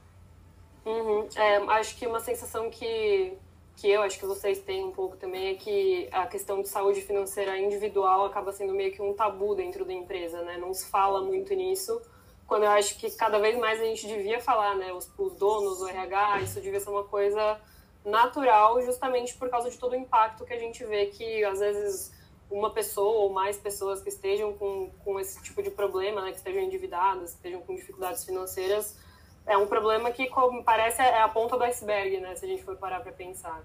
Uhum. 0.85 1.27
É, 1.35 1.57
acho 1.73 1.97
que 1.97 2.05
uma 2.05 2.19
sensação 2.19 2.69
que, 2.69 3.37
que 3.77 3.89
eu 3.89 4.01
acho 4.01 4.19
que 4.19 4.25
vocês 4.25 4.59
têm 4.59 4.83
um 4.83 4.91
pouco 4.91 5.15
também 5.15 5.49
é 5.49 5.55
que 5.55 6.09
a 6.11 6.27
questão 6.27 6.61
de 6.61 6.67
saúde 6.67 7.01
financeira 7.01 7.57
individual 7.57 8.25
acaba 8.25 8.51
sendo 8.51 8.73
meio 8.73 8.91
que 8.91 9.01
um 9.01 9.13
tabu 9.13 9.55
dentro 9.55 9.85
da 9.85 9.93
empresa, 9.93 10.41
né? 10.41 10.57
Não 10.57 10.73
se 10.73 10.87
fala 10.87 11.21
muito 11.21 11.53
nisso 11.53 12.01
quando 12.45 12.63
eu 12.63 12.71
acho 12.71 12.97
que 12.99 13.09
cada 13.11 13.39
vez 13.39 13.57
mais 13.57 13.79
a 13.79 13.85
gente 13.85 14.05
devia 14.05 14.41
falar, 14.41 14.75
né? 14.75 14.91
Os, 14.93 15.09
os 15.17 15.33
donos, 15.33 15.81
o 15.81 15.87
RH, 15.87 16.41
isso 16.41 16.61
devia 16.61 16.79
ser 16.79 16.89
uma 16.89 17.03
coisa 17.05 17.59
natural, 18.05 18.81
justamente 18.81 19.33
por 19.35 19.49
causa 19.49 19.69
de 19.69 19.77
todo 19.77 19.93
o 19.93 19.95
impacto 19.95 20.45
que 20.45 20.53
a 20.53 20.59
gente 20.59 20.83
vê 20.85 21.07
que 21.07 21.43
às 21.43 21.59
vezes 21.59 22.11
uma 22.51 22.69
pessoa 22.69 23.23
ou 23.23 23.29
mais 23.31 23.57
pessoas 23.57 24.01
que 24.01 24.09
estejam 24.09 24.53
com, 24.53 24.91
com 25.03 25.19
esse 25.19 25.41
tipo 25.41 25.63
de 25.63 25.71
problema, 25.71 26.21
né, 26.21 26.31
que 26.31 26.37
estejam 26.37 26.61
endividadas, 26.61 27.31
que 27.31 27.37
estejam 27.37 27.61
com 27.61 27.75
dificuldades 27.75 28.23
financeiras, 28.23 28.97
é 29.45 29.57
um 29.57 29.65
problema 29.65 30.11
que 30.11 30.27
como 30.27 30.63
parece 30.63 31.01
é 31.01 31.21
a 31.21 31.27
ponta 31.27 31.57
do 31.57 31.63
iceberg, 31.63 32.19
né, 32.19 32.35
se 32.35 32.45
a 32.45 32.47
gente 32.47 32.63
for 32.63 32.75
parar 32.77 32.99
para 33.01 33.11
pensar. 33.11 33.63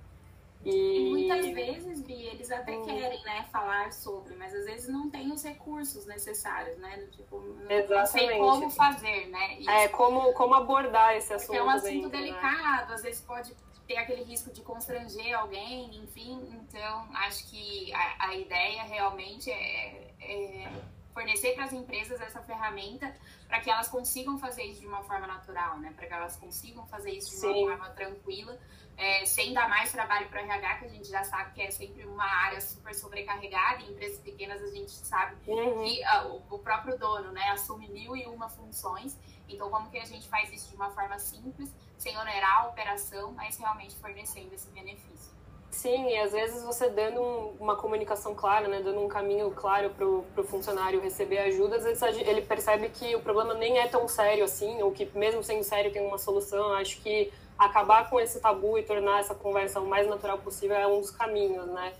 E... 0.64 0.70
e... 0.70 1.10
muitas 1.10 1.46
vezes, 1.46 2.02
Bi, 2.02 2.26
eles 2.26 2.50
até 2.50 2.76
hum. 2.76 2.84
querem, 2.84 3.22
né, 3.22 3.46
falar 3.52 3.92
sobre, 3.92 4.34
mas 4.34 4.54
às 4.54 4.64
vezes 4.64 4.88
não 4.88 5.08
tem 5.10 5.30
os 5.30 5.42
recursos 5.42 6.04
necessários, 6.06 6.76
né? 6.78 7.06
Tipo, 7.12 7.40
não 7.40 8.06
sei 8.06 8.38
como 8.38 8.70
fazer, 8.70 9.28
né? 9.28 9.58
Isso. 9.58 9.70
É, 9.70 9.88
como, 9.88 10.32
como 10.32 10.54
abordar 10.54 11.14
esse 11.16 11.32
assunto. 11.32 11.56
é 11.56 11.62
um 11.62 11.70
assunto 11.70 12.08
dentro, 12.08 12.08
né? 12.08 12.18
delicado, 12.18 12.88
né? 12.88 12.94
às 12.94 13.02
vezes 13.02 13.20
pode 13.20 13.54
ter 13.88 13.96
aquele 13.96 14.22
risco 14.22 14.52
de 14.52 14.60
constranger 14.60 15.36
alguém, 15.36 15.96
enfim. 15.96 16.38
Então, 16.52 17.08
acho 17.14 17.48
que 17.48 17.92
a, 17.94 18.28
a 18.28 18.36
ideia 18.36 18.84
realmente 18.84 19.50
é, 19.50 20.14
é 20.20 20.70
fornecer 21.14 21.54
para 21.54 21.64
as 21.64 21.72
empresas 21.72 22.20
essa 22.20 22.40
ferramenta 22.42 23.12
para 23.48 23.60
que 23.60 23.70
elas 23.70 23.88
consigam 23.88 24.38
fazer 24.38 24.62
isso 24.62 24.80
de 24.80 24.86
uma 24.86 25.02
forma 25.02 25.26
natural, 25.26 25.78
né? 25.78 25.92
Para 25.96 26.06
que 26.06 26.12
elas 26.12 26.36
consigam 26.36 26.86
fazer 26.86 27.12
isso 27.12 27.30
de 27.30 27.46
uma 27.46 27.54
Sim. 27.54 27.66
forma 27.66 27.90
tranquila 27.90 28.58
é, 28.98 29.24
sem 29.24 29.54
dar 29.54 29.68
mais 29.68 29.92
trabalho 29.92 30.28
para 30.28 30.42
o 30.42 30.44
RH, 30.44 30.78
que 30.78 30.84
a 30.84 30.88
gente 30.88 31.08
já 31.08 31.22
sabe 31.22 31.54
que 31.54 31.62
é 31.62 31.70
sempre 31.70 32.04
uma 32.04 32.24
área 32.24 32.60
super 32.60 32.92
sobrecarregada, 32.92 33.80
em 33.82 33.92
empresas 33.92 34.18
pequenas 34.18 34.60
a 34.60 34.66
gente 34.74 34.90
sabe 34.90 35.36
uhum. 35.46 35.84
que 35.84 36.02
uh, 36.02 36.42
o, 36.50 36.56
o, 36.56 36.58
próprio 36.58 36.98
dono 36.98 37.30
né, 37.30 37.48
assume 37.50 37.88
mil 37.88 38.16
e 38.16 38.26
uma 38.26 38.48
funções, 38.48 39.16
então 39.48 39.70
como 39.70 39.90
que 39.90 39.98
a 39.98 40.04
gente 40.04 40.28
faz 40.28 40.52
isso 40.52 40.70
de 40.70 40.76
uma 40.76 40.90
forma 40.90 41.18
simples, 41.18 41.70
sem 41.96 42.16
onerar 42.16 42.64
a 42.64 42.68
operação, 42.68 43.32
mas 43.32 43.56
realmente 43.56 43.96
fornecendo 43.96 44.54
esse 44.54 44.68
benefício. 44.70 45.38
Sim, 45.70 46.08
e 46.08 46.18
às 46.18 46.32
vezes 46.32 46.62
você 46.64 46.88
dando 46.88 47.20
um, 47.20 47.56
uma 47.60 47.76
comunicação 47.76 48.34
clara, 48.34 48.66
né, 48.68 48.80
dando 48.82 49.00
um 49.00 49.08
caminho 49.08 49.50
claro 49.50 49.90
para 49.90 50.06
o 50.06 50.44
funcionário 50.44 51.00
receber 51.00 51.38
ajuda, 51.38 51.76
às 51.76 51.84
vezes 51.84 52.02
ele 52.02 52.42
percebe 52.42 52.88
que 52.88 53.14
o 53.14 53.20
problema 53.20 53.54
nem 53.54 53.78
é 53.78 53.86
tão 53.86 54.08
sério 54.08 54.44
assim, 54.44 54.82
ou 54.82 54.90
que 54.92 55.04
mesmo 55.16 55.42
sendo 55.42 55.62
sério 55.62 55.92
tem 55.92 56.04
uma 56.06 56.18
solução. 56.18 56.72
Acho 56.72 57.00
que 57.02 57.30
acabar 57.58 58.08
com 58.08 58.18
esse 58.18 58.40
tabu 58.40 58.78
e 58.78 58.82
tornar 58.82 59.20
essa 59.20 59.34
conversa 59.34 59.80
o 59.80 59.86
mais 59.86 60.08
natural 60.08 60.38
possível 60.38 60.76
é 60.76 60.86
um 60.86 61.00
dos 61.00 61.10
caminhos, 61.10 61.66
né? 61.66 61.92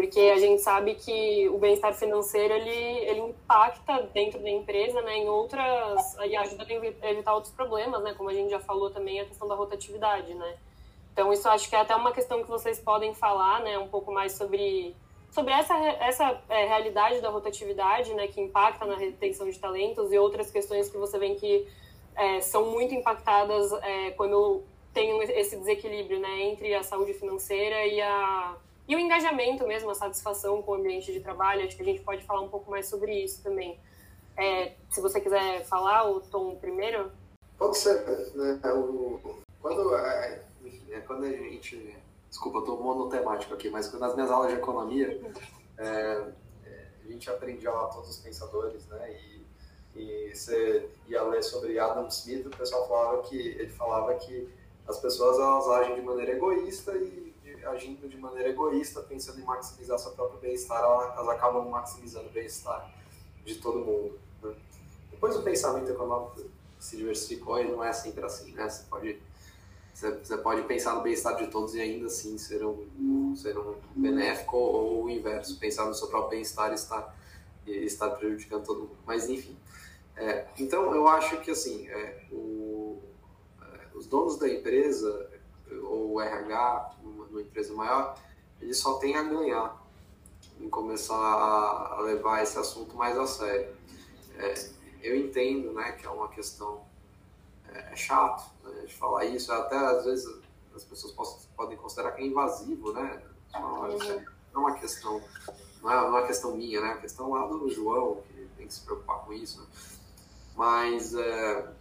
Porque 0.00 0.18
a 0.18 0.38
gente 0.38 0.62
sabe 0.62 0.94
que 0.94 1.46
o 1.50 1.58
bem-estar 1.58 1.92
financeiro 1.92 2.54
ele, 2.54 2.70
ele 2.70 3.20
impacta 3.20 4.08
dentro 4.14 4.40
da 4.40 4.48
empresa, 4.48 5.02
né, 5.02 5.18
em 5.18 5.28
outras 5.28 6.16
e 6.24 6.34
ajuda 6.34 6.64
a 7.02 7.10
evitar 7.10 7.34
outros 7.34 7.52
problemas, 7.52 8.02
né, 8.02 8.14
como 8.14 8.30
a 8.30 8.32
gente 8.32 8.48
já 8.48 8.58
falou 8.58 8.88
também 8.88 9.20
a 9.20 9.26
questão 9.26 9.46
da 9.46 9.54
rotatividade, 9.54 10.32
né. 10.32 10.56
Então 11.12 11.30
isso 11.34 11.46
acho 11.50 11.68
que 11.68 11.76
é 11.76 11.80
até 11.80 11.94
uma 11.94 12.12
questão 12.12 12.42
que 12.42 12.48
vocês 12.48 12.80
podem 12.80 13.12
falar, 13.12 13.60
né, 13.60 13.76
um 13.78 13.88
pouco 13.88 14.10
mais 14.10 14.32
sobre 14.32 14.96
sobre 15.30 15.52
essa 15.52 15.76
essa 15.76 16.42
é, 16.48 16.64
realidade 16.64 17.20
da 17.20 17.28
rotatividade, 17.28 18.14
né, 18.14 18.26
que 18.26 18.40
impacta 18.40 18.86
na 18.86 18.96
retenção 18.96 19.50
de 19.50 19.58
talentos 19.58 20.10
e 20.10 20.18
outras 20.18 20.50
questões 20.50 20.88
que 20.88 20.96
você 20.96 21.18
vê 21.18 21.34
que 21.34 21.68
é, 22.16 22.40
são 22.40 22.70
muito 22.70 22.94
impactadas 22.94 23.70
é, 23.82 24.12
quando 24.12 24.62
tem 24.94 25.22
esse 25.24 25.58
desequilíbrio 25.58 26.18
né, 26.18 26.40
entre 26.44 26.74
a 26.74 26.82
saúde 26.82 27.12
financeira 27.12 27.86
e, 27.86 28.00
a, 28.00 28.56
e 28.90 28.96
o 28.96 28.98
engajamento 28.98 29.66
mesmo, 29.66 29.88
a 29.90 29.94
satisfação 29.94 30.60
com 30.62 30.72
o 30.72 30.74
ambiente 30.74 31.12
de 31.12 31.20
trabalho. 31.20 31.64
Acho 31.64 31.76
que 31.76 31.82
a 31.82 31.84
gente 31.84 32.00
pode 32.00 32.24
falar 32.24 32.40
um 32.40 32.48
pouco 32.48 32.68
mais 32.68 32.86
sobre 32.88 33.12
isso 33.22 33.40
também. 33.42 33.78
É, 34.36 34.72
se 34.90 35.00
você 35.00 35.20
quiser 35.20 35.64
falar, 35.64 36.10
o 36.10 36.20
Tom 36.20 36.56
primeiro. 36.56 37.12
Pode 37.56 37.78
ser. 37.78 38.04
Né? 38.34 38.60
O, 38.72 39.38
quando, 39.62 39.94
é, 39.96 40.42
é, 40.90 41.00
quando 41.00 41.24
a 41.24 41.30
gente. 41.30 41.96
Desculpa, 42.28 42.58
eu 42.58 42.62
estou 42.62 42.82
monotemático 42.82 43.54
aqui, 43.54 43.70
mas 43.70 43.92
nas 43.92 44.14
minhas 44.14 44.30
aulas 44.30 44.52
de 44.52 44.58
economia, 44.58 45.20
é, 45.78 46.24
a 47.04 47.08
gente 47.08 47.30
aprendia 47.30 47.70
lá 47.70 47.86
todos 47.86 48.10
os 48.10 48.16
pensadores, 48.18 48.86
né? 48.88 49.12
E 49.12 49.40
e 49.94 50.32
você 50.34 50.88
ia 51.08 51.22
ler 51.22 51.42
sobre 51.42 51.78
Adam 51.78 52.06
Smith, 52.08 52.46
o 52.46 52.50
pessoal 52.50 52.86
falava 52.88 53.22
que 53.22 53.36
ele 53.36 53.70
falava 53.70 54.14
que 54.14 54.48
as 54.86 54.98
pessoas 55.00 55.38
elas 55.38 55.68
agem 55.68 55.96
de 55.96 56.02
maneira 56.02 56.32
egoísta 56.32 56.96
e 56.96 57.29
agindo 57.66 58.08
de 58.08 58.16
maneira 58.16 58.50
egoísta, 58.50 59.00
pensando 59.02 59.40
em 59.40 59.44
maximizar 59.44 59.98
seu 59.98 60.12
próprio 60.12 60.40
bem-estar, 60.40 60.82
elas 60.82 61.28
acabam 61.28 61.68
maximizando 61.68 62.28
o 62.28 62.32
bem-estar 62.32 62.92
de 63.44 63.56
todo 63.56 63.78
mundo. 63.78 64.18
Né? 64.42 64.54
Depois 65.10 65.36
o 65.36 65.42
pensamento 65.42 65.90
econômico 65.90 66.42
se 66.78 66.96
diversificou 66.96 67.60
e 67.60 67.70
não 67.70 67.84
é 67.84 67.92
sempre 67.92 68.24
assim, 68.24 68.52
né? 68.52 68.68
Você 68.68 68.84
pode 68.84 69.20
você 69.94 70.38
pode 70.38 70.62
pensar 70.62 70.94
no 70.94 71.02
bem-estar 71.02 71.36
de 71.36 71.48
todos 71.48 71.74
e 71.74 71.80
ainda 71.80 72.06
assim 72.06 72.38
ser 72.38 72.64
um, 72.64 73.36
ser 73.36 73.58
um 73.58 73.74
benéfico 73.94 74.56
ou 74.56 75.04
o 75.04 75.10
inverso, 75.10 75.58
pensar 75.58 75.84
no 75.84 75.94
seu 75.94 76.08
próprio 76.08 76.30
bem-estar 76.30 76.70
e 76.70 76.74
estar, 76.74 77.14
e 77.66 77.84
estar 77.84 78.10
prejudicando 78.10 78.64
todo 78.64 78.80
mundo. 78.80 78.96
Mas, 79.04 79.28
enfim. 79.28 79.56
É, 80.16 80.46
então, 80.58 80.94
eu 80.94 81.06
acho 81.06 81.38
que, 81.40 81.50
assim, 81.50 81.86
é, 81.88 82.24
o, 82.32 82.98
é, 83.60 83.88
os 83.94 84.06
donos 84.06 84.38
da 84.38 84.48
empresa, 84.48 85.29
ou 85.82 86.20
RH, 86.20 86.96
numa 87.02 87.40
empresa 87.40 87.72
maior, 87.74 88.16
eles 88.60 88.78
só 88.78 88.94
têm 88.94 89.16
a 89.16 89.22
ganhar 89.22 89.80
em 90.58 90.68
começar 90.68 91.14
a 91.14 92.00
levar 92.02 92.42
esse 92.42 92.58
assunto 92.58 92.96
mais 92.96 93.16
a 93.18 93.26
sério. 93.26 93.74
É, 94.36 94.54
eu 95.02 95.16
entendo 95.16 95.72
né, 95.72 95.92
que 95.92 96.06
é 96.06 96.10
uma 96.10 96.28
questão 96.28 96.84
é, 97.68 97.92
é 97.92 97.96
chato 97.96 98.50
né, 98.64 98.82
de 98.86 98.94
falar 98.94 99.24
isso, 99.24 99.52
até 99.52 99.76
às 99.76 100.04
vezes 100.04 100.40
as 100.74 100.84
pessoas 100.84 101.48
podem 101.56 101.76
considerar 101.76 102.12
que 102.12 102.22
é 102.22 102.26
invasivo, 102.26 102.92
né? 102.92 103.22
Não 103.52 103.86
é 103.86 104.58
uma 104.58 104.74
questão, 104.74 105.22
não 105.82 105.90
é 105.90 106.00
uma 106.02 106.26
questão 106.26 106.56
minha, 106.56 106.80
né? 106.80 106.88
É 106.88 106.92
uma 106.92 107.00
questão 107.00 107.30
lá 107.30 107.46
do 107.46 107.68
João, 107.70 108.22
que 108.28 108.48
tem 108.56 108.66
que 108.66 108.74
se 108.74 108.82
preocupar 108.82 109.24
com 109.24 109.32
isso. 109.32 109.60
Né? 109.60 109.66
Mas 110.56 111.14
é, 111.14 111.72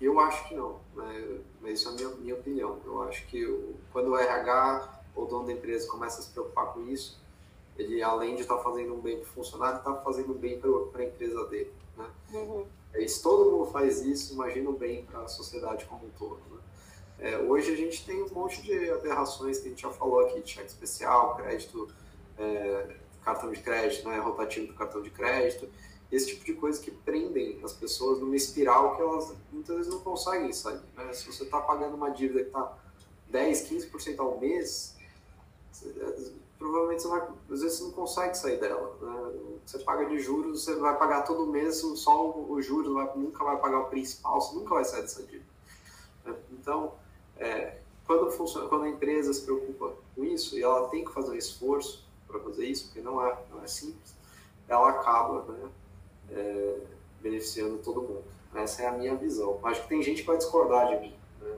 eu 0.00 0.18
acho 0.20 0.48
que 0.48 0.54
não, 0.54 0.80
né? 0.94 1.40
Mas 1.60 1.80
isso 1.80 1.88
é 1.88 1.92
a 1.92 1.94
minha, 1.94 2.08
minha 2.16 2.34
opinião. 2.34 2.78
Eu 2.84 3.02
acho 3.02 3.26
que 3.26 3.44
o, 3.44 3.74
quando 3.92 4.10
o 4.10 4.16
RH 4.16 5.02
ou 5.14 5.24
o 5.24 5.26
dono 5.26 5.46
da 5.46 5.52
empresa 5.52 5.88
começa 5.88 6.20
a 6.20 6.22
se 6.22 6.30
preocupar 6.30 6.72
com 6.72 6.82
isso, 6.88 7.20
ele 7.76 8.02
além 8.02 8.34
de 8.34 8.42
estar 8.42 8.56
tá 8.56 8.62
fazendo 8.62 8.94
um 8.94 9.00
bem 9.00 9.16
para 9.16 9.24
o 9.24 9.32
funcionário, 9.32 9.78
está 9.78 9.94
fazendo 9.96 10.32
um 10.32 10.38
bem 10.38 10.60
para 10.60 11.02
a 11.02 11.04
empresa 11.04 11.44
dele. 11.46 11.72
Né? 11.96 12.06
Uhum. 12.32 12.66
É, 12.94 13.06
se 13.06 13.22
todo 13.22 13.50
mundo 13.50 13.66
faz 13.70 14.02
isso, 14.02 14.34
imagina 14.34 14.70
o 14.70 14.72
bem 14.72 15.04
para 15.04 15.22
a 15.22 15.28
sociedade 15.28 15.84
como 15.86 16.06
um 16.06 16.10
todo. 16.10 16.40
Né? 16.50 16.58
É, 17.20 17.38
hoje 17.38 17.72
a 17.72 17.76
gente 17.76 18.04
tem 18.04 18.22
um 18.22 18.28
monte 18.28 18.62
de 18.62 18.90
aberrações 18.90 19.58
que 19.58 19.66
a 19.66 19.70
gente 19.70 19.82
já 19.82 19.90
falou 19.90 20.20
aqui, 20.20 20.42
cheque 20.46 20.68
especial, 20.68 21.36
crédito, 21.36 21.88
é, 22.38 22.96
cartão 23.24 23.50
de 23.50 23.60
crédito, 23.60 24.08
né, 24.08 24.18
rotativo 24.18 24.68
do 24.68 24.74
cartão 24.74 25.02
de 25.02 25.10
crédito, 25.10 25.68
esse 26.10 26.26
tipo 26.28 26.44
de 26.44 26.54
coisa 26.54 26.80
que 26.80 26.90
prendem 26.90 27.60
as 27.62 27.72
pessoas 27.72 28.18
numa 28.20 28.34
espiral 28.34 28.96
que 28.96 29.02
elas 29.02 29.34
muitas 29.52 29.76
vezes 29.76 29.92
não 29.92 30.00
conseguem 30.00 30.52
sair. 30.52 30.80
Né? 30.96 31.12
Se 31.12 31.26
você 31.26 31.44
está 31.44 31.60
pagando 31.60 31.94
uma 31.94 32.10
dívida 32.10 32.40
que 32.40 32.46
está 32.46 32.76
10, 33.28 33.70
15% 33.70 34.18
ao 34.18 34.38
mês, 34.38 34.96
provavelmente 36.58 37.02
você 37.02 37.08
vai, 37.08 37.20
às 37.50 37.60
vezes 37.60 37.78
você 37.78 37.84
não 37.84 37.92
consegue 37.92 38.34
sair 38.36 38.58
dela. 38.58 38.96
Né? 39.00 39.58
Você 39.66 39.78
paga 39.80 40.06
de 40.06 40.18
juros, 40.18 40.64
você 40.64 40.74
vai 40.76 40.96
pagar 40.96 41.22
todo 41.22 41.46
mês 41.46 41.76
só 41.76 42.30
os 42.30 42.64
juros, 42.64 42.92
vai, 42.92 43.14
nunca 43.14 43.44
vai 43.44 43.58
pagar 43.58 43.80
o 43.80 43.84
principal, 43.86 44.40
você 44.40 44.54
nunca 44.54 44.74
vai 44.74 44.84
sair 44.84 45.02
dessa 45.02 45.22
dívida. 45.22 45.44
Né? 46.24 46.34
Então, 46.52 46.94
é, 47.36 47.78
quando, 48.06 48.30
funciona, 48.30 48.66
quando 48.68 48.84
a 48.84 48.88
empresa 48.88 49.32
se 49.34 49.42
preocupa 49.42 49.92
com 50.14 50.24
isso 50.24 50.58
e 50.58 50.62
ela 50.62 50.88
tem 50.88 51.04
que 51.04 51.12
fazer 51.12 51.32
um 51.32 51.34
esforço 51.34 52.08
para 52.26 52.40
fazer 52.40 52.64
isso, 52.64 52.86
porque 52.86 53.00
não 53.02 53.24
é, 53.24 53.38
não 53.50 53.62
é 53.62 53.66
simples, 53.66 54.16
ela 54.66 54.88
acaba 54.90 55.42
né, 55.52 55.70
é, 56.30 56.78
beneficiando 57.20 57.78
todo 57.78 58.02
mundo. 58.02 58.24
Essa 58.54 58.82
é 58.82 58.86
a 58.88 58.92
minha 58.92 59.14
visão. 59.14 59.58
Acho 59.62 59.82
que 59.82 59.88
tem 59.88 60.02
gente 60.02 60.22
que 60.22 60.26
vai 60.26 60.36
discordar 60.36 60.88
de 60.88 61.00
mim. 61.00 61.14
Né? 61.40 61.56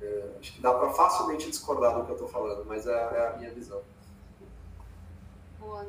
É, 0.00 0.36
acho 0.40 0.52
que 0.52 0.60
dá 0.60 0.72
para 0.74 0.90
facilmente 0.90 1.50
discordar 1.50 1.96
do 1.96 2.04
que 2.04 2.10
eu 2.10 2.14
estou 2.14 2.28
falando, 2.28 2.64
mas 2.66 2.86
é, 2.86 2.92
é 2.92 3.28
a 3.28 3.36
minha 3.36 3.50
visão. 3.52 3.82
Boa. 5.58 5.86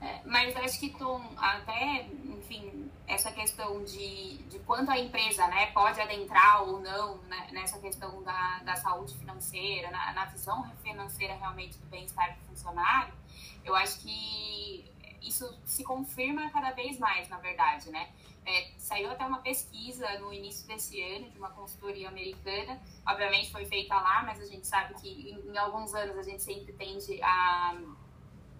É, 0.00 0.20
mas 0.26 0.54
acho 0.56 0.78
que 0.78 0.94
até, 1.38 2.06
enfim, 2.24 2.90
essa 3.06 3.32
questão 3.32 3.82
de, 3.82 4.36
de 4.44 4.58
quanto 4.60 4.90
a 4.90 4.98
empresa 4.98 5.46
né, 5.48 5.66
pode 5.72 6.00
adentrar 6.00 6.62
ou 6.64 6.80
não 6.80 7.16
né, 7.22 7.48
nessa 7.50 7.78
questão 7.78 8.22
da, 8.22 8.58
da 8.58 8.76
saúde 8.76 9.16
financeira, 9.16 9.90
na, 9.90 10.12
na 10.12 10.24
visão 10.26 10.70
financeira 10.82 11.34
realmente 11.34 11.78
do 11.78 11.86
bem-estar 11.86 12.36
do 12.36 12.44
funcionário, 12.46 13.14
eu 13.64 13.74
acho 13.74 13.98
que 14.00 14.84
isso 15.26 15.58
se 15.64 15.82
confirma 15.84 16.50
cada 16.50 16.70
vez 16.72 16.98
mais, 16.98 17.28
na 17.28 17.38
verdade, 17.38 17.90
né? 17.90 18.10
É, 18.44 18.70
saiu 18.78 19.10
até 19.10 19.26
uma 19.26 19.40
pesquisa 19.40 20.06
no 20.20 20.32
início 20.32 20.66
desse 20.68 21.02
ano 21.02 21.28
de 21.30 21.38
uma 21.38 21.50
consultoria 21.50 22.08
americana, 22.08 22.80
obviamente 23.06 23.50
foi 23.50 23.64
feita 23.64 23.94
lá, 23.94 24.22
mas 24.22 24.40
a 24.40 24.46
gente 24.46 24.66
sabe 24.66 24.94
que 24.94 25.08
em, 25.08 25.52
em 25.52 25.58
alguns 25.58 25.92
anos 25.94 26.16
a 26.16 26.22
gente 26.22 26.42
sempre 26.42 26.72
tende 26.72 27.20
a 27.22 27.76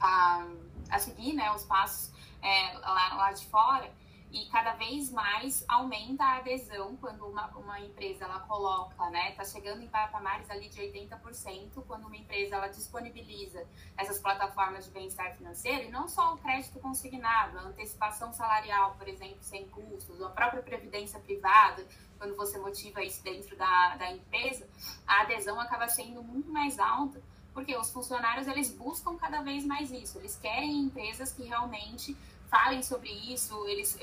a, 0.00 0.46
a 0.90 0.98
seguir 0.98 1.32
né, 1.32 1.50
os 1.52 1.64
passos 1.64 2.12
é, 2.42 2.78
lá, 2.78 3.14
lá 3.14 3.32
de 3.32 3.46
fora 3.46 3.90
e 4.32 4.46
cada 4.46 4.72
vez 4.74 5.10
mais 5.10 5.64
aumenta 5.68 6.24
a 6.24 6.36
adesão 6.38 6.96
quando 6.96 7.26
uma, 7.26 7.46
uma 7.56 7.80
empresa 7.80 8.24
ela 8.24 8.40
coloca, 8.40 9.08
né, 9.10 9.32
tá 9.32 9.44
chegando 9.44 9.82
em 9.82 9.88
patamares 9.88 10.50
ali 10.50 10.68
de 10.68 10.80
80% 10.80 11.84
quando 11.86 12.06
uma 12.06 12.16
empresa 12.16 12.56
ela 12.56 12.68
disponibiliza 12.68 13.66
essas 13.96 14.18
plataformas 14.18 14.84
de 14.84 14.90
bem-estar 14.90 15.36
financeiro 15.36 15.84
e 15.84 15.90
não 15.90 16.08
só 16.08 16.34
o 16.34 16.38
crédito 16.38 16.78
consignado, 16.80 17.58
a 17.58 17.62
antecipação 17.62 18.32
salarial, 18.32 18.94
por 18.98 19.08
exemplo, 19.08 19.38
sem 19.40 19.66
custos, 19.68 20.20
a 20.20 20.28
própria 20.30 20.62
previdência 20.62 21.20
privada, 21.20 21.86
quando 22.18 22.34
você 22.34 22.58
motiva 22.58 23.02
isso 23.02 23.22
dentro 23.22 23.56
da, 23.56 23.96
da 23.96 24.10
empresa, 24.10 24.68
a 25.06 25.22
adesão 25.22 25.60
acaba 25.60 25.86
sendo 25.88 26.22
muito 26.22 26.50
mais 26.50 26.78
alta 26.78 27.22
porque 27.56 27.74
os 27.74 27.90
funcionários 27.90 28.46
eles 28.46 28.70
buscam 28.70 29.16
cada 29.16 29.40
vez 29.40 29.64
mais 29.64 29.90
isso. 29.90 30.18
Eles 30.18 30.36
querem 30.36 30.78
empresas 30.78 31.32
que 31.32 31.42
realmente 31.44 32.14
falem 32.50 32.82
sobre 32.82 33.10
isso. 33.10 33.66
Eles 33.66 33.98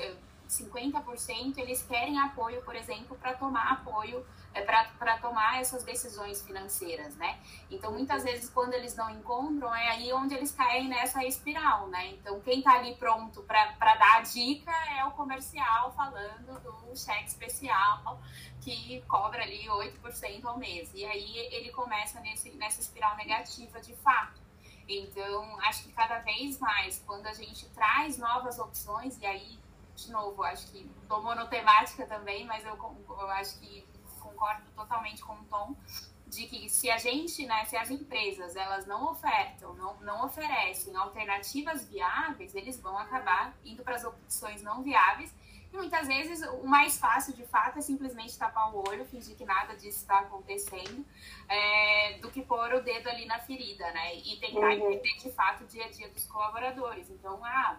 50% 0.48 1.56
eh, 1.56 1.60
eles 1.60 1.82
querem 1.82 2.18
apoio, 2.18 2.62
por 2.62 2.76
exemplo, 2.76 3.16
para 3.16 3.34
tomar 3.34 3.72
apoio 3.72 4.24
é, 4.54 4.62
para 4.62 5.18
tomar 5.18 5.60
essas 5.60 5.82
decisões 5.82 6.40
financeiras, 6.42 7.16
né? 7.16 7.38
Então, 7.68 7.90
muitas 7.90 8.22
vezes, 8.22 8.48
quando 8.48 8.72
eles 8.72 8.94
não 8.94 9.10
encontram, 9.10 9.74
é 9.74 9.88
aí 9.88 10.12
onde 10.12 10.32
eles 10.32 10.52
caem 10.52 10.88
nessa 10.88 11.24
espiral, 11.24 11.88
né? 11.88 12.10
Então, 12.10 12.40
quem 12.40 12.58
está 12.58 12.74
ali 12.78 12.94
pronto 12.94 13.42
para 13.42 13.94
dar 13.96 14.18
a 14.18 14.20
dica 14.20 14.70
é 14.96 15.04
o 15.04 15.10
comercial 15.10 15.92
falando 15.92 16.60
do 16.60 16.96
cheque 16.96 17.28
especial 17.28 18.20
que 18.60 19.02
cobra 19.08 19.42
ali 19.42 19.66
8% 19.66 20.44
ao 20.44 20.56
mês. 20.56 20.88
E 20.94 21.04
aí 21.04 21.36
ele 21.52 21.70
começa 21.70 22.20
nesse, 22.20 22.50
nessa 22.52 22.80
espiral 22.80 23.16
negativa 23.16 23.80
de 23.80 23.94
fato. 23.96 24.43
Então, 24.88 25.58
acho 25.60 25.84
que 25.84 25.92
cada 25.92 26.18
vez 26.18 26.58
mais, 26.58 27.02
quando 27.06 27.26
a 27.26 27.32
gente 27.32 27.68
traz 27.70 28.18
novas 28.18 28.58
opções, 28.58 29.18
e 29.18 29.26
aí, 29.26 29.58
de 29.96 30.10
novo, 30.10 30.42
acho 30.42 30.70
que 30.70 30.88
tô 31.08 31.22
monotemática 31.22 32.06
também, 32.06 32.44
mas 32.44 32.64
eu, 32.64 32.76
eu 33.08 33.30
acho 33.30 33.58
que 33.60 33.86
concordo 34.20 34.62
totalmente 34.74 35.22
com 35.22 35.34
o 35.34 35.44
Tom, 35.44 35.76
de 36.26 36.46
que 36.46 36.68
se 36.68 36.90
a 36.90 36.98
gente, 36.98 37.46
né, 37.46 37.64
se 37.64 37.76
as 37.76 37.90
empresas, 37.90 38.56
elas 38.56 38.86
não 38.86 39.10
ofertam, 39.12 39.74
não, 39.74 39.96
não 40.00 40.24
oferecem 40.24 40.94
alternativas 40.96 41.88
viáveis, 41.88 42.54
eles 42.54 42.80
vão 42.80 42.98
acabar 42.98 43.54
indo 43.64 43.84
para 43.84 43.94
as 43.94 44.04
opções 44.04 44.62
não 44.62 44.82
viáveis 44.82 45.32
e 45.74 45.76
muitas 45.76 46.06
vezes 46.06 46.40
o 46.48 46.64
mais 46.64 46.96
fácil, 46.98 47.34
de 47.34 47.44
fato, 47.46 47.80
é 47.80 47.82
simplesmente 47.82 48.38
tapar 48.38 48.72
o 48.72 48.88
olho, 48.88 49.04
fingir 49.06 49.36
que 49.36 49.44
nada 49.44 49.74
disso 49.74 49.98
está 49.98 50.20
acontecendo, 50.20 51.04
é, 51.48 52.18
do 52.18 52.30
que 52.30 52.42
pôr 52.42 52.74
o 52.74 52.80
dedo 52.80 53.08
ali 53.08 53.26
na 53.26 53.40
ferida, 53.40 53.84
né? 53.90 54.14
E 54.14 54.36
tentar 54.36 54.60
uhum. 54.60 54.70
entender 54.70 55.16
de 55.18 55.32
fato 55.32 55.64
o 55.64 55.66
dia 55.66 55.86
a 55.86 55.90
dia 55.90 56.08
dos 56.10 56.24
colaboradores. 56.26 57.10
Então, 57.10 57.44
ah, 57.44 57.76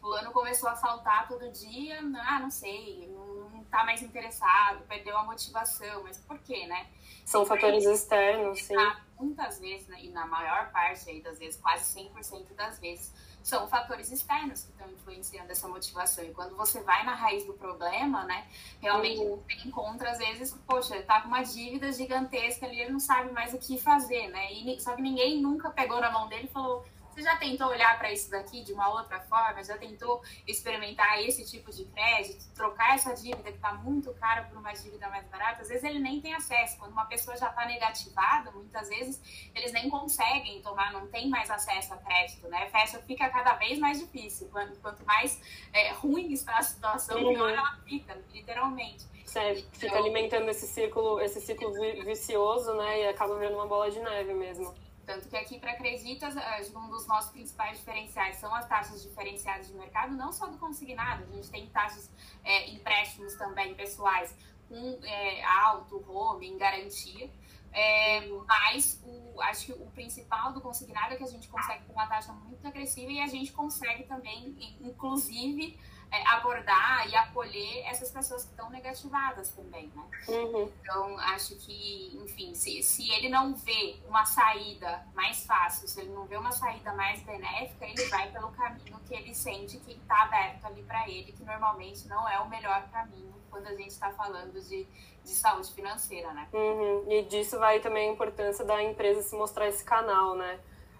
fulano 0.00 0.32
começou 0.32 0.66
a 0.66 0.76
faltar 0.76 1.28
todo 1.28 1.46
dia, 1.52 2.00
ah, 2.26 2.40
não 2.40 2.50
sei, 2.50 3.06
não 3.08 3.60
está 3.60 3.84
mais 3.84 4.00
interessado, 4.00 4.82
perdeu 4.88 5.18
a 5.18 5.24
motivação, 5.24 6.04
mas 6.04 6.16
por 6.16 6.38
quê, 6.38 6.66
né? 6.66 6.86
São 7.26 7.44
fatores 7.44 7.84
externos, 7.84 8.62
sim. 8.62 8.74
Muitas 9.20 9.60
vezes, 9.60 9.86
né, 9.88 9.98
e 10.02 10.08
na 10.08 10.26
maior 10.26 10.72
parte 10.72 11.08
aí 11.10 11.20
das 11.20 11.38
vezes, 11.38 11.60
quase 11.60 12.00
100% 12.00 12.54
das 12.54 12.80
vezes, 12.80 13.12
são 13.44 13.68
fatores 13.68 14.10
externos 14.10 14.62
que 14.62 14.70
estão 14.70 14.90
influenciando 14.90 15.52
essa 15.52 15.68
motivação. 15.68 16.24
E 16.24 16.32
quando 16.32 16.56
você 16.56 16.80
vai 16.82 17.04
na 17.04 17.14
raiz 17.14 17.44
do 17.44 17.52
problema, 17.52 18.24
né, 18.24 18.46
realmente 18.80 19.20
uhum. 19.20 19.36
você 19.36 19.68
encontra, 19.68 20.10
às 20.10 20.18
vezes, 20.18 20.56
poxa, 20.66 21.00
tá 21.02 21.20
com 21.20 21.28
uma 21.28 21.42
dívida 21.42 21.92
gigantesca 21.92 22.64
ali, 22.64 22.80
ele 22.80 22.92
não 22.92 22.98
sabe 22.98 23.30
mais 23.32 23.52
o 23.52 23.58
que 23.58 23.78
fazer, 23.78 24.28
né? 24.28 24.50
E, 24.50 24.80
só 24.80 24.96
que 24.96 25.02
ninguém 25.02 25.42
nunca 25.42 25.70
pegou 25.70 26.00
na 26.00 26.10
mão 26.10 26.26
dele 26.26 26.46
e 26.46 26.52
falou, 26.52 26.86
Você 27.14 27.22
já 27.22 27.36
tentou 27.36 27.68
olhar 27.68 27.96
para 27.96 28.12
isso 28.12 28.28
daqui 28.28 28.64
de 28.64 28.72
uma 28.72 28.88
outra 28.88 29.20
forma? 29.20 29.62
Já 29.62 29.78
tentou 29.78 30.20
experimentar 30.48 31.22
esse 31.22 31.44
tipo 31.48 31.70
de 31.70 31.84
crédito, 31.84 32.44
trocar 32.54 32.96
essa 32.96 33.14
dívida 33.14 33.52
que 33.52 33.56
está 33.56 33.72
muito 33.72 34.12
cara 34.14 34.42
por 34.42 34.58
uma 34.58 34.72
dívida 34.72 35.08
mais 35.08 35.24
barata? 35.28 35.62
Às 35.62 35.68
vezes 35.68 35.84
ele 35.84 36.00
nem 36.00 36.20
tem 36.20 36.34
acesso. 36.34 36.76
Quando 36.76 36.90
uma 36.90 37.06
pessoa 37.06 37.36
já 37.36 37.50
está 37.50 37.66
negativada, 37.66 38.50
muitas 38.50 38.88
vezes 38.88 39.48
eles 39.54 39.72
nem 39.72 39.88
conseguem 39.88 40.60
tomar, 40.60 40.92
não 40.92 41.06
tem 41.06 41.28
mais 41.28 41.48
acesso 41.48 41.94
a 41.94 41.98
crédito, 41.98 42.48
né? 42.48 42.68
Fecha, 42.70 42.98
fica 43.02 43.30
cada 43.30 43.54
vez 43.54 43.78
mais 43.78 44.00
difícil. 44.00 44.48
Quanto, 44.48 45.04
mais 45.06 45.40
é, 45.72 45.92
ruim 45.92 46.32
está 46.32 46.58
a 46.58 46.62
situação, 46.62 47.22
uhum. 47.22 47.32
pior 47.32 47.50
ela 47.50 47.78
fica, 47.84 48.20
literalmente. 48.32 49.06
Você 49.24 49.64
fica 49.72 49.86
então, 49.86 49.98
alimentando 49.98 50.48
esse 50.48 50.66
círculo, 50.66 51.20
esse 51.20 51.40
ciclo 51.40 51.72
vicioso, 52.04 52.74
né? 52.74 53.02
E 53.02 53.06
acaba 53.06 53.38
virando 53.38 53.54
uma 53.54 53.66
bola 53.66 53.88
de 53.88 54.00
neve 54.00 54.34
mesmo. 54.34 54.74
Tanto 55.06 55.28
que 55.28 55.36
aqui 55.36 55.58
para 55.58 55.72
Acreditas, 55.72 56.34
um 56.74 56.88
dos 56.88 57.06
nossos 57.06 57.30
principais 57.30 57.78
diferenciais 57.78 58.36
são 58.36 58.54
as 58.54 58.66
taxas 58.66 59.02
diferenciadas 59.02 59.68
de 59.68 59.74
mercado, 59.74 60.14
não 60.14 60.32
só 60.32 60.46
do 60.46 60.56
consignado, 60.58 61.24
a 61.24 61.36
gente 61.36 61.50
tem 61.50 61.66
taxas 61.68 62.10
é, 62.42 62.70
empréstimos 62.70 63.34
também 63.34 63.74
pessoais 63.74 64.34
com 64.68 64.98
é, 65.04 65.44
alto, 65.44 66.02
home, 66.10 66.48
em 66.48 66.56
garantia. 66.56 67.30
É, 67.76 68.28
mas 68.46 69.02
o, 69.04 69.40
acho 69.42 69.66
que 69.66 69.72
o 69.72 69.86
principal 69.86 70.52
do 70.52 70.60
consignado 70.60 71.14
é 71.14 71.16
que 71.16 71.24
a 71.24 71.28
gente 71.28 71.48
consegue 71.48 71.84
com 71.84 71.92
uma 71.92 72.06
taxa 72.06 72.32
muito 72.32 72.64
agressiva 72.66 73.10
e 73.10 73.20
a 73.20 73.26
gente 73.26 73.52
consegue 73.52 74.04
também, 74.04 74.56
inclusive, 74.80 75.76
é, 76.10 76.26
abordar 76.28 77.08
e 77.08 77.14
acolher 77.14 77.84
essas 77.86 78.10
pessoas 78.10 78.44
que 78.44 78.50
estão 78.50 78.70
negativadas 78.70 79.50
também, 79.50 79.90
né? 79.94 80.04
Uhum. 80.28 80.70
Então, 80.80 81.18
acho 81.18 81.56
que, 81.56 82.18
enfim, 82.22 82.54
se, 82.54 82.82
se 82.82 83.10
ele 83.10 83.28
não 83.28 83.54
vê 83.54 83.96
uma 84.06 84.24
saída 84.24 85.06
mais 85.14 85.44
fácil, 85.44 85.88
se 85.88 86.00
ele 86.00 86.10
não 86.10 86.24
vê 86.24 86.36
uma 86.36 86.52
saída 86.52 86.92
mais 86.94 87.22
benéfica, 87.22 87.86
ele 87.86 88.04
vai 88.06 88.30
pelo 88.30 88.50
caminho 88.52 88.98
que 89.06 89.14
ele 89.14 89.34
sente 89.34 89.78
que 89.78 89.92
está 89.92 90.22
aberto 90.22 90.64
ali 90.66 90.82
para 90.82 91.08
ele, 91.08 91.32
que 91.32 91.44
normalmente 91.44 92.06
não 92.08 92.28
é 92.28 92.38
o 92.40 92.48
melhor 92.48 92.88
caminho 92.90 93.34
quando 93.50 93.68
a 93.68 93.74
gente 93.74 93.90
está 93.90 94.10
falando 94.10 94.60
de, 94.60 94.84
de 95.22 95.30
saúde 95.30 95.72
financeira, 95.72 96.32
né? 96.32 96.48
Uhum. 96.52 97.04
E 97.08 97.22
disso 97.22 97.58
vai 97.58 97.78
também 97.80 98.08
a 98.08 98.12
importância 98.12 98.64
da 98.64 98.82
empresa 98.82 99.22
se 99.22 99.36
mostrar 99.36 99.68
esse 99.68 99.84
canal, 99.84 100.36
né? 100.36 100.58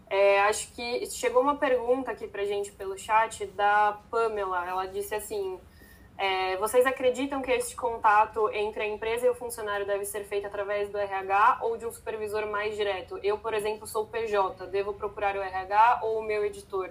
É, 0.09 0.41
acho 0.43 0.73
que 0.73 1.07
chegou 1.07 1.43
uma 1.43 1.57
pergunta 1.57 2.11
aqui 2.11 2.29
pra 2.29 2.45
gente 2.45 2.71
pelo 2.73 2.97
chat 2.97 3.47
da 3.47 3.99
Pamela. 4.11 4.69
Ela 4.69 4.87
disse 4.87 5.15
assim: 5.15 5.59
é, 6.17 6.57
vocês 6.59 6.87
acreditam 6.87 7.43
que 7.43 7.51
esse 7.51 7.75
contato 7.75 8.49
entre 8.51 8.85
a 8.85 8.87
empresa 8.87 9.27
e 9.27 9.31
o 9.31 9.35
funcionário 9.35 9.85
deve 9.85 10.05
ser 10.05 10.25
feito 10.25 10.47
através 10.47 10.89
do 10.89 10.97
RH 10.97 11.59
ou 11.63 11.77
de 11.77 11.87
um 11.87 11.93
supervisor 11.93 12.47
mais 12.47 12.77
direto? 12.77 13.19
Eu, 13.23 13.39
por 13.39 13.53
exemplo, 13.53 13.87
sou 13.87 14.07
PJ, 14.07 14.67
devo 14.69 14.95
procurar 14.95 15.37
o 15.37 15.43
RH 15.43 16.01
ou 16.05 16.21
o 16.21 16.23
meu 16.23 16.45
editor? 16.45 16.91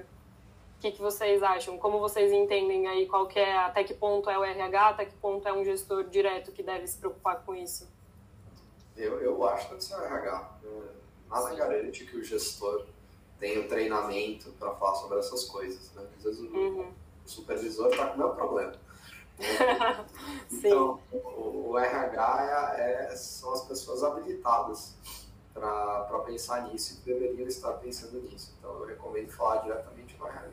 O 0.77 0.81
que, 0.81 0.91
que 0.91 1.01
vocês 1.01 1.41
acham? 1.41 1.77
Como 1.77 1.99
vocês 1.99 2.33
entendem 2.33 2.85
aí 2.87 3.05
qual 3.07 3.29
é, 3.35 3.55
até 3.59 3.85
que 3.85 3.93
ponto 3.93 4.29
é 4.29 4.37
o 4.37 4.43
RH, 4.43 4.89
até 4.89 5.05
que 5.05 5.15
ponto 5.15 5.47
é 5.47 5.53
um 5.53 5.63
gestor 5.63 6.03
direto 6.03 6.51
que 6.51 6.61
deve 6.61 6.85
se 6.85 6.97
preocupar 6.97 7.41
com 7.45 7.55
isso? 7.55 7.87
Eu, 8.97 9.21
eu 9.21 9.47
acho 9.47 9.67
que 9.67 9.69
deve 9.75 9.83
ser 9.83 9.95
o 9.95 10.03
RH. 10.03 10.59
Nada 11.29 11.55
garante 11.55 12.05
que 12.05 12.17
o 12.17 12.23
gestor 12.23 12.85
tem 13.39 13.59
o 13.59 13.67
treinamento 13.67 14.51
para 14.51 14.73
falar 14.75 14.95
sobre 14.95 15.19
essas 15.19 15.45
coisas. 15.45 15.91
Né? 15.93 16.05
Às 16.17 16.23
vezes 16.23 16.39
o, 16.39 16.55
uhum. 16.55 16.91
o 17.25 17.29
supervisor 17.29 17.89
está 17.89 18.07
com 18.07 18.15
o 18.15 18.17
meu 18.17 18.29
problema. 18.29 18.73
então, 20.51 20.99
o, 21.11 21.71
o 21.71 21.79
RH 21.79 22.75
é, 22.77 23.05
é, 23.11 23.15
são 23.15 23.53
as 23.53 23.65
pessoas 23.65 24.03
habilitadas 24.03 24.95
para 25.53 26.19
pensar 26.25 26.67
nisso 26.67 26.99
e 26.99 27.05
deveriam 27.05 27.47
estar 27.47 27.73
pensando 27.73 28.21
nisso. 28.21 28.53
Então, 28.57 28.71
eu 28.79 28.85
recomendo 28.85 29.31
falar 29.31 29.57
diretamente 29.57 30.15
com 30.15 30.25
o 30.25 30.27
RH. 30.27 30.49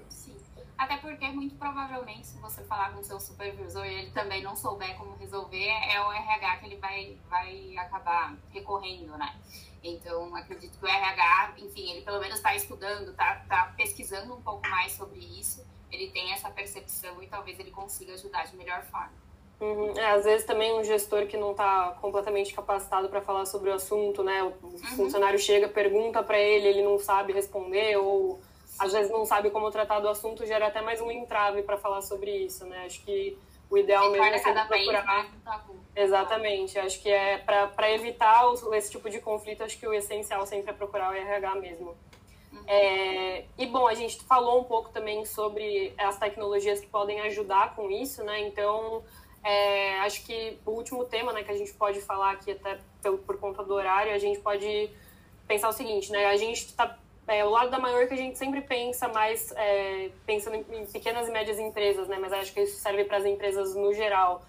Até 0.80 0.96
porque, 0.96 1.28
muito 1.28 1.56
provavelmente, 1.56 2.26
se 2.26 2.38
você 2.38 2.64
falar 2.64 2.94
com 2.94 3.00
o 3.00 3.04
seu 3.04 3.20
supervisor 3.20 3.84
e 3.84 3.92
ele 3.96 4.10
também 4.12 4.42
não 4.42 4.56
souber 4.56 4.96
como 4.96 5.14
resolver, 5.16 5.68
é 5.68 6.00
o 6.00 6.10
RH 6.10 6.56
que 6.56 6.66
ele 6.68 6.76
vai, 6.76 7.18
vai 7.28 7.76
acabar 7.76 8.34
recorrendo, 8.50 9.14
né? 9.18 9.38
Então, 9.84 10.34
acredito 10.34 10.78
que 10.78 10.84
o 10.86 10.88
RH, 10.88 11.52
enfim, 11.58 11.90
ele 11.90 12.00
pelo 12.00 12.18
menos 12.18 12.36
está 12.36 12.56
estudando, 12.56 13.10
está 13.10 13.44
tá 13.46 13.74
pesquisando 13.76 14.34
um 14.34 14.40
pouco 14.40 14.66
mais 14.70 14.92
sobre 14.92 15.18
isso, 15.18 15.62
ele 15.92 16.10
tem 16.12 16.32
essa 16.32 16.48
percepção 16.48 17.22
e 17.22 17.26
talvez 17.26 17.60
ele 17.60 17.70
consiga 17.70 18.14
ajudar 18.14 18.46
de 18.46 18.56
melhor 18.56 18.82
forma. 18.84 19.12
Uhum. 19.60 19.92
É, 19.98 20.12
às 20.12 20.24
vezes 20.24 20.46
também 20.46 20.72
um 20.72 20.82
gestor 20.82 21.26
que 21.26 21.36
não 21.36 21.50
está 21.50 21.90
completamente 22.00 22.54
capacitado 22.54 23.10
para 23.10 23.20
falar 23.20 23.44
sobre 23.44 23.68
o 23.68 23.74
assunto, 23.74 24.22
né? 24.22 24.42
O 24.42 24.54
uhum. 24.62 24.78
funcionário 24.96 25.38
chega, 25.38 25.68
pergunta 25.68 26.22
para 26.22 26.38
ele, 26.38 26.68
ele 26.68 26.82
não 26.82 26.98
sabe 26.98 27.34
responder 27.34 27.98
ou. 27.98 28.40
Às 28.80 28.92
vezes 28.92 29.12
não 29.12 29.26
sabe 29.26 29.50
como 29.50 29.70
tratar 29.70 30.00
do 30.00 30.08
assunto, 30.08 30.46
gera 30.46 30.68
até 30.68 30.80
mais 30.80 31.02
um 31.02 31.10
entrave 31.10 31.62
para 31.62 31.76
falar 31.76 32.00
sobre 32.00 32.30
isso, 32.30 32.64
né? 32.64 32.86
Acho 32.86 33.04
que 33.04 33.38
o 33.68 33.76
ideal 33.76 34.10
mesmo 34.10 34.24
é 34.24 34.38
sempre 34.38 34.64
procurar. 34.66 35.30
Exatamente. 35.94 36.78
Acho 36.78 37.00
que 37.02 37.10
é 37.10 37.36
para 37.36 37.92
evitar 37.92 38.42
esse 38.72 38.90
tipo 38.90 39.10
de 39.10 39.20
conflito, 39.20 39.62
acho 39.62 39.78
que 39.78 39.86
o 39.86 39.92
essencial 39.92 40.46
sempre 40.46 40.70
é 40.70 40.72
procurar 40.72 41.12
o 41.12 41.14
RH 41.14 41.54
mesmo. 41.56 41.94
Uhum. 42.50 42.64
É, 42.66 43.44
e 43.58 43.66
bom, 43.66 43.86
a 43.86 43.94
gente 43.94 44.24
falou 44.24 44.60
um 44.60 44.64
pouco 44.64 44.88
também 44.88 45.26
sobre 45.26 45.92
as 45.98 46.18
tecnologias 46.18 46.80
que 46.80 46.86
podem 46.86 47.20
ajudar 47.20 47.76
com 47.76 47.90
isso, 47.90 48.24
né? 48.24 48.40
Então, 48.40 49.04
é, 49.44 50.00
acho 50.00 50.24
que 50.24 50.58
o 50.64 50.70
último 50.70 51.04
tema, 51.04 51.34
né, 51.34 51.42
que 51.42 51.50
a 51.52 51.56
gente 51.56 51.74
pode 51.74 52.00
falar 52.00 52.32
aqui 52.32 52.52
até 52.52 52.78
por, 53.02 53.18
por 53.18 53.38
conta 53.38 53.62
do 53.62 53.74
horário, 53.74 54.14
a 54.14 54.18
gente 54.18 54.40
pode 54.40 54.90
pensar 55.46 55.68
o 55.68 55.72
seguinte, 55.72 56.10
né? 56.10 56.26
A 56.26 56.36
gente 56.36 56.64
está 56.66 56.98
é, 57.30 57.44
o 57.44 57.48
lado 57.48 57.70
da 57.70 57.78
maior 57.78 58.08
que 58.08 58.14
a 58.14 58.16
gente 58.16 58.36
sempre 58.36 58.60
pensa 58.60 59.06
mais 59.06 59.52
é, 59.52 60.10
pensando 60.26 60.56
em, 60.56 60.84
pequenas 60.86 61.28
e 61.28 61.30
médias 61.30 61.60
empresas, 61.60 62.08
né? 62.08 62.18
Mas 62.20 62.32
acho 62.32 62.52
que 62.52 62.60
isso 62.60 62.76
serve 62.78 63.04
para 63.04 63.18
as 63.18 63.24
empresas 63.24 63.72
no 63.76 63.94
geral. 63.94 64.42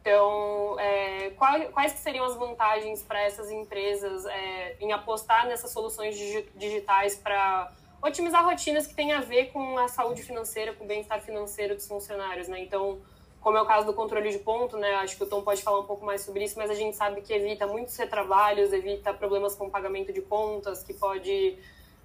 Então, 0.00 0.78
é, 0.78 1.30
quais, 1.30 1.68
quais 1.70 1.92
seriam 1.94 2.24
as 2.24 2.36
vantagens 2.36 3.02
para 3.02 3.20
essas 3.20 3.50
empresas 3.50 4.24
é, 4.26 4.76
em 4.80 4.92
apostar 4.92 5.48
nessas 5.48 5.72
soluções 5.72 6.16
digitais 6.54 7.16
para 7.16 7.72
otimizar 8.00 8.44
rotinas 8.44 8.86
que 8.86 8.94
têm 8.94 9.12
a 9.12 9.20
ver 9.20 9.46
com 9.46 9.76
a 9.76 9.88
saúde 9.88 10.22
financeira, 10.22 10.72
com 10.72 10.84
o 10.84 10.86
bem-estar 10.86 11.20
financeiro 11.20 11.74
dos 11.74 11.88
funcionários, 11.88 12.46
né? 12.46 12.60
Então, 12.60 13.00
como 13.40 13.56
é 13.56 13.62
o 13.62 13.66
caso 13.66 13.84
do 13.84 13.92
controle 13.92 14.30
de 14.30 14.38
ponto, 14.38 14.76
né? 14.76 14.94
Acho 14.94 15.16
que 15.16 15.24
o 15.24 15.26
Tom 15.26 15.42
pode 15.42 15.60
falar 15.60 15.80
um 15.80 15.86
pouco 15.86 16.06
mais 16.06 16.20
sobre 16.20 16.44
isso, 16.44 16.56
mas 16.56 16.70
a 16.70 16.74
gente 16.74 16.96
sabe 16.96 17.20
que 17.20 17.32
evita 17.32 17.66
muitos 17.66 17.96
retrabalhos, 17.96 18.72
evita 18.72 19.12
problemas 19.12 19.56
com 19.56 19.68
pagamento 19.68 20.12
de 20.12 20.22
contas, 20.22 20.84
que 20.84 20.94
pode 20.94 21.58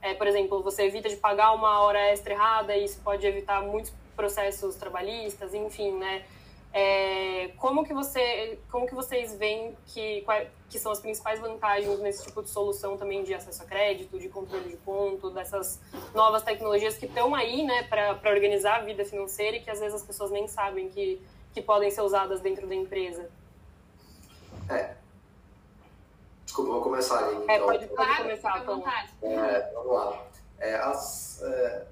é, 0.03 0.13
por 0.13 0.27
exemplo, 0.27 0.61
você 0.61 0.83
evita 0.83 1.07
de 1.07 1.15
pagar 1.15 1.53
uma 1.53 1.79
hora 1.79 1.97
extra 2.11 2.33
errada 2.33 2.75
e 2.75 2.83
isso 2.83 2.99
pode 3.01 3.25
evitar 3.25 3.61
muitos 3.61 3.93
processos 4.17 4.75
trabalhistas, 4.75 5.53
enfim, 5.53 5.93
né? 5.93 6.25
É, 6.73 7.51
como 7.57 7.85
que 7.85 7.93
você, 7.93 8.59
como 8.69 8.85
que 8.85 8.93
vocês 8.93 9.33
veem 9.35 9.77
que, 9.85 10.25
que 10.69 10.77
são 10.77 10.91
as 10.91 10.99
principais 10.99 11.39
vantagens 11.39 11.99
nesse 11.99 12.25
tipo 12.25 12.43
de 12.43 12.49
solução 12.49 12.97
também 12.97 13.23
de 13.23 13.33
acesso 13.33 13.63
a 13.63 13.65
crédito, 13.65 14.19
de 14.19 14.27
controle 14.27 14.69
de 14.69 14.77
ponto, 14.77 15.29
dessas 15.29 15.79
novas 16.13 16.43
tecnologias 16.43 16.97
que 16.97 17.05
estão 17.05 17.33
aí, 17.33 17.63
né, 17.63 17.83
para 17.83 18.19
organizar 18.29 18.81
a 18.81 18.83
vida 18.83 19.05
financeira 19.05 19.55
e 19.55 19.61
que 19.61 19.69
às 19.69 19.79
vezes 19.79 19.95
as 19.95 20.03
pessoas 20.03 20.31
nem 20.31 20.47
sabem 20.49 20.89
que, 20.89 21.21
que 21.53 21.61
podem 21.61 21.89
ser 21.91 22.01
usadas 22.01 22.41
dentro 22.41 22.67
da 22.67 22.75
empresa? 22.75 23.29
É, 24.69 24.95
Desculpa, 26.53 26.73
vou 26.73 26.81
começar 26.81 27.17
ali. 27.17 27.35
É, 27.47 27.55
então. 27.55 27.65
pode, 27.65 27.87
pode 27.87 28.17
começar, 28.17 28.63
Tom. 28.63 28.83
É, 29.23 29.71
vamos 29.73 29.91
lá. 29.91 30.23
É, 30.59 30.75
é, 30.75 31.85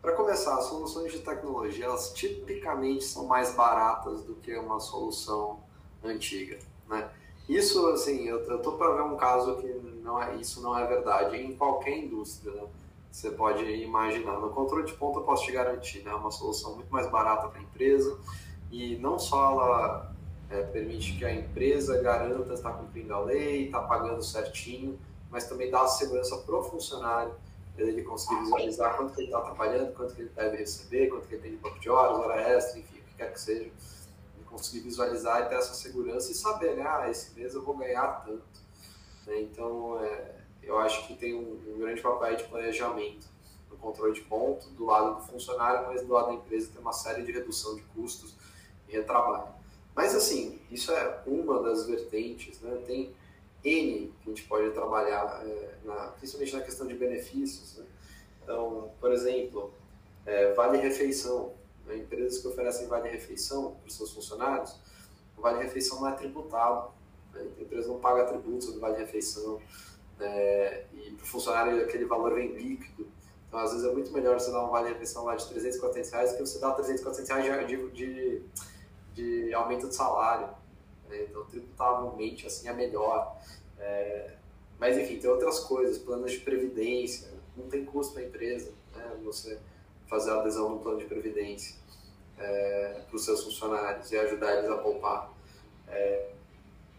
Para 0.00 0.12
começar, 0.12 0.56
as 0.56 0.64
soluções 0.64 1.12
de 1.12 1.18
tecnologia, 1.18 1.84
elas 1.84 2.10
tipicamente 2.14 3.04
são 3.04 3.26
mais 3.26 3.54
baratas 3.54 4.22
do 4.22 4.34
que 4.36 4.56
uma 4.56 4.80
solução 4.80 5.60
antiga, 6.02 6.58
né? 6.88 7.10
Isso, 7.46 7.86
assim, 7.88 8.26
eu, 8.26 8.38
eu 8.44 8.62
tô 8.62 8.72
para 8.72 8.94
ver 8.94 9.02
um 9.02 9.16
caso 9.18 9.56
que 9.56 9.68
não 10.02 10.22
é, 10.22 10.36
isso 10.36 10.62
não 10.62 10.78
é 10.78 10.86
verdade 10.86 11.36
em 11.36 11.54
qualquer 11.54 11.98
indústria, 11.98 12.50
né? 12.50 12.66
Você 13.10 13.30
pode 13.30 13.62
imaginar. 13.62 14.40
No 14.40 14.48
controle 14.48 14.86
de 14.86 14.94
ponta, 14.94 15.18
eu 15.18 15.22
posso 15.22 15.44
te 15.44 15.52
garantir, 15.52 16.02
né? 16.02 16.12
É 16.12 16.14
uma 16.14 16.30
solução 16.30 16.76
muito 16.76 16.90
mais 16.90 17.10
barata 17.10 17.48
para 17.48 17.60
a 17.60 17.62
empresa 17.62 18.18
e 18.70 18.96
não 18.96 19.18
só 19.18 19.52
ela 19.52 20.11
é, 20.52 20.62
permite 20.64 21.16
que 21.16 21.24
a 21.24 21.34
empresa 21.34 22.00
garanta 22.02 22.52
estar 22.52 22.72
cumprindo 22.72 23.14
a 23.14 23.20
lei, 23.20 23.66
está 23.66 23.80
pagando 23.80 24.22
certinho, 24.22 24.98
mas 25.30 25.48
também 25.48 25.70
dá 25.70 25.86
segurança 25.88 26.36
para 26.36 26.56
o 26.56 26.62
funcionário, 26.62 27.34
ele 27.78 28.02
conseguir 28.02 28.38
visualizar 28.40 28.96
quanto 28.96 29.18
ele 29.18 29.28
está 29.28 29.40
trabalhando, 29.40 29.94
quanto 29.94 30.12
ele 30.20 30.28
deve 30.28 30.58
receber, 30.58 31.08
quanto 31.08 31.26
ele 31.32 31.40
tem 31.40 31.50
de 31.52 31.56
banco 31.56 31.80
de 31.80 31.88
horas, 31.88 32.18
hora 32.18 32.40
extra, 32.40 32.78
enfim, 32.78 32.98
o 32.98 33.02
que 33.02 33.14
quer 33.14 33.32
que 33.32 33.40
seja. 33.40 33.62
Ele 33.62 34.44
conseguir 34.44 34.80
visualizar 34.80 35.42
e 35.42 35.48
ter 35.48 35.54
essa 35.54 35.72
segurança 35.72 36.30
e 36.30 36.34
saber, 36.34 36.76
né, 36.76 36.84
ah, 36.86 37.08
esse 37.10 37.34
mês 37.34 37.54
eu 37.54 37.62
vou 37.62 37.74
ganhar 37.74 38.22
tanto. 38.26 38.44
Né? 39.26 39.40
Então, 39.40 39.98
é, 40.04 40.34
eu 40.62 40.78
acho 40.78 41.06
que 41.06 41.14
tem 41.14 41.34
um, 41.34 41.74
um 41.74 41.78
grande 41.78 42.02
papel 42.02 42.36
de 42.36 42.44
planejamento 42.44 43.26
no 43.70 43.78
controle 43.78 44.12
de 44.12 44.20
ponto, 44.20 44.68
do 44.68 44.84
lado 44.84 45.14
do 45.14 45.22
funcionário, 45.22 45.86
mas 45.86 46.02
do 46.02 46.12
lado 46.12 46.26
da 46.26 46.34
empresa 46.34 46.70
tem 46.70 46.80
uma 46.80 46.92
série 46.92 47.22
de 47.22 47.32
redução 47.32 47.74
de 47.74 47.80
custos 47.94 48.36
e 48.86 48.92
retrabalho. 48.92 49.61
Mas, 49.94 50.14
assim, 50.14 50.60
isso 50.70 50.92
é 50.92 51.22
uma 51.26 51.62
das 51.62 51.86
vertentes, 51.86 52.60
né? 52.60 52.82
Tem 52.86 53.14
N 53.64 54.12
que 54.20 54.30
a 54.30 54.34
gente 54.34 54.44
pode 54.44 54.70
trabalhar, 54.70 55.42
é, 55.46 55.74
na, 55.84 56.08
principalmente 56.18 56.54
na 56.54 56.62
questão 56.62 56.86
de 56.86 56.94
benefícios, 56.94 57.76
né? 57.76 57.84
Então, 58.42 58.90
por 59.00 59.12
exemplo, 59.12 59.72
é, 60.26 60.52
vale 60.52 60.78
refeição. 60.78 61.52
Né? 61.86 61.96
Empresas 61.96 62.40
que 62.40 62.48
oferecem 62.48 62.86
vale 62.88 63.08
refeição 63.08 63.72
para 63.72 63.88
os 63.88 63.96
seus 63.96 64.10
funcionários, 64.12 64.76
o 65.36 65.40
vale 65.40 65.62
refeição 65.62 66.00
não 66.00 66.08
é 66.08 66.12
tributado. 66.12 66.90
Né? 67.32 67.46
A 67.58 67.62
empresa 67.62 67.88
não 67.88 68.00
paga 68.00 68.24
tributos 68.24 68.66
sobre 68.66 68.80
vale 68.80 68.96
refeição. 68.96 69.60
É, 70.20 70.84
e 70.92 71.10
para 71.12 71.24
o 71.24 71.26
funcionário 71.26 71.82
aquele 71.82 72.04
valor 72.04 72.34
vem 72.34 72.52
líquido. 72.52 73.06
Então, 73.48 73.60
às 73.60 73.72
vezes 73.72 73.86
é 73.86 73.92
muito 73.92 74.12
melhor 74.12 74.40
você 74.40 74.50
dar 74.50 74.64
um 74.64 74.70
vale 74.70 74.88
refeição 74.88 75.24
lá 75.24 75.36
de 75.36 75.46
300, 75.46 75.78
400 75.78 76.10
reais 76.10 76.30
do 76.30 76.36
que 76.36 76.46
você 76.46 76.58
dar 76.58 76.72
300, 76.72 77.02
400 77.02 77.44
reais 77.44 77.68
de, 77.68 77.90
de 77.90 78.42
aumento 79.54 79.88
de 79.88 79.94
salário. 79.94 80.48
Né? 81.08 81.26
Então, 81.28 81.44
tributavelmente, 81.44 82.46
assim, 82.46 82.68
é 82.68 82.72
melhor. 82.72 83.36
É, 83.78 84.34
mas, 84.78 84.96
enfim, 84.96 85.18
tem 85.18 85.30
outras 85.30 85.60
coisas, 85.60 85.98
planos 85.98 86.32
de 86.32 86.38
previdência, 86.40 87.28
não 87.56 87.68
tem 87.68 87.84
custo 87.84 88.14
para 88.14 88.22
a 88.22 88.26
empresa, 88.26 88.72
né? 88.94 89.16
Você 89.24 89.58
fazer 90.08 90.30
a 90.30 90.40
adesão 90.40 90.68
no 90.68 90.80
plano 90.80 90.98
de 90.98 91.04
previdência 91.06 91.76
é, 92.38 93.02
para 93.06 93.16
os 93.16 93.24
seus 93.24 93.42
funcionários 93.44 94.10
e 94.10 94.18
ajudar 94.18 94.56
eles 94.56 94.70
a 94.70 94.76
poupar. 94.78 95.32
É, 95.88 96.30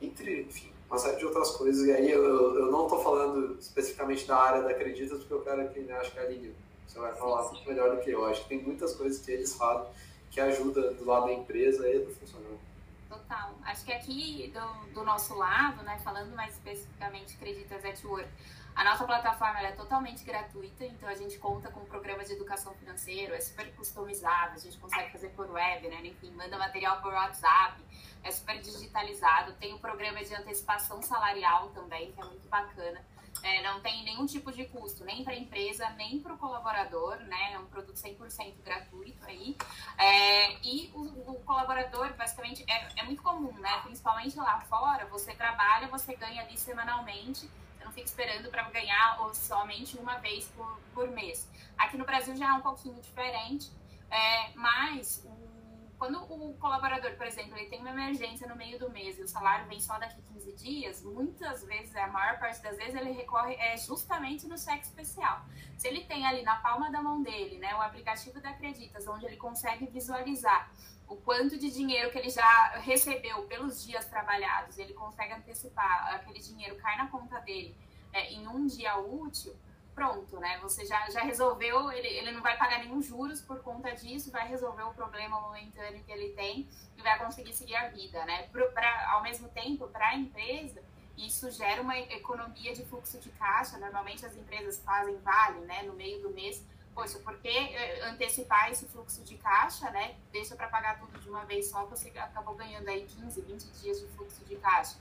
entre, 0.01 0.41
enfim, 0.41 0.71
uma 0.89 0.97
série 0.97 1.17
de 1.17 1.25
outras 1.25 1.51
coisas. 1.51 1.85
E 1.85 1.91
aí 1.91 2.11
eu, 2.11 2.23
eu 2.23 2.71
não 2.71 2.83
estou 2.83 3.01
falando 3.03 3.57
especificamente 3.59 4.27
da 4.27 4.37
área 4.37 4.61
da 4.61 4.69
Acreditas, 4.69 5.19
porque 5.19 5.33
eu 5.33 5.41
quero 5.41 5.69
que 5.69 5.79
né, 5.81 5.93
acho 5.97 6.11
que 6.11 6.53
você 6.87 6.99
vai 6.99 7.13
falar 7.15 7.51
muito 7.51 7.67
melhor 7.67 7.95
do 7.95 8.01
que 8.01 8.11
eu. 8.11 8.25
Acho 8.25 8.43
que 8.43 8.49
tem 8.49 8.61
muitas 8.61 8.95
coisas 8.95 9.23
que 9.23 9.31
eles 9.31 9.55
fazem 9.55 9.87
que 10.33 10.41
ajudam 10.41 10.93
do 10.95 11.05
lado 11.05 11.27
da 11.27 11.33
empresa 11.33 11.87
e 11.87 11.99
do 11.99 12.11
funcionário. 12.15 12.59
Total. 13.07 13.53
Acho 13.63 13.85
que 13.85 13.93
aqui 13.93 14.51
do, 14.51 14.93
do 14.93 15.03
nosso 15.03 15.35
lado, 15.35 15.83
né, 15.83 15.99
falando 16.03 16.35
mais 16.35 16.55
especificamente 16.55 17.35
Acreditas 17.35 17.85
at 17.85 18.03
Work, 18.03 18.27
a 18.75 18.83
nossa 18.83 19.05
plataforma 19.05 19.59
é 19.61 19.71
totalmente 19.73 20.23
gratuita, 20.23 20.83
então 20.85 21.07
a 21.07 21.13
gente 21.13 21.37
conta 21.37 21.69
com 21.69 21.81
um 21.81 21.85
programa 21.85 22.23
de 22.25 22.33
educação 22.33 22.73
financeira, 22.73 23.35
é 23.35 23.39
super 23.39 23.71
customizado, 23.75 24.55
a 24.55 24.57
gente 24.57 24.75
consegue 24.79 25.11
fazer 25.11 25.29
por 25.29 25.47
web, 25.51 25.87
né? 25.87 26.01
Enfim, 26.03 26.31
manda 26.31 26.57
material 26.57 26.99
por 26.99 27.13
WhatsApp, 27.13 27.79
é 28.23 28.31
super 28.31 28.59
digitalizado, 28.59 29.53
tem 29.59 29.75
um 29.75 29.77
programa 29.77 30.23
de 30.23 30.33
antecipação 30.33 30.99
salarial 31.03 31.69
também, 31.69 32.11
que 32.11 32.19
é 32.19 32.25
muito 32.25 32.49
bacana. 32.49 32.99
É, 33.43 33.61
não 33.61 33.81
tem 33.81 34.03
nenhum 34.05 34.25
tipo 34.25 34.51
de 34.51 34.65
custo, 34.65 35.03
nem 35.03 35.23
para 35.23 35.33
a 35.33 35.37
empresa, 35.37 35.89
nem 35.91 36.19
para 36.19 36.33
o 36.33 36.37
colaborador, 36.37 37.17
né? 37.17 37.53
É 37.53 37.59
um 37.59 37.65
produto 37.65 37.97
100% 37.97 38.55
gratuito 38.63 39.23
aí. 39.25 39.55
É, 39.97 40.53
e 40.65 40.89
o, 40.93 41.01
o, 41.31 41.41
colaborador, 41.45 42.13
basicamente, 42.13 42.63
é, 42.69 43.01
é 43.01 43.03
muito 43.03 43.21
comum, 43.21 43.51
né? 43.59 43.81
Principalmente 43.83 44.37
lá 44.37 44.61
fora, 44.61 45.05
você 45.07 45.33
trabalha, 45.33 45.87
você 45.87 46.15
ganha 46.15 46.41
ali 46.41 46.57
semanalmente 46.57 47.49
não 47.83 47.91
fica 47.91 48.07
esperando 48.07 48.49
para 48.49 48.63
ganhar 48.69 49.21
ou 49.21 49.33
somente 49.33 49.97
uma 49.97 50.17
vez 50.17 50.47
por, 50.49 50.79
por 50.93 51.09
mês. 51.09 51.47
Aqui 51.77 51.97
no 51.97 52.05
Brasil 52.05 52.35
já 52.35 52.49
é 52.49 52.53
um 52.53 52.61
pouquinho 52.61 52.99
diferente, 53.01 53.71
é, 54.09 54.51
mas 54.55 55.21
o, 55.25 55.42
quando 56.03 56.21
o 56.21 56.53
colaborador, 56.55 57.15
por 57.15 57.25
exemplo, 57.25 57.57
ele 57.57 57.69
tem 57.69 57.79
uma 57.79 57.91
emergência 57.91 58.45
no 58.45 58.57
meio 58.57 58.77
do 58.77 58.89
mês 58.89 59.17
e 59.17 59.21
o 59.21 59.27
salário 59.27 59.65
vem 59.69 59.79
só 59.79 59.97
daqui 59.97 60.21
15 60.33 60.51
dias, 60.51 61.01
muitas 61.01 61.63
vezes, 61.63 61.95
a 61.95 62.07
maior 62.07 62.37
parte 62.39 62.61
das 62.61 62.75
vezes, 62.75 62.93
ele 62.93 63.11
recorre 63.11 63.55
é, 63.55 63.77
justamente 63.77 64.45
no 64.45 64.57
cheque 64.57 64.83
especial. 64.83 65.45
Se 65.77 65.87
ele 65.87 66.03
tem 66.03 66.25
ali 66.27 66.43
na 66.43 66.57
palma 66.57 66.91
da 66.91 67.01
mão 67.01 67.23
dele, 67.23 67.57
né, 67.57 67.73
o 67.73 67.81
aplicativo 67.81 68.41
da 68.41 68.49
Acreditas, 68.49 69.07
onde 69.07 69.25
ele 69.25 69.37
consegue 69.37 69.85
visualizar 69.85 70.69
o 71.07 71.15
quanto 71.15 71.57
de 71.57 71.71
dinheiro 71.71 72.11
que 72.11 72.17
ele 72.17 72.29
já 72.29 72.79
recebeu 72.79 73.43
pelos 73.43 73.85
dias 73.85 74.03
trabalhados, 74.03 74.77
ele 74.77 74.93
consegue 74.93 75.31
antecipar, 75.31 76.15
aquele 76.15 76.39
dinheiro 76.39 76.75
cai 76.75 76.97
na 76.97 77.07
conta 77.07 77.39
dele 77.39 77.77
é, 78.11 78.29
em 78.33 78.45
um 78.45 78.67
dia 78.67 78.97
útil, 78.97 79.55
pronto, 79.93 80.39
né? 80.39 80.59
Você 80.61 80.85
já, 80.85 81.09
já 81.09 81.21
resolveu, 81.21 81.91
ele, 81.91 82.07
ele 82.07 82.31
não 82.31 82.41
vai 82.41 82.57
pagar 82.57 82.79
nenhum 82.79 83.01
juros 83.01 83.41
por 83.41 83.61
conta 83.61 83.91
disso, 83.91 84.31
vai 84.31 84.47
resolver 84.47 84.83
o 84.83 84.93
problema 84.93 85.39
momentâneo 85.39 86.03
que 86.03 86.11
ele 86.11 86.29
tem 86.29 86.67
e 86.97 87.01
vai 87.01 87.17
conseguir 87.19 87.53
seguir 87.53 87.75
a 87.75 87.89
vida, 87.89 88.25
né? 88.25 88.43
Pra, 88.51 88.65
pra 88.67 89.11
ao 89.11 89.23
mesmo 89.23 89.49
tempo, 89.49 89.87
para 89.87 90.09
a 90.09 90.15
empresa, 90.15 90.81
isso 91.17 91.49
gera 91.51 91.81
uma 91.81 91.97
economia 91.97 92.73
de 92.73 92.83
fluxo 92.85 93.19
de 93.19 93.29
caixa. 93.31 93.77
Normalmente 93.77 94.25
as 94.25 94.35
empresas 94.35 94.79
fazem 94.79 95.17
vale, 95.17 95.59
né? 95.61 95.83
No 95.83 95.93
meio 95.93 96.21
do 96.21 96.29
mês 96.31 96.63
poxa, 96.93 97.19
por 97.19 97.37
que 97.39 97.49
eh, 97.49 98.07
antecipar 98.07 98.71
esse 98.71 98.85
fluxo 98.87 99.23
de 99.23 99.35
caixa, 99.37 99.89
né? 99.91 100.15
Deixa 100.31 100.55
para 100.55 100.67
pagar 100.67 100.99
tudo 100.99 101.19
de 101.19 101.29
uma 101.29 101.43
vez 101.45 101.69
só, 101.69 101.85
você 101.85 102.09
acabou 102.17 102.55
ganhando 102.55 102.87
aí 102.87 103.05
15, 103.05 103.41
20 103.41 103.63
dias 103.81 103.99
de 103.99 104.07
fluxo 104.09 104.43
de 104.45 104.55
caixa. 104.57 104.95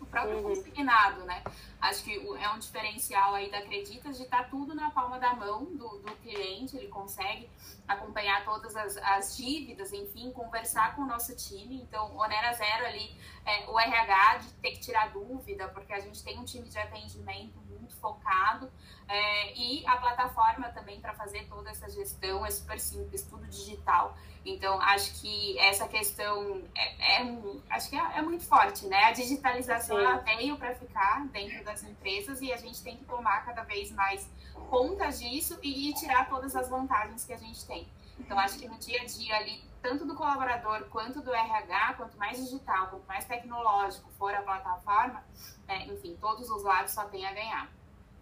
O 0.00 0.06
próprio 0.06 0.36
uhum. 0.36 0.42
consignado, 0.42 1.24
né? 1.24 1.42
Acho 1.80 2.04
que 2.04 2.14
é 2.14 2.50
um 2.50 2.58
diferencial 2.58 3.34
aí 3.34 3.50
da 3.50 3.58
Acreditas 3.58 4.16
de 4.16 4.24
estar 4.24 4.44
tá 4.44 4.48
tudo 4.48 4.74
na 4.74 4.90
palma 4.90 5.18
da 5.18 5.34
mão 5.34 5.64
do, 5.64 5.98
do 5.98 6.16
cliente, 6.22 6.76
ele 6.76 6.88
consegue 6.88 7.48
acompanhar 7.86 8.44
todas 8.44 8.74
as, 8.76 8.96
as, 8.96 9.36
dívidas, 9.36 9.92
enfim, 9.92 10.30
conversar 10.32 10.96
com 10.96 11.02
o 11.02 11.06
nosso 11.06 11.34
time. 11.36 11.82
Então, 11.82 12.16
onera 12.16 12.52
zero 12.54 12.86
ali, 12.86 13.14
é, 13.44 13.68
o 13.68 13.78
RH 13.78 14.38
de 14.38 14.52
ter 14.54 14.70
que 14.72 14.80
tirar 14.80 15.12
dúvida, 15.12 15.68
porque 15.68 15.92
a 15.92 16.00
gente 16.00 16.22
tem 16.22 16.38
um 16.38 16.44
time 16.44 16.68
de 16.68 16.78
atendimento 16.78 17.58
muito 17.84 17.96
focado. 17.96 18.70
É, 19.06 19.54
e 19.56 19.86
a 19.86 19.96
plataforma 19.98 20.70
também 20.70 20.98
para 21.00 21.12
fazer 21.12 21.46
toda 21.46 21.70
essa 21.70 21.88
gestão 21.90 22.44
é 22.44 22.50
super 22.50 22.80
simples, 22.80 23.22
tudo 23.22 23.46
digital. 23.46 24.16
Então, 24.44 24.80
acho 24.80 25.20
que 25.20 25.58
essa 25.58 25.86
questão 25.86 26.62
é, 26.74 27.20
é 27.20 27.38
acho 27.70 27.88
que 27.90 27.96
é, 27.96 28.18
é, 28.18 28.22
muito 28.22 28.44
forte, 28.44 28.86
né? 28.86 29.04
A 29.04 29.12
digitalização 29.12 29.98
ela 29.98 30.16
veio 30.16 30.56
para 30.56 30.74
ficar 30.74 31.26
dentro 31.28 31.62
das 31.64 31.82
empresas 31.82 32.40
e 32.40 32.52
a 32.52 32.56
gente 32.56 32.82
tem 32.82 32.96
que 32.96 33.04
tomar 33.04 33.44
cada 33.44 33.62
vez 33.62 33.90
mais 33.92 34.28
conta 34.68 35.10
disso 35.10 35.58
e, 35.62 35.90
e 35.90 35.94
tirar 35.94 36.28
todas 36.28 36.56
as 36.56 36.68
vantagens 36.68 37.24
que 37.24 37.32
a 37.32 37.38
gente 37.38 37.64
tem. 37.66 37.86
Então, 38.18 38.38
acho 38.38 38.58
que 38.58 38.68
no 38.68 38.78
dia 38.78 39.02
a 39.02 39.04
dia 39.04 39.36
ali, 39.36 39.62
tanto 39.82 40.06
do 40.06 40.14
colaborador 40.14 40.84
quanto 40.84 41.20
do 41.20 41.34
RH, 41.34 41.94
quanto 41.94 42.16
mais 42.16 42.38
digital, 42.38 42.88
quanto 42.88 43.06
mais 43.06 43.24
tecnológico 43.24 44.10
for 44.12 44.32
a 44.34 44.42
plataforma, 44.42 45.24
é, 45.68 45.84
enfim, 45.86 46.16
todos 46.20 46.48
os 46.50 46.62
lados 46.62 46.92
só 46.92 47.04
tem 47.04 47.24
a 47.26 47.32
ganhar. 47.32 47.70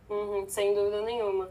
Uhum, 0.09 0.49
sem 0.49 0.75
dúvida 0.75 1.03
nenhuma. 1.03 1.51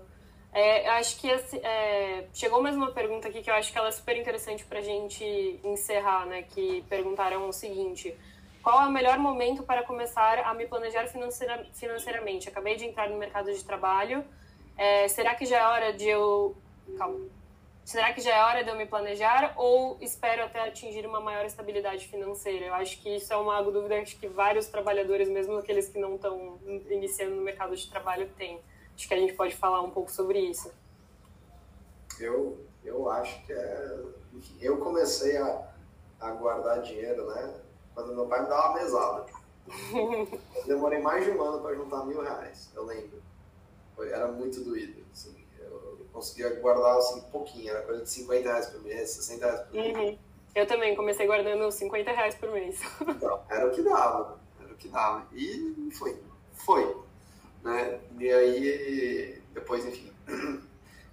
É, 0.54 0.88
eu 0.88 0.92
acho 0.94 1.18
que 1.20 1.28
esse, 1.28 1.58
é, 1.58 2.28
chegou 2.34 2.62
mais 2.62 2.76
uma 2.76 2.92
pergunta 2.92 3.28
aqui 3.28 3.42
que 3.42 3.50
eu 3.50 3.54
acho 3.54 3.72
que 3.72 3.78
ela 3.78 3.88
é 3.88 3.92
super 3.92 4.18
interessante 4.18 4.66
para 4.66 4.80
a 4.80 4.82
gente 4.82 5.60
encerrar, 5.64 6.26
né? 6.26 6.44
Que 6.44 6.84
perguntaram 6.90 7.48
o 7.48 7.54
seguinte: 7.54 8.14
qual 8.62 8.82
é 8.82 8.88
o 8.88 8.92
melhor 8.92 9.18
momento 9.18 9.64
para 9.64 9.84
começar 9.84 10.40
a 10.40 10.54
me 10.54 10.68
planejar 10.68 11.08
financeira, 11.08 11.66
financeiramente? 11.74 12.50
Acabei 12.50 12.76
de 12.76 12.86
entrar 12.86 13.10
no 13.10 13.18
mercado 13.18 13.52
de 13.52 13.64
trabalho. 13.64 14.26
É, 14.78 15.08
será 15.08 15.36
que 15.36 15.46
já 15.46 15.60
é 15.60 15.66
hora 15.66 15.94
de 15.94 16.08
eu. 16.08 16.56
Calma 16.98 17.41
será 17.92 18.14
que 18.14 18.22
já 18.22 18.34
é 18.34 18.44
hora 18.44 18.64
de 18.64 18.70
eu 18.70 18.76
me 18.78 18.86
planejar 18.86 19.54
ou 19.58 19.98
espero 20.00 20.46
até 20.46 20.66
atingir 20.66 21.06
uma 21.06 21.20
maior 21.20 21.46
estabilidade 21.46 22.08
financeira? 22.08 22.68
Eu 22.68 22.74
acho 22.74 23.02
que 23.02 23.18
isso 23.18 23.34
é 23.34 23.36
uma 23.36 23.62
dúvida 23.62 24.02
que 24.04 24.28
vários 24.30 24.68
trabalhadores, 24.68 25.28
mesmo 25.28 25.58
aqueles 25.58 25.90
que 25.90 26.00
não 26.00 26.16
estão 26.16 26.58
iniciando 26.90 27.36
no 27.36 27.42
mercado 27.42 27.76
de 27.76 27.90
trabalho, 27.90 28.30
têm. 28.38 28.62
Acho 28.96 29.08
que 29.08 29.14
a 29.14 29.18
gente 29.18 29.34
pode 29.34 29.56
falar 29.58 29.82
um 29.82 29.92
pouco 29.92 30.10
sobre 30.10 30.40
isso. 30.40 30.72
Eu, 32.18 32.66
eu 32.84 33.10
acho 33.10 33.46
que 33.46 33.52
é. 33.52 34.00
Eu 34.62 34.78
comecei 34.78 35.36
a, 35.36 35.68
a 36.22 36.32
guardar 36.32 36.82
dinheiro, 36.82 37.26
né? 37.28 37.56
Quando 37.94 38.16
meu 38.16 38.26
pai 38.26 38.44
me 38.44 38.48
dava 38.48 38.70
uma 38.70 38.80
mesada. 38.80 39.26
eu 39.92 40.66
demorei 40.66 41.00
mais 41.00 41.26
de 41.26 41.32
um 41.32 41.42
ano 41.42 41.62
para 41.62 41.76
juntar 41.76 42.06
mil 42.06 42.22
reais, 42.22 42.72
eu 42.74 42.86
lembro. 42.86 43.22
Foi, 43.96 44.10
era 44.10 44.28
muito 44.32 44.64
doído. 44.64 45.04
Assim 45.12 45.41
conseguia 46.12 46.50
guardar 46.60 46.98
assim 46.98 47.22
pouquinho, 47.32 47.70
era 47.70 47.82
coisa 47.82 48.04
de 48.04 48.10
50 48.10 48.50
reais 48.50 48.68
por 48.68 48.82
mês, 48.84 49.10
60 49.12 49.46
reais 49.46 49.62
por 49.62 49.74
mês. 49.74 49.98
Uhum. 49.98 50.18
Eu 50.54 50.68
também 50.68 50.96
comecei 50.96 51.26
guardando 51.26 51.72
50 51.72 52.12
reais 52.12 52.36
por 52.36 52.52
mês. 52.52 52.80
Então, 53.08 53.42
era 53.50 53.68
o 53.68 53.72
que 53.72 53.82
dava, 53.82 54.40
era 54.60 54.74
o 54.74 54.76
que 54.76 54.88
dava. 54.90 55.26
E 55.34 55.90
foi, 55.98 56.20
foi. 56.54 56.98
Né? 57.64 58.00
E 58.20 58.30
aí, 58.32 59.42
depois, 59.54 59.86
enfim, 59.86 60.12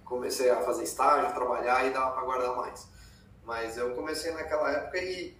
comecei 0.03 0.49
a 0.49 0.61
fazer 0.61 0.83
estágio, 0.83 1.33
trabalhar 1.33 1.85
e 1.85 1.91
dava 1.91 2.11
para 2.11 2.23
guardar 2.23 2.55
mais. 2.55 2.87
Mas 3.45 3.77
eu 3.77 3.95
comecei 3.95 4.31
naquela 4.31 4.71
época 4.71 4.97
e, 4.97 5.35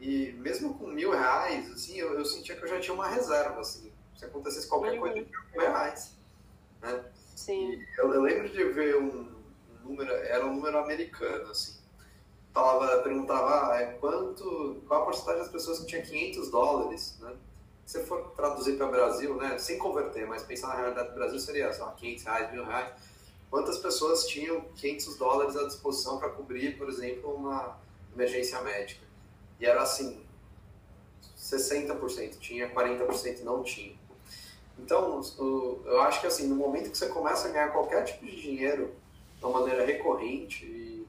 e 0.00 0.32
mesmo 0.38 0.74
com 0.74 0.86
mil 0.86 1.10
reais, 1.10 1.70
assim, 1.72 1.96
eu, 1.98 2.14
eu 2.14 2.24
sentia 2.24 2.54
que 2.54 2.62
eu 2.62 2.68
já 2.68 2.80
tinha 2.80 2.94
uma 2.94 3.08
reserva, 3.08 3.60
assim. 3.60 3.92
Se 4.16 4.24
acontecesse 4.24 4.68
qualquer 4.68 4.92
uhum. 4.92 5.00
coisa, 5.00 5.18
eu 5.18 5.24
tinha 5.24 5.40
mil 5.50 5.60
reais. 5.60 6.16
Né? 6.80 7.04
Sim. 7.42 7.84
Eu, 7.98 8.14
eu, 8.14 8.22
lembro 8.22 8.48
de 8.48 8.64
ver 8.64 8.96
um, 8.96 9.26
número, 9.84 10.12
era 10.12 10.46
um 10.46 10.54
número 10.54 10.78
americano, 10.78 11.50
assim. 11.50 11.76
Falava, 12.54 13.02
perguntava, 13.02 13.72
ah, 13.72 13.80
é 13.80 13.86
quanto, 13.94 14.80
qual 14.86 15.02
a 15.02 15.04
porcentagem 15.06 15.40
das 15.40 15.50
pessoas 15.50 15.80
que 15.80 15.86
tinha 15.86 16.02
500 16.02 16.50
dólares, 16.50 17.18
né? 17.20 17.34
Se 17.84 17.98
você 17.98 18.04
for 18.04 18.30
traduzir 18.36 18.76
para 18.76 18.86
o 18.86 18.90
Brasil, 18.92 19.34
né, 19.34 19.58
sem 19.58 19.76
converter, 19.76 20.24
mas 20.26 20.44
pensar 20.44 20.68
na 20.68 20.74
realidade 20.76 21.08
do 21.08 21.14
Brasil, 21.16 21.38
seria 21.40 21.72
só 21.72 21.90
500 21.90 22.24
reais, 22.24 22.52
mil 22.52 22.64
reais. 22.64 22.92
Quantas 23.50 23.78
pessoas 23.78 24.26
tinham 24.28 24.60
500 24.76 25.16
dólares 25.16 25.56
à 25.56 25.66
disposição 25.66 26.18
para 26.18 26.28
cobrir, 26.30 26.78
por 26.78 26.88
exemplo, 26.88 27.34
uma 27.34 27.76
emergência 28.14 28.60
médica? 28.62 29.04
E 29.58 29.66
era 29.66 29.82
assim, 29.82 30.24
60% 31.36 32.38
tinha, 32.38 32.70
40% 32.70 33.40
não 33.40 33.64
tinha. 33.64 33.96
Então, 34.82 35.20
eu 35.84 36.00
acho 36.02 36.20
que 36.20 36.26
assim, 36.26 36.48
no 36.48 36.56
momento 36.56 36.90
que 36.90 36.98
você 36.98 37.08
começa 37.08 37.48
a 37.48 37.52
ganhar 37.52 37.72
qualquer 37.72 38.04
tipo 38.04 38.26
de 38.26 38.40
dinheiro 38.40 38.92
de 39.38 39.44
uma 39.44 39.60
maneira 39.60 39.86
recorrente 39.86 40.64
e, 40.66 41.06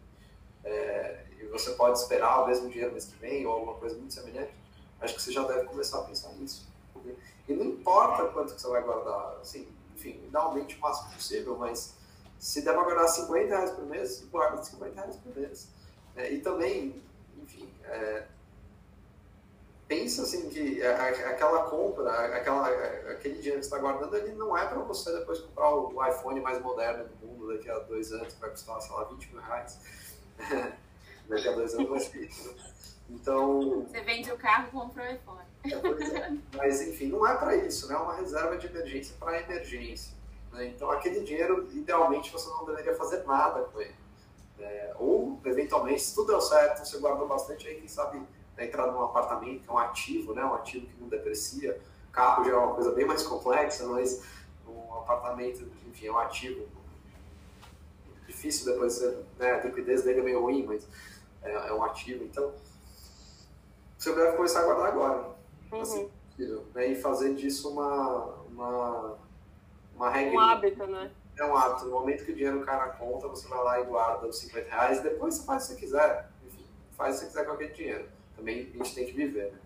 é, 0.63 1.25
e 1.39 1.45
você 1.45 1.71
pode 1.71 1.97
esperar 1.97 2.43
o 2.43 2.47
mesmo 2.47 2.69
dinheiro 2.69 2.91
mês 2.91 3.05
que 3.05 3.15
vem 3.17 3.45
ou 3.45 3.53
alguma 3.53 3.73
coisa 3.73 3.97
muito 3.97 4.13
semelhante, 4.13 4.53
acho 5.01 5.15
que 5.15 5.21
você 5.21 5.31
já 5.31 5.43
deve 5.43 5.65
começar 5.65 5.99
a 5.99 6.03
pensar 6.03 6.31
nisso. 6.33 6.67
Né? 7.03 7.15
E 7.47 7.53
não 7.53 7.65
importa 7.65 8.25
quanto 8.27 8.53
que 8.53 8.61
você 8.61 8.67
vai 8.67 8.83
guardar, 8.83 9.37
assim, 9.41 9.67
enfim, 9.95 10.21
idealmente 10.27 10.75
o 10.77 10.79
máximo 10.79 11.11
possível, 11.11 11.57
mas 11.57 11.95
se 12.37 12.61
der 12.61 12.73
para 12.73 12.83
guardar 12.83 13.07
50 13.07 13.47
reais 13.47 13.71
por 13.71 13.85
mês, 13.85 14.23
guarda 14.31 14.63
50 14.63 14.95
reais 15.01 15.15
por 15.15 15.35
mês. 15.35 15.67
É, 16.15 16.31
e 16.31 16.41
também, 16.41 17.01
enfim, 17.41 17.67
é, 17.85 18.27
pensa 19.93 20.23
assim 20.23 20.49
que 20.49 20.83
aquela 20.83 21.69
compra, 21.69 22.11
aquela, 22.35 22.67
aquele 23.11 23.35
dinheiro 23.35 23.59
que 23.59 23.65
você 23.65 23.75
está 23.75 23.77
guardando, 23.77 24.15
ele 24.15 24.33
não 24.33 24.57
é 24.57 24.65
para 24.65 24.79
você 24.79 25.11
depois 25.19 25.39
comprar 25.39 25.69
o 25.69 26.05
iPhone 26.07 26.39
mais 26.41 26.59
moderno 26.61 27.05
do 27.05 27.27
mundo 27.27 27.53
daqui 27.53 27.69
a 27.69 27.77
dois 27.79 28.11
anos, 28.11 28.33
vai 28.35 28.49
custar, 28.49 28.81
sei 28.81 28.95
lá, 28.95 29.03
20 29.03 29.31
mil 29.31 29.41
reais. 29.41 29.79
daqui 31.29 31.47
a 31.47 31.51
dois 31.51 31.73
anos 31.75 31.89
vai 31.89 31.99
ser 31.99 32.25
isso. 32.25 32.55
Então. 33.09 33.85
Você 33.85 34.01
vende 34.01 34.31
o 34.31 34.37
carro 34.37 34.67
e 34.67 34.71
compra 34.71 35.03
o 35.03 35.13
iPhone. 35.13 35.43
É, 35.63 36.17
é. 36.17 36.37
Mas, 36.57 36.81
enfim, 36.81 37.07
não 37.07 37.27
é 37.27 37.35
para 37.37 37.55
isso, 37.55 37.87
né? 37.87 37.93
É 37.93 37.97
uma 37.97 38.15
reserva 38.15 38.57
de 38.57 38.65
emergência 38.65 39.15
para 39.19 39.39
emergência. 39.41 40.13
Né? 40.51 40.67
Então, 40.67 40.89
aquele 40.89 41.21
dinheiro, 41.21 41.69
idealmente, 41.71 42.31
você 42.31 42.49
não 42.49 42.65
deveria 42.65 42.95
fazer 42.95 43.23
nada 43.25 43.61
com 43.65 43.79
ele. 43.79 43.95
É, 44.59 44.95
ou, 44.97 45.39
eventualmente, 45.45 46.01
se 46.01 46.15
tudo 46.15 46.27
deu 46.27 46.41
certo, 46.41 46.85
você 46.85 46.97
guardou 46.97 47.27
bastante, 47.27 47.67
aí, 47.67 47.75
quem 47.75 47.87
sabe, 47.87 48.21
né, 48.57 48.65
entrar 48.65 48.87
num 48.87 49.03
apartamento, 49.03 49.63
que 49.63 49.69
é 49.69 49.73
um 49.73 49.77
ativo, 49.77 50.33
né? 50.33 50.43
um 50.43 50.53
ativo 50.53 50.85
que 50.87 51.01
não 51.01 51.07
deprecia. 51.07 51.79
Carro 52.11 52.43
já 52.43 52.51
é 52.51 52.55
uma 52.55 52.75
coisa 52.75 52.91
bem 52.91 53.05
mais 53.05 53.23
complexa, 53.23 53.85
mas 53.87 54.23
um 54.67 54.93
apartamento, 54.95 55.67
enfim, 55.87 56.07
é 56.07 56.11
um 56.11 56.17
ativo. 56.17 56.67
Difícil 58.27 58.71
depois, 58.71 59.01
né? 59.37 59.51
a 59.51 59.65
liquidez 59.65 60.03
dele 60.03 60.19
é 60.19 60.23
meio 60.23 60.41
ruim, 60.41 60.65
mas 60.65 60.87
é, 61.41 61.51
é 61.51 61.73
um 61.73 61.83
ativo. 61.83 62.23
Então, 62.23 62.53
você 63.97 64.13
deve 64.13 64.35
começar 64.35 64.61
a 64.61 64.63
guardar 64.63 64.87
agora. 64.87 65.29
Uhum. 65.71 65.81
Assim, 65.81 66.09
né? 66.73 66.87
E 66.87 66.95
fazer 66.95 67.35
disso 67.35 67.69
uma, 67.69 68.25
uma, 68.49 69.17
uma 69.95 70.09
regra. 70.09 70.35
Um 70.35 70.39
hábito, 70.39 70.87
né? 70.87 71.11
É 71.37 71.45
um 71.45 71.55
hábito. 71.55 71.85
No 71.85 71.91
momento 71.91 72.25
que 72.25 72.31
o 72.31 72.35
dinheiro 72.35 72.61
cai 72.61 72.77
na 72.77 72.87
conta, 72.89 73.27
você 73.27 73.47
vai 73.47 73.63
lá 73.63 73.79
e 73.79 73.85
guarda 73.85 74.27
os 74.27 74.37
50 74.39 74.69
reais. 74.69 75.01
Depois 75.01 75.35
você 75.35 75.45
faz 75.45 75.63
o 75.63 75.67
que 75.67 75.73
você 75.73 75.79
quiser. 75.79 76.29
Enfim, 76.45 76.65
faz 76.91 77.15
o 77.15 77.19
que 77.19 77.25
você 77.25 77.31
quiser 77.31 77.45
com 77.45 77.53
aquele 77.53 77.73
dinheiro. 77.73 78.09
Também 78.35 78.71
a 78.73 78.77
gente 78.77 78.95
tem 78.95 79.05
que 79.05 79.13
viver, 79.13 79.51
né? 79.51 79.59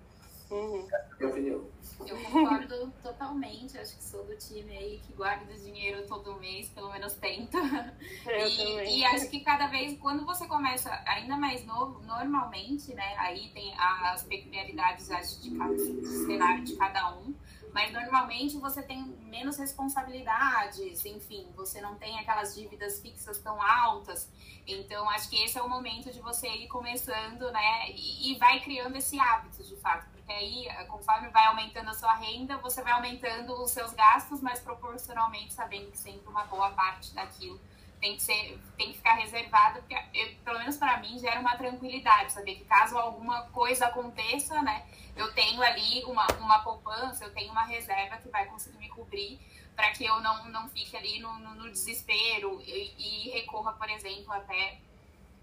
Uhum. 0.49 0.85
Essa 0.85 0.95
é 0.95 0.99
a 0.99 1.17
minha 1.17 1.29
opinião. 1.29 1.65
Eu 2.05 2.17
concordo 2.23 2.93
totalmente. 3.01 3.77
Acho 3.77 3.97
que 3.97 4.03
sou 4.03 4.23
do 4.25 4.37
time 4.37 4.77
aí 4.77 5.01
que 5.05 5.13
guarda 5.13 5.53
dinheiro 5.55 6.05
todo 6.07 6.39
mês, 6.39 6.69
pelo 6.69 6.91
menos 6.91 7.13
tenta. 7.15 7.57
Eu 8.25 8.47
e, 8.47 8.57
também. 8.57 8.99
e 8.99 9.05
acho 9.05 9.29
que 9.29 9.41
cada 9.41 9.67
vez, 9.67 9.97
quando 9.99 10.25
você 10.25 10.47
começa 10.47 10.89
ainda 11.05 11.35
mais 11.35 11.65
novo, 11.65 12.01
normalmente, 12.05 12.93
né? 12.93 13.15
Aí 13.17 13.49
tem 13.53 13.73
as 13.77 14.23
peculiaridades 14.23 15.09
acho, 15.11 15.41
de 15.41 15.51
cada 15.51 15.73
do 15.73 16.05
cenário 16.25 16.63
de 16.63 16.75
cada 16.75 17.17
um. 17.17 17.33
Mas 17.77 17.93
normalmente 17.93 18.57
você 18.57 18.81
tem 18.81 19.05
menos 19.21 19.55
responsabilidades, 19.55 21.05
enfim, 21.05 21.47
você 21.55 21.79
não 21.79 21.93
tem 21.93 22.17
aquelas 22.17 22.55
dívidas 22.55 22.99
fixas 22.99 23.37
tão 23.37 23.61
altas. 23.61 24.27
Então, 24.65 25.07
acho 25.11 25.29
que 25.29 25.35
esse 25.43 25.59
é 25.59 25.61
o 25.61 25.69
momento 25.69 26.11
de 26.11 26.19
você 26.19 26.47
ir 26.47 26.67
começando, 26.69 27.51
né? 27.51 27.91
E, 27.91 28.35
vai 28.39 28.61
criando 28.61 28.95
esse 28.95 29.19
hábito, 29.19 29.63
de 29.63 29.75
fato 29.75 30.07
porque 30.09 30.31
aí, 30.31 30.67
conforme 30.87 31.29
vai 31.29 31.45
aumentando 31.45 31.91
a 31.91 31.93
sua 31.93 32.15
renda, 32.15 32.57
você 32.57 32.81
vai 32.81 32.93
aumentando 32.93 33.53
os 33.61 33.69
seus 33.69 33.93
gastos, 33.93 34.41
mas 34.41 34.59
proporcionalmente 34.59 35.53
sabendo 35.53 35.91
que 35.91 35.99
sempre 35.99 36.27
uma 36.27 36.45
boa 36.45 36.71
parte 36.71 37.13
daquilo 37.13 37.59
tem 37.99 38.15
que 38.15 38.21
ser, 38.21 38.59
tem 38.77 38.91
que 38.91 38.97
ficar 38.97 39.15
reservado, 39.15 39.79
porque 39.79 39.95
eu, 40.13 40.35
pelo 40.43 40.59
menos 40.59 40.77
para 40.77 40.97
mim 40.99 41.17
gera 41.17 41.39
uma 41.39 41.57
tranquilidade, 41.57 42.31
saber 42.31 42.55
que 42.55 42.65
caso 42.65 42.97
alguma 42.97 43.43
coisa 43.49 43.87
aconteça, 43.87 44.61
né, 44.61 44.85
eu 45.15 45.33
tenho 45.33 45.61
ali 45.61 46.03
uma, 46.05 46.27
uma 46.39 46.59
poupança, 46.59 47.23
eu 47.23 47.33
tenho 47.33 47.51
uma 47.51 47.63
reserva 47.63 48.17
que 48.17 48.29
vai 48.29 48.45
conseguir 48.45 48.77
me 48.77 48.89
cobrir 48.89 49.39
para 49.75 49.91
que 49.91 50.05
eu 50.05 50.19
não, 50.21 50.49
não 50.49 50.69
fique 50.69 50.95
ali 50.95 51.19
no, 51.19 51.37
no, 51.39 51.55
no 51.55 51.71
desespero 51.71 52.61
e, 52.61 52.93
e, 52.97 53.29
recorra, 53.31 53.73
por 53.73 53.89
exemplo, 53.89 54.31
até 54.31 54.79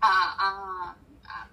a, 0.01 0.09
a, 0.09 0.95
a 1.27 1.49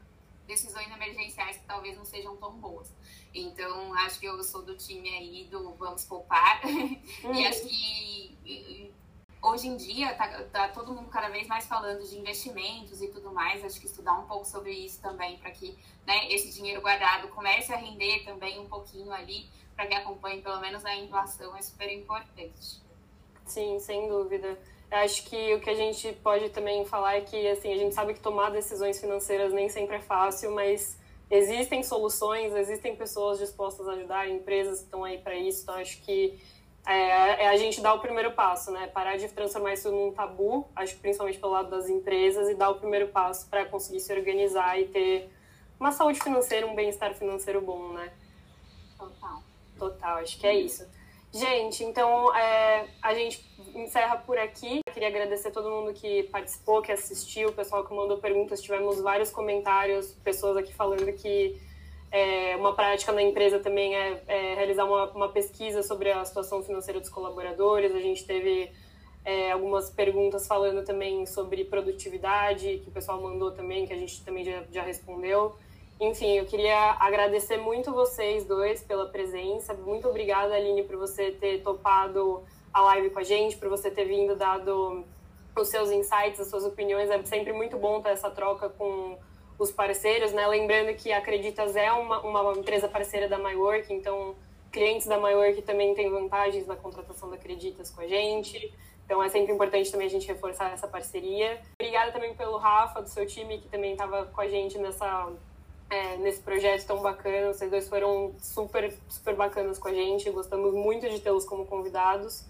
decisões 0.47 0.89
emergenciais 0.91 1.57
que 1.57 1.65
talvez 1.65 1.95
não 1.95 2.05
sejam 2.05 2.35
tão 2.37 2.53
boas. 2.53 2.91
Então, 3.33 3.93
acho 3.93 4.19
que 4.19 4.25
eu 4.25 4.43
sou 4.43 4.63
do 4.63 4.75
time 4.75 5.09
aí 5.09 5.47
do 5.49 5.73
vamos 5.75 6.05
poupar. 6.05 6.61
Uhum. 7.23 7.35
e 7.35 7.45
acho 7.45 7.67
que 7.67 8.91
hoje 9.41 9.67
em 9.67 9.75
dia 9.75 10.13
tá, 10.13 10.43
tá, 10.51 10.67
todo 10.69 10.93
mundo 10.93 11.09
cada 11.09 11.29
vez 11.29 11.47
mais 11.47 11.65
falando 11.65 12.07
de 12.07 12.17
investimentos 12.17 13.01
e 13.01 13.07
tudo 13.07 13.33
mais. 13.33 13.63
Acho 13.63 13.79
que 13.79 13.87
estudar 13.87 14.13
um 14.13 14.25
pouco 14.27 14.45
sobre 14.45 14.71
isso 14.71 15.01
também, 15.01 15.37
para 15.37 15.51
que 15.51 15.77
né, 16.05 16.31
esse 16.31 16.53
dinheiro 16.53 16.81
guardado 16.81 17.27
comece 17.29 17.73
a 17.73 17.77
render 17.77 18.23
também 18.23 18.59
um 18.59 18.67
pouquinho 18.67 19.11
ali, 19.11 19.49
para 19.75 19.87
que 19.87 19.93
acompanhe 19.93 20.41
pelo 20.41 20.59
menos 20.59 20.85
a 20.85 20.95
inflação, 20.95 21.55
é 21.55 21.61
super 21.61 21.91
importante. 21.91 22.81
Sim, 23.45 23.79
sem 23.79 24.07
dúvida. 24.07 24.57
Acho 24.91 25.23
que 25.23 25.53
o 25.53 25.61
que 25.61 25.69
a 25.69 25.75
gente 25.75 26.11
pode 26.21 26.49
também 26.49 26.85
falar 26.85 27.15
é 27.15 27.21
que 27.21 27.47
assim, 27.47 27.73
a 27.73 27.77
gente 27.77 27.95
sabe 27.95 28.13
que 28.13 28.19
tomar 28.19 28.49
decisões 28.49 28.99
financeiras 28.99 29.53
nem 29.53 29.69
sempre 29.69 29.95
é 29.95 30.01
fácil, 30.01 30.51
mas 30.51 30.97
existem 31.29 31.81
soluções, 31.81 32.53
existem 32.53 32.95
pessoas 32.95 33.39
dispostas 33.39 33.87
a 33.87 33.93
ajudar, 33.93 34.29
empresas 34.29 34.79
que 34.79 34.85
estão 34.85 35.05
aí 35.05 35.17
para 35.17 35.33
isso. 35.35 35.63
Então, 35.63 35.75
acho 35.75 36.01
que 36.01 36.37
é, 36.85 37.43
é, 37.43 37.47
a 37.47 37.57
gente 37.57 37.79
dar 37.81 37.93
o 37.93 37.99
primeiro 37.99 38.31
passo, 38.31 38.71
né? 38.71 38.87
Parar 38.87 39.17
de 39.17 39.27
transformar 39.29 39.73
isso 39.73 39.91
num 39.91 40.11
tabu, 40.11 40.67
acho 40.75 40.95
que 40.95 41.01
principalmente 41.01 41.39
pelo 41.39 41.51
lado 41.51 41.69
das 41.69 41.87
empresas, 41.87 42.49
e 42.49 42.55
dar 42.55 42.69
o 42.69 42.75
primeiro 42.75 43.09
passo 43.09 43.47
para 43.49 43.65
conseguir 43.65 43.99
se 43.99 44.11
organizar 44.11 44.79
e 44.79 44.87
ter 44.87 45.31
uma 45.79 45.91
saúde 45.91 46.19
financeira, 46.19 46.65
um 46.65 46.75
bem-estar 46.75 47.13
financeiro 47.13 47.61
bom, 47.61 47.93
né? 47.93 48.11
Total. 48.97 49.43
Total, 49.77 50.17
acho 50.17 50.39
que 50.39 50.47
é 50.47 50.55
isso. 50.55 50.87
Gente, 51.33 51.83
então 51.83 52.35
é, 52.35 52.87
a 53.01 53.13
gente 53.13 53.45
encerra 53.73 54.17
por 54.17 54.37
aqui. 54.37 54.81
Eu 54.85 54.93
queria 54.93 55.07
agradecer 55.07 55.47
a 55.47 55.51
todo 55.51 55.69
mundo 55.69 55.93
que 55.93 56.23
participou, 56.23 56.81
que 56.81 56.91
assistiu, 56.91 57.49
o 57.49 57.53
pessoal 57.53 57.85
que 57.85 57.93
mandou 57.93 58.17
perguntas. 58.17 58.61
Tivemos 58.61 58.99
vários 58.99 59.31
comentários, 59.31 60.11
pessoas 60.23 60.57
aqui 60.57 60.73
falando 60.73 61.11
que 61.13 61.61
é, 62.11 62.55
uma 62.57 62.73
prática 62.73 63.11
na 63.11 63.21
empresa 63.21 63.59
também 63.59 63.95
é, 63.95 64.21
é 64.27 64.55
realizar 64.55 64.83
uma, 64.83 65.09
uma, 65.11 65.29
pesquisa 65.29 65.81
sobre 65.81 66.11
a 66.11 66.23
situação 66.25 66.61
financeira 66.61 66.99
dos 66.99 67.09
colaboradores. 67.09 67.95
A 67.95 67.99
gente 67.99 68.25
teve 68.25 68.69
é, 69.23 69.51
algumas 69.51 69.89
perguntas 69.89 70.45
falando 70.45 70.83
também 70.83 71.25
sobre 71.25 71.63
produtividade, 71.63 72.81
que 72.83 72.89
o 72.89 72.91
pessoal 72.91 73.21
mandou 73.21 73.51
também, 73.51 73.85
que 73.85 73.93
a 73.93 73.97
gente 73.97 74.23
também 74.25 74.43
já, 74.43 74.63
já 74.71 74.83
respondeu. 74.83 75.55
Enfim, 76.01 76.37
eu 76.37 76.45
queria 76.45 76.97
agradecer 76.99 77.57
muito 77.57 77.93
vocês 77.93 78.43
dois 78.43 78.83
pela 78.83 79.05
presença. 79.05 79.73
Muito 79.73 80.09
obrigada, 80.09 80.55
Aline, 80.55 80.83
por 80.83 80.97
você 80.97 81.31
ter 81.31 81.61
topado 81.61 82.43
a 82.73 82.81
live 82.81 83.11
com 83.11 83.19
a 83.19 83.23
gente, 83.23 83.55
por 83.55 83.69
você 83.69 83.89
ter 83.89 84.05
vindo, 84.05 84.35
dado 84.35 85.05
os 85.55 85.69
seus 85.69 85.91
insights, 85.91 86.39
as 86.39 86.49
suas 86.49 86.65
opiniões. 86.65 87.09
É 87.09 87.23
sempre 87.23 87.53
muito 87.53 87.77
bom 87.77 88.01
ter 88.01 88.09
essa 88.09 88.31
troca 88.31 88.67
com 88.67 89.17
os 89.61 89.71
parceiros, 89.71 90.31
né? 90.31 90.47
Lembrando 90.47 90.95
que 90.95 91.11
a 91.11 91.19
Acreditas 91.19 91.75
é 91.75 91.91
uma, 91.91 92.19
uma 92.21 92.53
empresa 92.57 92.87
parceira 92.87 93.29
da 93.29 93.37
MyWork, 93.37 93.93
então 93.93 94.35
clientes 94.71 95.05
da 95.05 95.19
MyWork 95.19 95.61
também 95.61 95.93
têm 95.93 96.09
vantagens 96.09 96.65
na 96.65 96.75
contratação 96.75 97.29
da 97.29 97.35
Acreditas 97.35 97.91
com 97.91 98.01
a 98.01 98.07
gente. 98.07 98.73
Então 99.05 99.21
é 99.21 99.29
sempre 99.29 99.53
importante 99.53 99.91
também 99.91 100.07
a 100.07 100.09
gente 100.09 100.27
reforçar 100.27 100.73
essa 100.73 100.87
parceria. 100.87 101.61
Obrigada 101.79 102.11
também 102.11 102.33
pelo 102.33 102.57
Rafa, 102.57 103.03
do 103.03 103.09
seu 103.09 103.27
time, 103.27 103.59
que 103.59 103.67
também 103.67 103.91
estava 103.91 104.25
com 104.25 104.41
a 104.41 104.47
gente 104.47 104.79
nessa 104.79 105.31
é, 105.91 106.17
nesse 106.17 106.41
projeto 106.41 106.87
tão 106.87 106.99
bacana. 107.01 107.53
Vocês 107.53 107.69
dois 107.69 107.87
foram 107.87 108.33
super, 108.39 108.91
super 109.09 109.35
bacanas 109.35 109.77
com 109.77 109.89
a 109.89 109.93
gente. 109.93 110.27
Gostamos 110.31 110.73
muito 110.73 111.07
de 111.07 111.19
tê-los 111.19 111.45
como 111.45 111.67
convidados. 111.67 112.45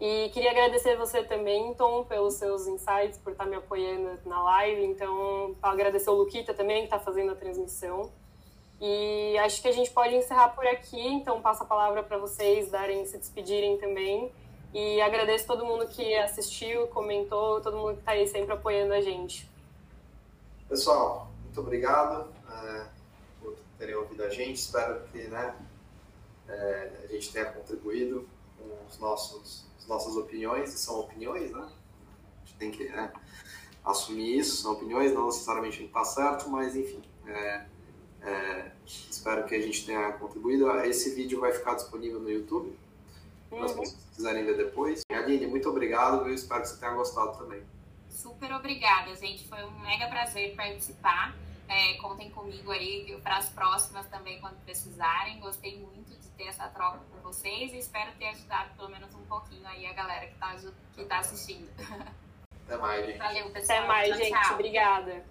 E 0.00 0.30
queria 0.30 0.50
agradecer 0.50 0.96
você 0.96 1.22
também, 1.22 1.74
Tom, 1.74 2.04
pelos 2.04 2.34
seus 2.34 2.66
insights, 2.66 3.18
por 3.18 3.32
estar 3.32 3.44
me 3.44 3.56
apoiando 3.56 4.18
na 4.24 4.42
live. 4.42 4.84
Então, 4.84 5.54
agradecer 5.62 6.08
o 6.08 6.14
Luquita 6.14 6.54
também, 6.54 6.78
que 6.78 6.84
está 6.84 6.98
fazendo 6.98 7.32
a 7.32 7.34
transmissão. 7.34 8.10
E 8.80 9.36
acho 9.38 9.60
que 9.60 9.68
a 9.68 9.72
gente 9.72 9.90
pode 9.90 10.14
encerrar 10.14 10.50
por 10.50 10.66
aqui. 10.66 11.06
Então, 11.06 11.42
passo 11.42 11.64
a 11.64 11.66
palavra 11.66 12.02
para 12.02 12.16
vocês 12.16 12.70
darem, 12.70 13.04
se 13.04 13.18
despedirem 13.18 13.76
também. 13.76 14.32
E 14.72 15.00
agradeço 15.02 15.46
todo 15.46 15.66
mundo 15.66 15.86
que 15.86 16.14
assistiu, 16.16 16.86
comentou, 16.88 17.60
todo 17.60 17.76
mundo 17.76 17.94
que 17.94 18.00
está 18.00 18.12
aí 18.12 18.26
sempre 18.26 18.54
apoiando 18.54 18.94
a 18.94 19.00
gente. 19.00 19.50
Pessoal, 20.68 21.28
muito 21.42 21.60
obrigado 21.60 22.32
é, 22.48 22.86
por 23.42 23.56
terem 23.76 23.96
ouvido 23.96 24.22
a 24.22 24.30
gente. 24.30 24.56
Espero 24.56 25.02
que 25.08 25.24
né, 25.24 25.54
é, 26.48 26.90
a 27.04 27.06
gente 27.08 27.32
tenha 27.32 27.46
contribuído 27.46 28.26
com 28.56 28.86
os 28.88 28.98
nossos, 28.98 29.66
as 29.80 29.86
nossas 29.86 30.16
opiniões, 30.16 30.74
e 30.74 30.78
são 30.78 31.00
opiniões, 31.00 31.50
né? 31.50 31.62
A 31.62 32.46
gente 32.46 32.58
tem 32.58 32.70
que 32.70 32.84
né, 32.84 33.12
assumir 33.84 34.38
isso, 34.38 34.62
são 34.62 34.72
opiniões, 34.72 35.12
não 35.12 35.26
necessariamente 35.26 35.76
a 35.76 35.80
gente 35.80 35.88
está 35.88 36.04
certo, 36.04 36.50
mas 36.50 36.76
enfim. 36.76 37.02
É, 37.26 37.66
é, 38.22 38.72
espero 38.84 39.46
que 39.46 39.54
a 39.54 39.60
gente 39.60 39.86
tenha 39.86 40.12
contribuído. 40.12 40.70
Esse 40.80 41.14
vídeo 41.14 41.40
vai 41.40 41.52
ficar 41.52 41.74
disponível 41.74 42.20
no 42.20 42.30
YouTube. 42.30 42.76
para 43.48 43.58
uhum. 43.58 43.66
pessoas 43.66 43.92
que 43.92 44.14
quiserem 44.16 44.44
ver 44.44 44.56
depois. 44.56 45.02
Aline, 45.10 45.46
muito 45.46 45.68
obrigado, 45.68 46.26
eu 46.26 46.34
espero 46.34 46.60
que 46.62 46.68
você 46.68 46.78
tenha 46.78 46.92
gostado 46.92 47.38
também. 47.38 47.62
Super 48.10 48.52
obrigada, 48.52 49.14
gente. 49.16 49.48
Foi 49.48 49.64
um 49.64 49.78
mega 49.80 50.08
prazer 50.08 50.54
participar. 50.54 51.34
É, 51.66 51.94
contem 51.94 52.28
comigo 52.30 52.70
aí 52.70 53.16
para 53.22 53.38
as 53.38 53.48
próximas 53.48 54.06
também, 54.08 54.40
quando 54.40 54.56
precisarem. 54.64 55.38
Gostei 55.40 55.78
muito 55.78 56.19
ter 56.40 56.46
essa 56.46 56.68
troca 56.68 57.00
com 57.12 57.20
vocês 57.20 57.72
e 57.74 57.78
espero 57.78 58.10
ter 58.18 58.28
ajudado 58.28 58.74
pelo 58.74 58.88
menos 58.88 59.14
um 59.14 59.24
pouquinho 59.26 59.66
aí 59.68 59.86
a 59.86 59.92
galera 59.92 60.26
que 60.26 60.32
está 60.32 60.56
que 60.94 61.04
tá 61.04 61.18
assistindo. 61.18 61.70
Até 62.64 62.76
mais, 62.78 63.06
gente. 63.06 63.18
Valeu, 63.18 63.50
pessoal. 63.50 63.78
Até 63.78 63.86
mais, 63.86 64.08
tchau, 64.08 64.18
gente. 64.18 64.30
Tchau. 64.30 64.54
Obrigada. 64.54 65.24